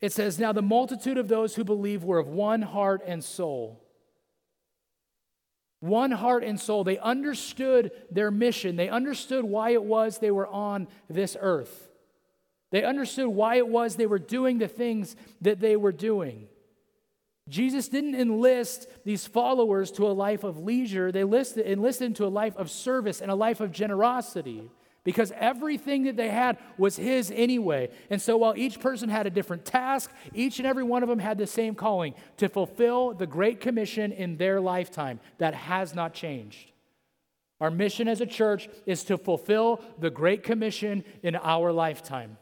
It 0.00 0.10
says, 0.10 0.38
Now 0.38 0.52
the 0.52 0.62
multitude 0.62 1.18
of 1.18 1.28
those 1.28 1.54
who 1.54 1.64
believe 1.64 2.02
were 2.02 2.18
of 2.18 2.28
one 2.28 2.62
heart 2.62 3.02
and 3.06 3.22
soul. 3.22 3.84
One 5.80 6.12
heart 6.12 6.44
and 6.44 6.58
soul. 6.58 6.82
They 6.82 6.96
understood 6.96 7.92
their 8.10 8.30
mission. 8.30 8.76
They 8.76 8.88
understood 8.88 9.44
why 9.44 9.72
it 9.72 9.84
was 9.84 10.16
they 10.16 10.30
were 10.30 10.48
on 10.48 10.88
this 11.10 11.36
earth. 11.38 11.90
They 12.70 12.84
understood 12.84 13.28
why 13.28 13.56
it 13.56 13.68
was 13.68 13.96
they 13.96 14.06
were 14.06 14.18
doing 14.18 14.56
the 14.56 14.66
things 14.66 15.14
that 15.42 15.60
they 15.60 15.76
were 15.76 15.92
doing. 15.92 16.48
Jesus 17.52 17.86
didn't 17.88 18.14
enlist 18.14 18.88
these 19.04 19.26
followers 19.26 19.92
to 19.92 20.06
a 20.06 20.12
life 20.12 20.42
of 20.42 20.58
leisure, 20.58 21.12
they 21.12 21.20
enlisted, 21.20 21.66
enlisted 21.66 22.06
into 22.06 22.24
a 22.24 22.28
life 22.28 22.56
of 22.56 22.70
service 22.70 23.20
and 23.20 23.30
a 23.30 23.34
life 23.34 23.60
of 23.60 23.70
generosity 23.70 24.70
because 25.04 25.32
everything 25.36 26.04
that 26.04 26.16
they 26.16 26.30
had 26.30 26.56
was 26.78 26.96
his 26.96 27.30
anyway. 27.30 27.90
And 28.08 28.22
so 28.22 28.38
while 28.38 28.54
each 28.56 28.80
person 28.80 29.10
had 29.10 29.26
a 29.26 29.30
different 29.30 29.66
task, 29.66 30.10
each 30.32 30.60
and 30.60 30.66
every 30.66 30.82
one 30.82 31.02
of 31.02 31.10
them 31.10 31.18
had 31.18 31.36
the 31.36 31.46
same 31.46 31.74
calling 31.74 32.14
to 32.38 32.48
fulfill 32.48 33.12
the 33.12 33.26
Great 33.26 33.60
Commission 33.60 34.12
in 34.12 34.38
their 34.38 34.58
lifetime. 34.58 35.20
That 35.36 35.54
has 35.54 35.94
not 35.94 36.14
changed. 36.14 36.70
Our 37.60 37.70
mission 37.70 38.08
as 38.08 38.22
a 38.22 38.26
church 38.26 38.70
is 38.86 39.04
to 39.04 39.18
fulfill 39.18 39.82
the 39.98 40.10
Great 40.10 40.42
Commission 40.42 41.04
in 41.22 41.36
our 41.36 41.70
lifetime. 41.70 42.38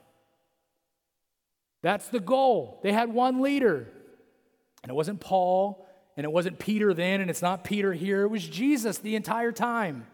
That's 1.82 2.08
the 2.08 2.20
goal. 2.20 2.78
They 2.84 2.92
had 2.92 3.12
one 3.12 3.40
leader, 3.40 3.88
and 4.82 4.90
it 4.90 4.94
wasn't 4.94 5.20
Paul, 5.20 5.86
and 6.16 6.24
it 6.24 6.32
wasn't 6.32 6.58
Peter 6.58 6.92
then, 6.92 7.20
and 7.20 7.30
it's 7.30 7.42
not 7.42 7.64
Peter 7.64 7.92
here. 7.92 8.22
It 8.22 8.30
was 8.30 8.46
Jesus 8.46 8.98
the 8.98 9.16
entire 9.16 9.52
time. 9.52 10.06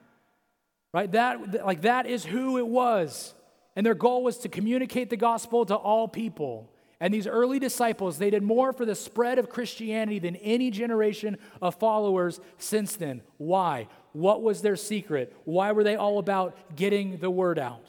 Right? 0.92 1.10
That, 1.12 1.64
like, 1.66 1.82
that 1.82 2.06
is 2.06 2.24
who 2.24 2.58
it 2.58 2.66
was. 2.66 3.34
And 3.74 3.84
their 3.84 3.94
goal 3.94 4.22
was 4.22 4.38
to 4.38 4.48
communicate 4.48 5.10
the 5.10 5.16
gospel 5.16 5.66
to 5.66 5.74
all 5.74 6.08
people. 6.08 6.72
And 6.98 7.12
these 7.12 7.26
early 7.26 7.58
disciples, 7.58 8.16
they 8.16 8.30
did 8.30 8.42
more 8.42 8.72
for 8.72 8.86
the 8.86 8.94
spread 8.94 9.38
of 9.38 9.50
Christianity 9.50 10.18
than 10.18 10.36
any 10.36 10.70
generation 10.70 11.36
of 11.60 11.74
followers 11.74 12.40
since 12.56 12.96
then. 12.96 13.20
Why? 13.36 13.88
What 14.12 14.42
was 14.42 14.62
their 14.62 14.76
secret? 14.76 15.36
Why 15.44 15.72
were 15.72 15.84
they 15.84 15.96
all 15.96 16.18
about 16.18 16.56
getting 16.74 17.18
the 17.18 17.30
word 17.30 17.58
out? 17.58 17.84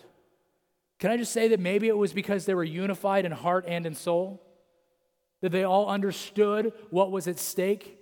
Can 1.00 1.12
I 1.12 1.18
just 1.18 1.32
say 1.32 1.48
that 1.50 1.60
maybe 1.60 1.88
it 1.88 1.96
was 1.96 2.12
because 2.12 2.46
they 2.46 2.56
were 2.56 2.64
unified 2.64 3.24
in 3.24 3.32
heart 3.32 3.64
and 3.68 3.86
in 3.86 3.96
soul? 3.96 4.44
That 5.48 5.54
they 5.54 5.64
all 5.64 5.88
understood 5.88 6.74
what 6.90 7.10
was 7.10 7.26
at 7.26 7.40
stake? 7.40 7.98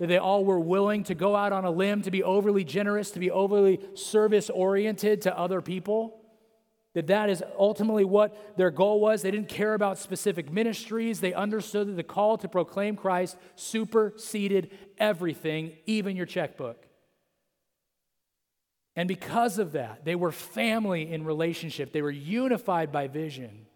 that 0.00 0.08
they 0.08 0.18
all 0.18 0.44
were 0.44 0.58
willing 0.58 1.04
to 1.04 1.14
go 1.14 1.36
out 1.36 1.52
on 1.52 1.64
a 1.64 1.70
limb, 1.70 2.02
to 2.02 2.10
be 2.10 2.22
overly 2.22 2.64
generous, 2.64 3.12
to 3.12 3.20
be 3.20 3.30
overly 3.30 3.78
service 3.94 4.50
oriented 4.50 5.22
to 5.22 5.38
other 5.38 5.60
people. 5.60 6.20
That 6.94 7.06
that 7.06 7.30
is 7.30 7.44
ultimately 7.56 8.04
what 8.04 8.56
their 8.56 8.72
goal 8.72 8.98
was. 8.98 9.22
They 9.22 9.30
didn't 9.30 9.50
care 9.50 9.74
about 9.74 9.98
specific 9.98 10.50
ministries. 10.50 11.20
They 11.20 11.32
understood 11.32 11.86
that 11.86 11.96
the 11.96 12.02
call 12.02 12.38
to 12.38 12.48
proclaim 12.48 12.96
Christ 12.96 13.36
superseded 13.54 14.70
everything, 14.98 15.76
even 15.86 16.16
your 16.16 16.26
checkbook. 16.26 16.82
And 18.96 19.06
because 19.06 19.60
of 19.60 19.72
that, 19.72 20.04
they 20.04 20.16
were 20.16 20.32
family 20.32 21.12
in 21.12 21.24
relationship. 21.24 21.92
They 21.92 22.02
were 22.02 22.10
unified 22.10 22.90
by 22.90 23.06
vision. 23.06 23.66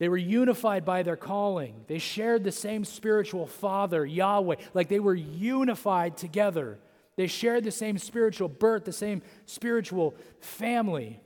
They 0.00 0.08
were 0.08 0.16
unified 0.16 0.86
by 0.86 1.02
their 1.02 1.16
calling. 1.16 1.84
They 1.86 1.98
shared 1.98 2.42
the 2.42 2.50
same 2.50 2.86
spiritual 2.86 3.46
father, 3.46 4.04
Yahweh. 4.06 4.56
Like 4.72 4.88
they 4.88 4.98
were 4.98 5.14
unified 5.14 6.16
together. 6.16 6.78
They 7.16 7.26
shared 7.26 7.64
the 7.64 7.70
same 7.70 7.98
spiritual 7.98 8.48
birth, 8.48 8.86
the 8.86 8.94
same 8.94 9.20
spiritual 9.44 10.14
family. 10.40 11.20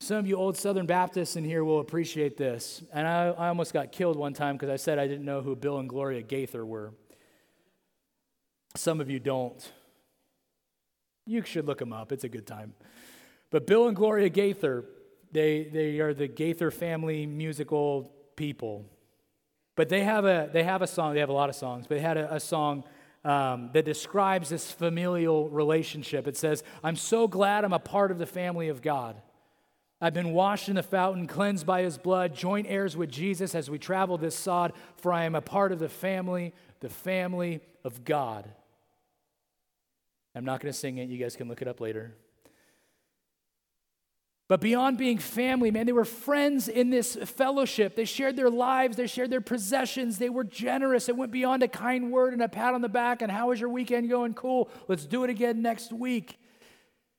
Some 0.00 0.18
of 0.18 0.28
you 0.28 0.36
old 0.36 0.56
Southern 0.56 0.86
Baptists 0.86 1.34
in 1.34 1.42
here 1.42 1.64
will 1.64 1.80
appreciate 1.80 2.36
this. 2.36 2.84
And 2.92 3.08
I, 3.08 3.30
I 3.30 3.48
almost 3.48 3.72
got 3.72 3.90
killed 3.90 4.16
one 4.16 4.34
time 4.34 4.54
because 4.56 4.70
I 4.70 4.76
said 4.76 5.00
I 5.00 5.08
didn't 5.08 5.24
know 5.24 5.42
who 5.42 5.56
Bill 5.56 5.78
and 5.78 5.88
Gloria 5.88 6.22
Gaither 6.22 6.64
were. 6.64 6.92
Some 8.76 9.00
of 9.00 9.10
you 9.10 9.18
don't. 9.18 9.72
You 11.26 11.42
should 11.42 11.66
look 11.66 11.78
them 11.78 11.92
up, 11.92 12.12
it's 12.12 12.24
a 12.24 12.28
good 12.28 12.46
time. 12.46 12.74
But 13.50 13.66
Bill 13.66 13.88
and 13.88 13.96
Gloria 13.96 14.28
Gaither 14.28 14.84
they, 15.32 15.64
they 15.64 15.98
are 16.00 16.14
the 16.14 16.28
Gaither 16.28 16.70
family 16.70 17.26
musical 17.26 18.12
people. 18.36 18.84
But 19.74 19.88
they 19.88 20.04
have 20.04 20.24
a, 20.24 20.50
they 20.52 20.62
have 20.62 20.82
a 20.82 20.86
song, 20.86 21.14
they 21.14 21.20
have 21.20 21.30
a 21.30 21.34
lot 21.34 21.48
of 21.48 21.54
songs, 21.54 21.86
but 21.86 21.96
they 21.96 22.00
had 22.00 22.18
a, 22.18 22.34
a 22.34 22.40
song 22.40 22.84
um, 23.24 23.70
that 23.72 23.84
describes 23.84 24.48
this 24.48 24.70
familial 24.70 25.48
relationship. 25.48 26.26
It 26.28 26.36
says, 26.36 26.62
I'm 26.84 26.96
so 26.96 27.26
glad 27.26 27.64
I'm 27.64 27.72
a 27.72 27.78
part 27.78 28.10
of 28.10 28.18
the 28.18 28.26
family 28.26 28.68
of 28.68 28.82
God. 28.82 29.20
I've 30.00 30.14
been 30.14 30.32
washed 30.32 30.68
in 30.68 30.74
the 30.74 30.82
fountain, 30.82 31.28
cleansed 31.28 31.64
by 31.64 31.82
his 31.82 31.96
blood, 31.96 32.34
joint 32.34 32.66
heirs 32.68 32.96
with 32.96 33.08
Jesus 33.08 33.54
as 33.54 33.70
we 33.70 33.78
travel 33.78 34.18
this 34.18 34.34
sod, 34.34 34.72
for 34.96 35.12
I 35.12 35.24
am 35.24 35.36
a 35.36 35.40
part 35.40 35.70
of 35.70 35.78
the 35.78 35.88
family, 35.88 36.52
the 36.80 36.88
family 36.88 37.60
of 37.84 38.04
God. 38.04 38.50
I'm 40.34 40.44
not 40.44 40.60
going 40.60 40.72
to 40.72 40.78
sing 40.78 40.98
it. 40.98 41.08
You 41.08 41.18
guys 41.18 41.36
can 41.36 41.48
look 41.48 41.62
it 41.62 41.68
up 41.68 41.80
later. 41.80 42.16
But 44.52 44.60
beyond 44.60 44.98
being 44.98 45.16
family, 45.16 45.70
man, 45.70 45.86
they 45.86 45.92
were 45.92 46.04
friends 46.04 46.68
in 46.68 46.90
this 46.90 47.16
fellowship. 47.16 47.96
They 47.96 48.04
shared 48.04 48.36
their 48.36 48.50
lives, 48.50 48.98
they 48.98 49.06
shared 49.06 49.30
their 49.30 49.40
possessions, 49.40 50.18
they 50.18 50.28
were 50.28 50.44
generous. 50.44 51.08
It 51.08 51.16
went 51.16 51.32
beyond 51.32 51.62
a 51.62 51.68
kind 51.68 52.12
word 52.12 52.34
and 52.34 52.42
a 52.42 52.50
pat 52.50 52.74
on 52.74 52.82
the 52.82 52.88
back 52.90 53.22
and 53.22 53.32
how 53.32 53.48
was 53.48 53.58
your 53.58 53.70
weekend 53.70 54.10
going? 54.10 54.34
Cool, 54.34 54.68
let's 54.88 55.06
do 55.06 55.24
it 55.24 55.30
again 55.30 55.62
next 55.62 55.90
week. 55.90 56.38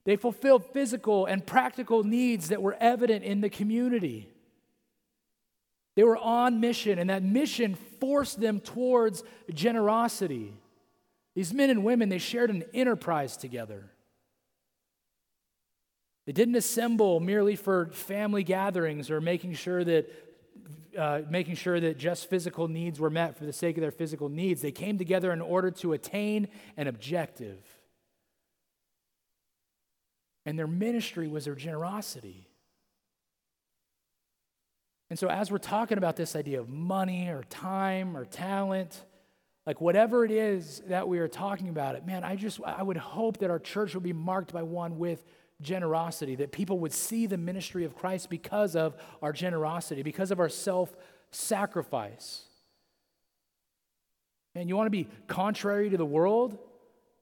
They 0.05 0.15
fulfilled 0.15 0.63
physical 0.73 1.25
and 1.25 1.43
practical 1.43 2.03
needs 2.03 2.49
that 2.49 2.61
were 2.61 2.77
evident 2.79 3.23
in 3.23 3.41
the 3.41 3.49
community. 3.49 4.29
They 5.95 6.03
were 6.03 6.17
on 6.17 6.59
mission, 6.59 6.99
and 6.99 7.09
that 7.09 7.23
mission 7.23 7.73
forced 7.99 8.41
them 8.41 8.59
towards 8.59 9.23
generosity. 9.51 10.53
These 11.33 11.51
men 11.51 11.71
and 11.71 11.83
women, 11.83 12.09
they 12.09 12.19
shared 12.19 12.51
an 12.51 12.63
enterprise 12.75 13.37
together. 13.37 13.89
They 16.25 16.31
didn't 16.31 16.55
assemble 16.55 17.19
merely 17.19 17.55
for 17.55 17.87
family 17.87 18.43
gatherings 18.43 19.11
or 19.11 19.19
making 19.19 19.53
sure 19.53 19.83
that 19.83 20.09
uh, 20.97 21.21
making 21.27 21.55
sure 21.55 21.79
that 21.79 21.97
just 21.97 22.29
physical 22.29 22.67
needs 22.67 22.99
were 22.99 23.09
met 23.09 23.35
for 23.35 23.45
the 23.45 23.53
sake 23.53 23.77
of 23.77 23.81
their 23.81 23.91
physical 23.91 24.29
needs. 24.29 24.61
They 24.61 24.71
came 24.71 24.99
together 24.99 25.31
in 25.31 25.41
order 25.41 25.71
to 25.71 25.93
attain 25.93 26.47
an 26.77 26.87
objective. 26.87 27.57
And 30.45 30.57
their 30.57 30.67
ministry 30.67 31.27
was 31.27 31.45
their 31.45 31.55
generosity. 31.55 32.47
And 35.09 35.17
so, 35.17 35.29
as 35.29 35.51
we're 35.51 35.57
talking 35.57 35.97
about 35.97 36.15
this 36.15 36.35
idea 36.35 36.59
of 36.59 36.69
money 36.69 37.27
or 37.27 37.43
time 37.49 38.15
or 38.15 38.25
talent, 38.25 39.03
like 39.65 39.79
whatever 39.79 40.25
it 40.25 40.31
is 40.31 40.81
that 40.87 41.07
we 41.07 41.19
are 41.19 41.27
talking 41.27 41.69
about 41.69 41.95
it, 41.95 42.05
man, 42.05 42.23
I 42.23 42.35
just, 42.35 42.59
I 42.65 42.83
would 42.83 42.97
hope 42.97 43.37
that 43.39 43.49
our 43.49 43.59
church 43.59 43.93
would 43.93 44.03
be 44.03 44.13
marked 44.13 44.53
by 44.53 44.63
one 44.63 44.97
with 44.97 45.23
generosity, 45.63 46.35
that 46.35 46.51
people 46.51 46.79
would 46.79 46.93
see 46.93 47.25
the 47.25 47.37
ministry 47.37 47.85
of 47.85 47.95
Christ 47.95 48.29
because 48.29 48.75
of 48.75 48.95
our 49.21 49.33
generosity, 49.33 50.03
because 50.03 50.31
of 50.31 50.39
our 50.39 50.49
self 50.49 50.95
sacrifice. 51.31 52.43
Man, 54.55 54.67
you 54.67 54.75
want 54.75 54.87
to 54.87 54.91
be 54.91 55.07
contrary 55.27 55.89
to 55.89 55.97
the 55.97 56.05
world? 56.05 56.51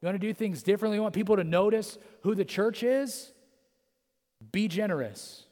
You 0.01 0.05
want 0.05 0.19
to 0.19 0.27
do 0.27 0.33
things 0.33 0.63
differently? 0.63 0.97
You 0.97 1.01
want 1.01 1.13
people 1.13 1.37
to 1.37 1.43
notice 1.43 1.97
who 2.23 2.35
the 2.35 2.43
church 2.43 2.83
is? 2.83 3.31
Be 4.51 4.67
generous. 4.67 5.43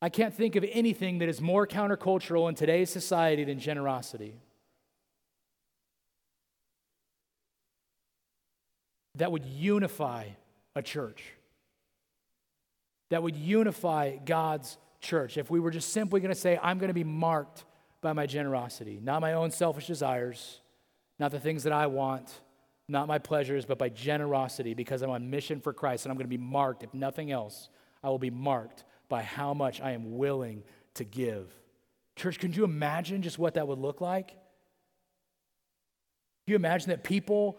I 0.00 0.10
can't 0.10 0.34
think 0.34 0.54
of 0.54 0.64
anything 0.70 1.18
that 1.18 1.28
is 1.28 1.40
more 1.40 1.66
countercultural 1.66 2.48
in 2.48 2.54
today's 2.54 2.90
society 2.90 3.44
than 3.44 3.58
generosity. 3.58 4.36
That 9.16 9.32
would 9.32 9.44
unify 9.44 10.26
a 10.76 10.82
church 10.82 11.32
that 13.10 13.22
would 13.22 13.36
unify 13.36 14.16
God's 14.16 14.76
church. 15.00 15.38
If 15.38 15.50
we 15.50 15.60
were 15.60 15.70
just 15.70 15.92
simply 15.92 16.20
going 16.20 16.34
to 16.34 16.40
say, 16.40 16.58
I'm 16.62 16.78
going 16.78 16.88
to 16.88 16.94
be 16.94 17.04
marked 17.04 17.64
by 18.00 18.12
my 18.12 18.26
generosity, 18.26 19.00
not 19.02 19.20
my 19.20 19.32
own 19.32 19.50
selfish 19.50 19.86
desires, 19.86 20.60
not 21.18 21.30
the 21.32 21.40
things 21.40 21.64
that 21.64 21.72
I 21.72 21.86
want, 21.86 22.40
not 22.88 23.08
my 23.08 23.18
pleasures, 23.18 23.64
but 23.64 23.78
by 23.78 23.88
generosity 23.88 24.74
because 24.74 25.02
I'm 25.02 25.10
on 25.10 25.30
mission 25.30 25.60
for 25.60 25.72
Christ 25.72 26.04
and 26.04 26.10
I'm 26.10 26.16
going 26.16 26.26
to 26.26 26.36
be 26.36 26.42
marked, 26.42 26.82
if 26.82 26.94
nothing 26.94 27.30
else, 27.30 27.68
I 28.02 28.08
will 28.08 28.18
be 28.18 28.30
marked 28.30 28.84
by 29.08 29.22
how 29.22 29.54
much 29.54 29.80
I 29.80 29.92
am 29.92 30.16
willing 30.16 30.62
to 30.94 31.04
give. 31.04 31.52
Church, 32.16 32.38
could 32.38 32.56
you 32.56 32.64
imagine 32.64 33.22
just 33.22 33.38
what 33.38 33.54
that 33.54 33.66
would 33.68 33.78
look 33.78 34.00
like? 34.00 34.28
Can 34.28 34.36
you 36.52 36.56
imagine 36.56 36.90
that 36.90 37.04
people 37.04 37.58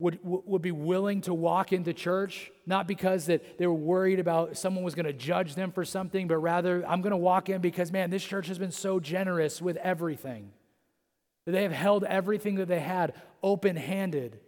would, 0.00 0.18
would 0.22 0.62
be 0.62 0.72
willing 0.72 1.20
to 1.20 1.34
walk 1.34 1.72
into 1.72 1.92
church, 1.92 2.50
not 2.66 2.88
because 2.88 3.26
that 3.26 3.58
they 3.58 3.66
were 3.66 3.74
worried 3.74 4.18
about 4.18 4.56
someone 4.56 4.82
was 4.82 4.94
going 4.94 5.06
to 5.06 5.12
judge 5.12 5.54
them 5.54 5.70
for 5.70 5.84
something, 5.84 6.26
but 6.26 6.38
rather, 6.38 6.84
I'm 6.88 7.02
going 7.02 7.12
to 7.12 7.18
walk 7.18 7.50
in 7.50 7.60
because, 7.60 7.92
man, 7.92 8.08
this 8.08 8.24
church 8.24 8.48
has 8.48 8.58
been 8.58 8.72
so 8.72 8.98
generous 8.98 9.60
with 9.60 9.76
everything. 9.76 10.52
That 11.44 11.52
they 11.52 11.62
have 11.62 11.72
held 11.72 12.04
everything 12.04 12.56
that 12.56 12.66
they 12.66 12.80
had 12.80 13.14
open 13.42 13.76
handed. 13.76 14.40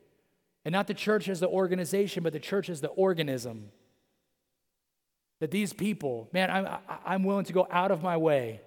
And 0.65 0.73
not 0.73 0.87
the 0.87 0.95
church 0.95 1.29
as 1.29 1.41
the 1.41 1.49
organization, 1.49 2.23
but 2.23 2.33
the 2.33 2.41
church 2.41 2.71
as 2.71 2.81
the 2.81 2.89
organism. 2.89 3.69
That 5.41 5.51
these 5.51 5.75
people, 5.75 6.31
man, 6.33 6.51
I'm, 6.51 6.67
I'm 7.05 7.25
willing 7.25 7.45
to 7.45 7.53
go 7.53 7.69
out 7.71 7.91
of 7.91 8.03
my 8.03 8.17
way 8.17 8.63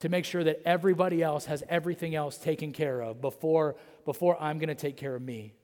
to 0.00 0.10
make 0.10 0.26
sure 0.26 0.44
that 0.44 0.60
everybody 0.66 1.22
else 1.22 1.46
has 1.46 1.62
everything 1.66 2.14
else 2.14 2.36
taken 2.36 2.72
care 2.72 3.00
of 3.00 3.22
before, 3.22 3.76
before 4.04 4.40
I'm 4.42 4.58
going 4.58 4.68
to 4.68 4.74
take 4.74 4.98
care 4.98 5.14
of 5.14 5.22
me 5.22 5.54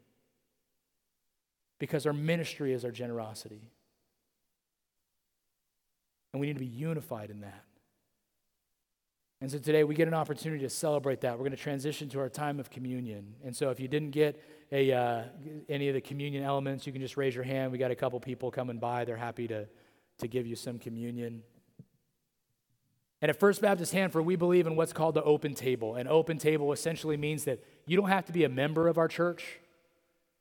because 1.80 2.06
our 2.06 2.12
ministry 2.12 2.72
is 2.72 2.84
our 2.84 2.92
generosity. 2.92 3.72
And 6.32 6.40
we 6.40 6.46
need 6.46 6.52
to 6.52 6.60
be 6.60 6.66
unified 6.66 7.30
in 7.30 7.40
that. 7.40 7.64
And 9.40 9.50
so 9.50 9.58
today 9.58 9.82
we 9.84 9.94
get 9.94 10.06
an 10.06 10.12
opportunity 10.14 10.62
to 10.62 10.70
celebrate 10.70 11.22
that. 11.22 11.32
We're 11.32 11.44
going 11.44 11.52
to 11.52 11.56
transition 11.56 12.10
to 12.10 12.20
our 12.20 12.28
time 12.28 12.60
of 12.60 12.70
communion. 12.70 13.34
And 13.42 13.56
so 13.56 13.70
if 13.70 13.80
you 13.80 13.88
didn't 13.88 14.10
get 14.10 14.40
a, 14.70 14.92
uh, 14.92 15.22
any 15.68 15.88
of 15.88 15.94
the 15.94 16.02
communion 16.02 16.44
elements, 16.44 16.86
you 16.86 16.92
can 16.92 17.00
just 17.00 17.16
raise 17.16 17.34
your 17.34 17.42
hand. 17.42 17.72
We 17.72 17.78
got 17.78 17.90
a 17.90 17.96
couple 17.96 18.20
people 18.20 18.50
coming 18.50 18.78
by. 18.78 19.06
They're 19.06 19.16
happy 19.16 19.48
to, 19.48 19.66
to 20.18 20.28
give 20.28 20.46
you 20.46 20.56
some 20.56 20.78
communion. 20.78 21.42
And 23.22 23.30
at 23.30 23.40
First 23.40 23.62
Baptist 23.62 23.94
Hanford, 23.94 24.26
we 24.26 24.36
believe 24.36 24.66
in 24.66 24.76
what's 24.76 24.92
called 24.92 25.14
the 25.14 25.24
open 25.24 25.54
table. 25.54 25.94
An 25.94 26.06
open 26.06 26.36
table 26.36 26.72
essentially 26.72 27.16
means 27.16 27.44
that 27.44 27.64
you 27.86 27.96
don't 27.96 28.10
have 28.10 28.26
to 28.26 28.32
be 28.32 28.44
a 28.44 28.48
member 28.50 28.86
of 28.88 28.98
our 28.98 29.08
church 29.08 29.60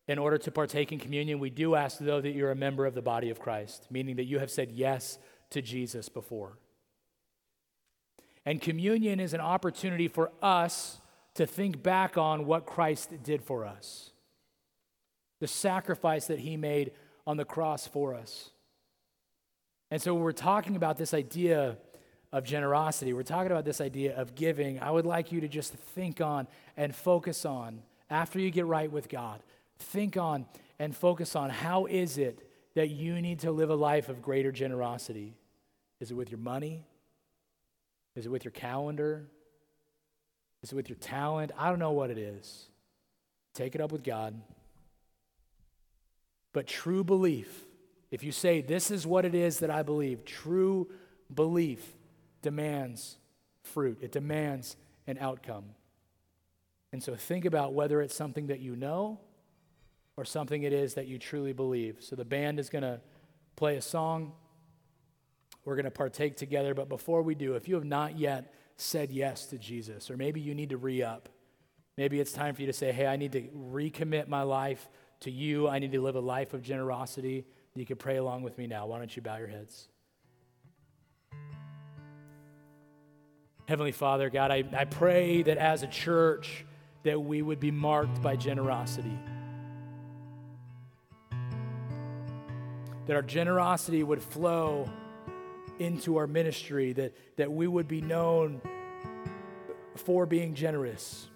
in 0.10 0.18
order 0.18 0.39
to 0.39 0.49
partake 0.49 0.91
in 0.91 0.97
communion, 0.97 1.38
we 1.38 1.51
do 1.51 1.76
ask, 1.76 1.99
though, 1.99 2.20
that 2.20 2.32
you're 2.32 2.49
a 2.49 2.55
member 2.55 2.88
of 2.88 2.95
the 2.95 3.01
body 3.01 3.30
of 3.30 3.39
Christ, 3.39 3.86
meaning 3.91 4.16
that 4.16 4.24
you 4.24 4.39
have 4.39 4.49
said 4.49 4.72
yes 4.72 5.20
to 5.51 5.62
Jesus 5.62 6.10
before. 6.10 6.57
And 8.43 8.60
communion 8.60 9.20
is 9.20 9.36
an 9.36 9.39
opportunity 9.39 10.07
for 10.07 10.32
us 10.41 10.99
to 11.36 11.45
think 11.45 11.84
back 11.84 12.18
on 12.18 12.47
what 12.47 12.66
Christ 12.66 13.22
did 13.22 13.43
for 13.43 13.66
us, 13.66 14.10
the 15.41 15.47
sacrifice 15.47 16.26
that 16.26 16.39
he 16.39 16.57
made 16.57 16.91
on 17.28 17.38
the 17.38 17.45
cross 17.45 17.86
for 17.86 18.16
us. 18.16 18.49
And 19.91 20.01
so, 20.01 20.16
when 20.16 20.24
we're 20.24 20.32
talking 20.32 20.76
about 20.76 20.97
this 20.97 21.14
idea 21.14 21.78
of 22.32 22.43
generosity, 22.43 23.14
we're 23.14 23.22
talking 23.22 23.51
about 23.51 23.66
this 23.66 23.80
idea 23.80 24.18
of 24.18 24.34
giving, 24.34 24.80
I 24.80 24.89
would 24.89 25.05
like 25.05 25.32
you 25.32 25.39
to 25.41 25.47
just 25.47 25.74
think 25.74 26.20
on 26.20 26.47
and 26.76 26.95
focus 26.95 27.45
on 27.45 27.84
after 28.10 28.39
you 28.39 28.49
get 28.49 28.66
right 28.66 28.91
with 28.91 29.07
God 29.07 29.43
think 29.80 30.18
on 30.18 30.46
and 30.78 30.96
focus 30.96 31.36
on 31.36 31.50
how 31.50 31.86
is 31.86 32.18
it 32.18 32.48
that 32.76 32.90
you 32.90 33.22
need 33.22 33.40
to 33.40 33.52
live 33.52 33.70
a 33.70 33.76
life 33.76 34.10
of 34.10 34.22
greater 34.22 34.52
generosity? 34.52 35.36
Is 36.00 36.12
it 36.12 36.14
with 36.14 36.32
your 36.32 36.40
money? 36.40 36.86
Is 38.16 38.26
it 38.26 38.30
with 38.30 38.46
your 38.46 38.52
calendar? 38.52 39.28
Is 40.62 40.72
it 40.72 40.76
with 40.76 40.90
your 40.90 40.98
talent? 40.98 41.52
I 41.58 41.70
don't 41.70 41.80
know 41.80 41.92
what 41.92 42.10
it 42.10 42.18
is. 42.18 42.66
Take 43.54 43.76
it 43.76 43.82
up 43.82 43.92
with 43.92 44.04
God. 44.04 44.40
But 46.54 46.68
true 46.68 47.04
belief, 47.04 47.66
if 48.12 48.24
you 48.24 48.32
say, 48.32 48.62
This 48.62 48.92
is 48.92 49.06
what 49.06 49.26
it 49.26 49.36
is 49.36 49.60
that 49.60 49.70
I 49.70 49.84
believe, 49.84 50.26
true 50.26 50.90
belief 51.34 51.86
demands 52.42 53.18
fruit, 53.64 54.00
it 54.02 54.12
demands 54.12 54.76
an 55.08 55.18
outcome. 55.20 55.66
And 56.92 57.04
so 57.04 57.16
think 57.16 57.46
about 57.46 57.74
whether 57.74 58.02
it's 58.02 58.16
something 58.16 58.48
that 58.48 58.60
you 58.60 58.76
know 58.76 59.20
or 60.20 60.26
something 60.26 60.63
it 60.63 60.74
is 60.74 60.95
that 60.95 61.07
you 61.07 61.17
truly 61.17 61.53
believe. 61.53 61.97
So 62.01 62.17
the 62.17 62.26
band 62.26 62.59
is 62.59 62.70
going 62.70 62.82
to 62.82 62.99
play 63.55 63.78
a 63.78 63.82
song. 63.82 64.34
We're 65.63 65.76
going 65.76 65.86
to 65.86 65.91
partake 65.91 66.36
together. 66.36 66.74
But 66.74 66.89
before 66.89 67.22
we 67.22 67.36
do, 67.36 67.55
if 67.55 67.70
you 67.70 67.76
have 67.76 67.86
not 67.86 68.20
yet 68.20 68.53
said 68.76 69.11
yes 69.11 69.45
to 69.47 69.57
Jesus, 69.57 70.11
or 70.11 70.17
maybe 70.17 70.41
you 70.41 70.53
need 70.53 70.72
to 70.72 70.78
re 70.78 71.01
up, 71.01 71.30
maybe 71.95 72.20
it's 72.20 72.34
time 72.34 72.53
for 72.53 72.61
you 72.61 72.67
to 72.67 72.74
say, 72.74 72.91
hey, 72.91 73.07
I 73.07 73.15
need 73.15 73.32
to 73.32 73.43
recommit 73.43 74.28
my 74.28 74.41
life 74.41 74.89
to 75.22 75.32
you. 75.32 75.70
I 75.70 75.80
need 75.80 75.93
to 75.93 76.01
live 76.01 76.15
a 76.15 76.22
life 76.22 76.53
of 76.53 76.63
generosity. 76.63 77.45
You 77.76 77.86
can 77.86 77.95
pray 77.95 78.17
along 78.17 78.41
with 78.41 78.57
me 78.57 78.67
now. 78.67 78.88
Why 78.88 78.97
don't 78.97 79.15
you 79.15 79.22
bow 79.22 79.38
your 79.38 79.47
heads? 79.47 79.88
Heavenly 83.70 83.93
Father, 83.93 84.30
God, 84.30 84.51
I, 84.51 84.65
I 84.76 84.84
pray 84.84 85.43
that 85.43 85.57
as 85.57 85.82
a 85.82 85.88
church, 85.88 86.65
that 87.03 87.22
we 87.22 87.41
would 87.41 87.61
be 87.61 87.72
marked 87.72 88.22
by 88.22 88.36
generosity. 88.36 89.17
That 93.10 93.16
our 93.16 93.24
generosity 93.24 94.03
would 94.03 94.22
flow 94.22 94.88
into 95.80 96.18
our 96.18 96.28
ministry, 96.28 96.93
that, 96.93 97.12
that 97.38 97.51
we 97.51 97.66
would 97.66 97.88
be 97.88 98.01
known 98.01 98.62
for 99.95 100.28
being 100.28 100.53
generous. 100.53 101.28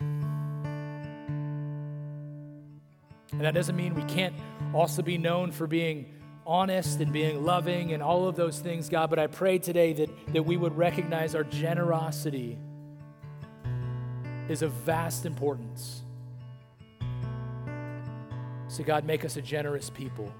And 3.32 3.42
that 3.42 3.56
doesn't 3.56 3.76
mean 3.76 3.96
we 3.96 4.04
can't 4.04 4.36
also 4.72 5.02
be 5.02 5.18
known 5.18 5.52
for 5.52 5.66
being 5.66 6.14
honest 6.46 7.00
and 7.00 7.12
being 7.12 7.44
loving 7.44 7.92
and 7.92 8.04
all 8.04 8.28
of 8.28 8.36
those 8.36 8.60
things, 8.60 8.88
God. 8.88 9.10
But 9.10 9.18
I 9.18 9.26
pray 9.26 9.58
today 9.58 9.94
that, 9.94 10.12
that 10.34 10.44
we 10.44 10.56
would 10.56 10.78
recognize 10.78 11.34
our 11.34 11.44
generosity 11.44 12.60
is 14.48 14.62
of 14.62 14.72
vast 14.74 15.26
importance. 15.26 16.04
So, 18.68 18.84
God, 18.84 19.06
make 19.06 19.26
us 19.26 19.38
a 19.38 19.42
generous 19.42 19.90
people. 19.90 20.32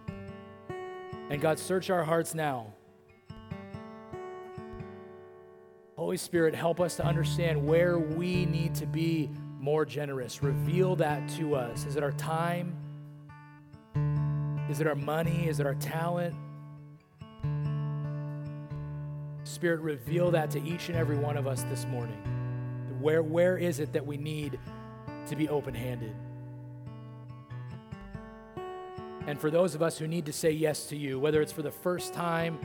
And 1.30 1.42
God, 1.42 1.58
search 1.58 1.90
our 1.90 2.04
hearts 2.04 2.36
now. 2.36 2.74
Holy 5.96 6.18
Spirit, 6.18 6.54
help 6.54 6.80
us 6.80 6.96
to 6.98 7.06
understand 7.06 7.66
where 7.66 7.98
we 7.98 8.46
need 8.46 8.76
to 8.76 8.86
be 8.86 9.30
more 9.60 9.86
generous. 9.86 10.44
Reveal 10.44 10.96
that 10.98 11.30
to 11.38 11.56
us. 11.56 11.86
Is 11.86 11.96
it 11.96 12.04
our 12.04 12.12
time? 12.12 12.76
Is 14.70 14.82
it 14.82 14.88
our 14.88 14.96
money? 14.96 15.48
Is 15.48 15.60
it 15.60 15.66
our 15.66 15.76
talent? 15.76 16.36
Spirit, 19.44 19.82
reveal 19.82 20.32
that 20.32 20.52
to 20.52 20.62
each 20.64 20.90
and 20.90 20.98
every 20.98 21.18
one 21.18 21.38
of 21.38 21.48
us 21.48 21.64
this 21.64 21.86
morning. 21.86 22.18
Where, 23.00 23.22
where 23.22 23.58
is 23.58 23.80
it 23.80 23.94
that 23.94 24.06
we 24.06 24.18
need 24.18 24.60
to 25.28 25.36
be 25.36 25.48
open 25.48 25.74
handed? 25.74 26.16
And 29.26 29.40
for 29.40 29.50
those 29.50 29.74
of 29.74 29.82
us 29.82 29.98
who 29.98 30.08
need 30.08 30.26
to 30.26 30.34
say 30.34 30.52
yes 30.52 30.88
to 30.88 30.98
you, 30.98 31.20
whether 31.20 31.42
it's 31.42 31.52
for 31.54 31.62
the 31.62 31.72
first 31.72 32.14
time 32.14 32.60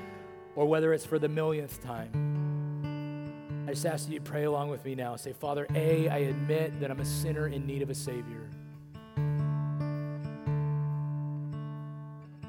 or 0.57 0.67
whether 0.67 0.93
it's 0.93 1.07
for 1.07 1.19
the 1.19 1.29
millionth 1.29 1.83
time, 1.83 3.65
I 3.69 3.73
just 3.73 3.87
ask 3.87 4.07
that 4.07 4.13
you 4.13 4.21
pray 4.21 4.45
along 4.45 4.71
with 4.71 4.85
me 4.85 4.95
now. 4.95 5.15
Say, 5.17 5.33
Father, 5.33 5.67
A, 5.75 6.09
I 6.09 6.19
admit 6.19 6.81
that 6.81 6.91
I'm 6.91 7.01
a 7.01 7.05
sinner 7.05 7.49
in 7.49 7.67
need 7.67 7.83
of 7.83 7.91
a 7.91 7.95
Savior. 7.95 8.49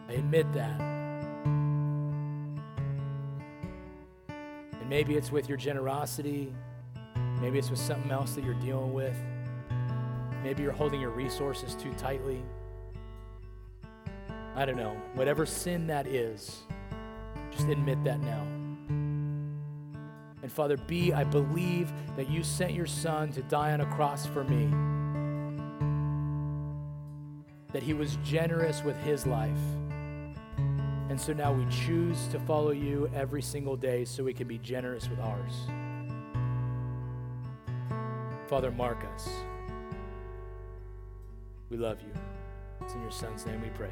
I 0.07 0.13
admit 0.13 0.51
that. 0.53 0.79
And 4.79 4.89
maybe 4.89 5.15
it's 5.17 5.31
with 5.31 5.47
your 5.47 5.57
generosity, 5.57 6.51
maybe 7.39 7.59
it's 7.59 7.69
with 7.69 7.79
something 7.79 8.09
else 8.09 8.33
that 8.33 8.43
you're 8.43 8.53
dealing 8.55 8.93
with. 8.93 9.17
Maybe 10.41 10.63
you're 10.63 10.71
holding 10.71 11.01
your 11.01 11.11
resources 11.11 11.75
too 11.75 11.93
tightly. 11.95 12.41
I 14.59 14.65
don't 14.65 14.75
know, 14.75 15.01
whatever 15.13 15.45
sin 15.45 15.87
that 15.87 16.05
is, 16.05 16.63
just 17.49 17.69
admit 17.69 18.03
that 18.03 18.19
now. 18.19 18.41
And 20.41 20.51
Father, 20.51 20.75
B, 20.75 21.13
I 21.13 21.23
believe 21.23 21.93
that 22.17 22.29
you 22.29 22.43
sent 22.43 22.73
your 22.73 22.85
son 22.85 23.31
to 23.31 23.41
die 23.43 23.71
on 23.71 23.79
a 23.79 23.85
cross 23.85 24.25
for 24.25 24.43
me, 24.43 24.67
that 27.71 27.83
he 27.83 27.93
was 27.93 28.17
generous 28.17 28.83
with 28.83 28.97
his 28.97 29.25
life. 29.25 29.57
And 31.07 31.17
so 31.17 31.31
now 31.31 31.53
we 31.53 31.65
choose 31.71 32.27
to 32.27 32.39
follow 32.41 32.71
you 32.71 33.09
every 33.15 33.41
single 33.41 33.77
day 33.77 34.03
so 34.03 34.25
we 34.25 34.33
can 34.33 34.49
be 34.49 34.57
generous 34.57 35.09
with 35.09 35.21
ours. 35.21 35.53
Father, 38.49 38.71
mark 38.71 39.05
us. 39.15 39.29
We 41.69 41.77
love 41.77 42.01
you. 42.01 42.11
It's 42.81 42.93
in 42.93 43.01
your 43.01 43.11
son's 43.11 43.45
name 43.45 43.61
we 43.61 43.69
pray. 43.69 43.91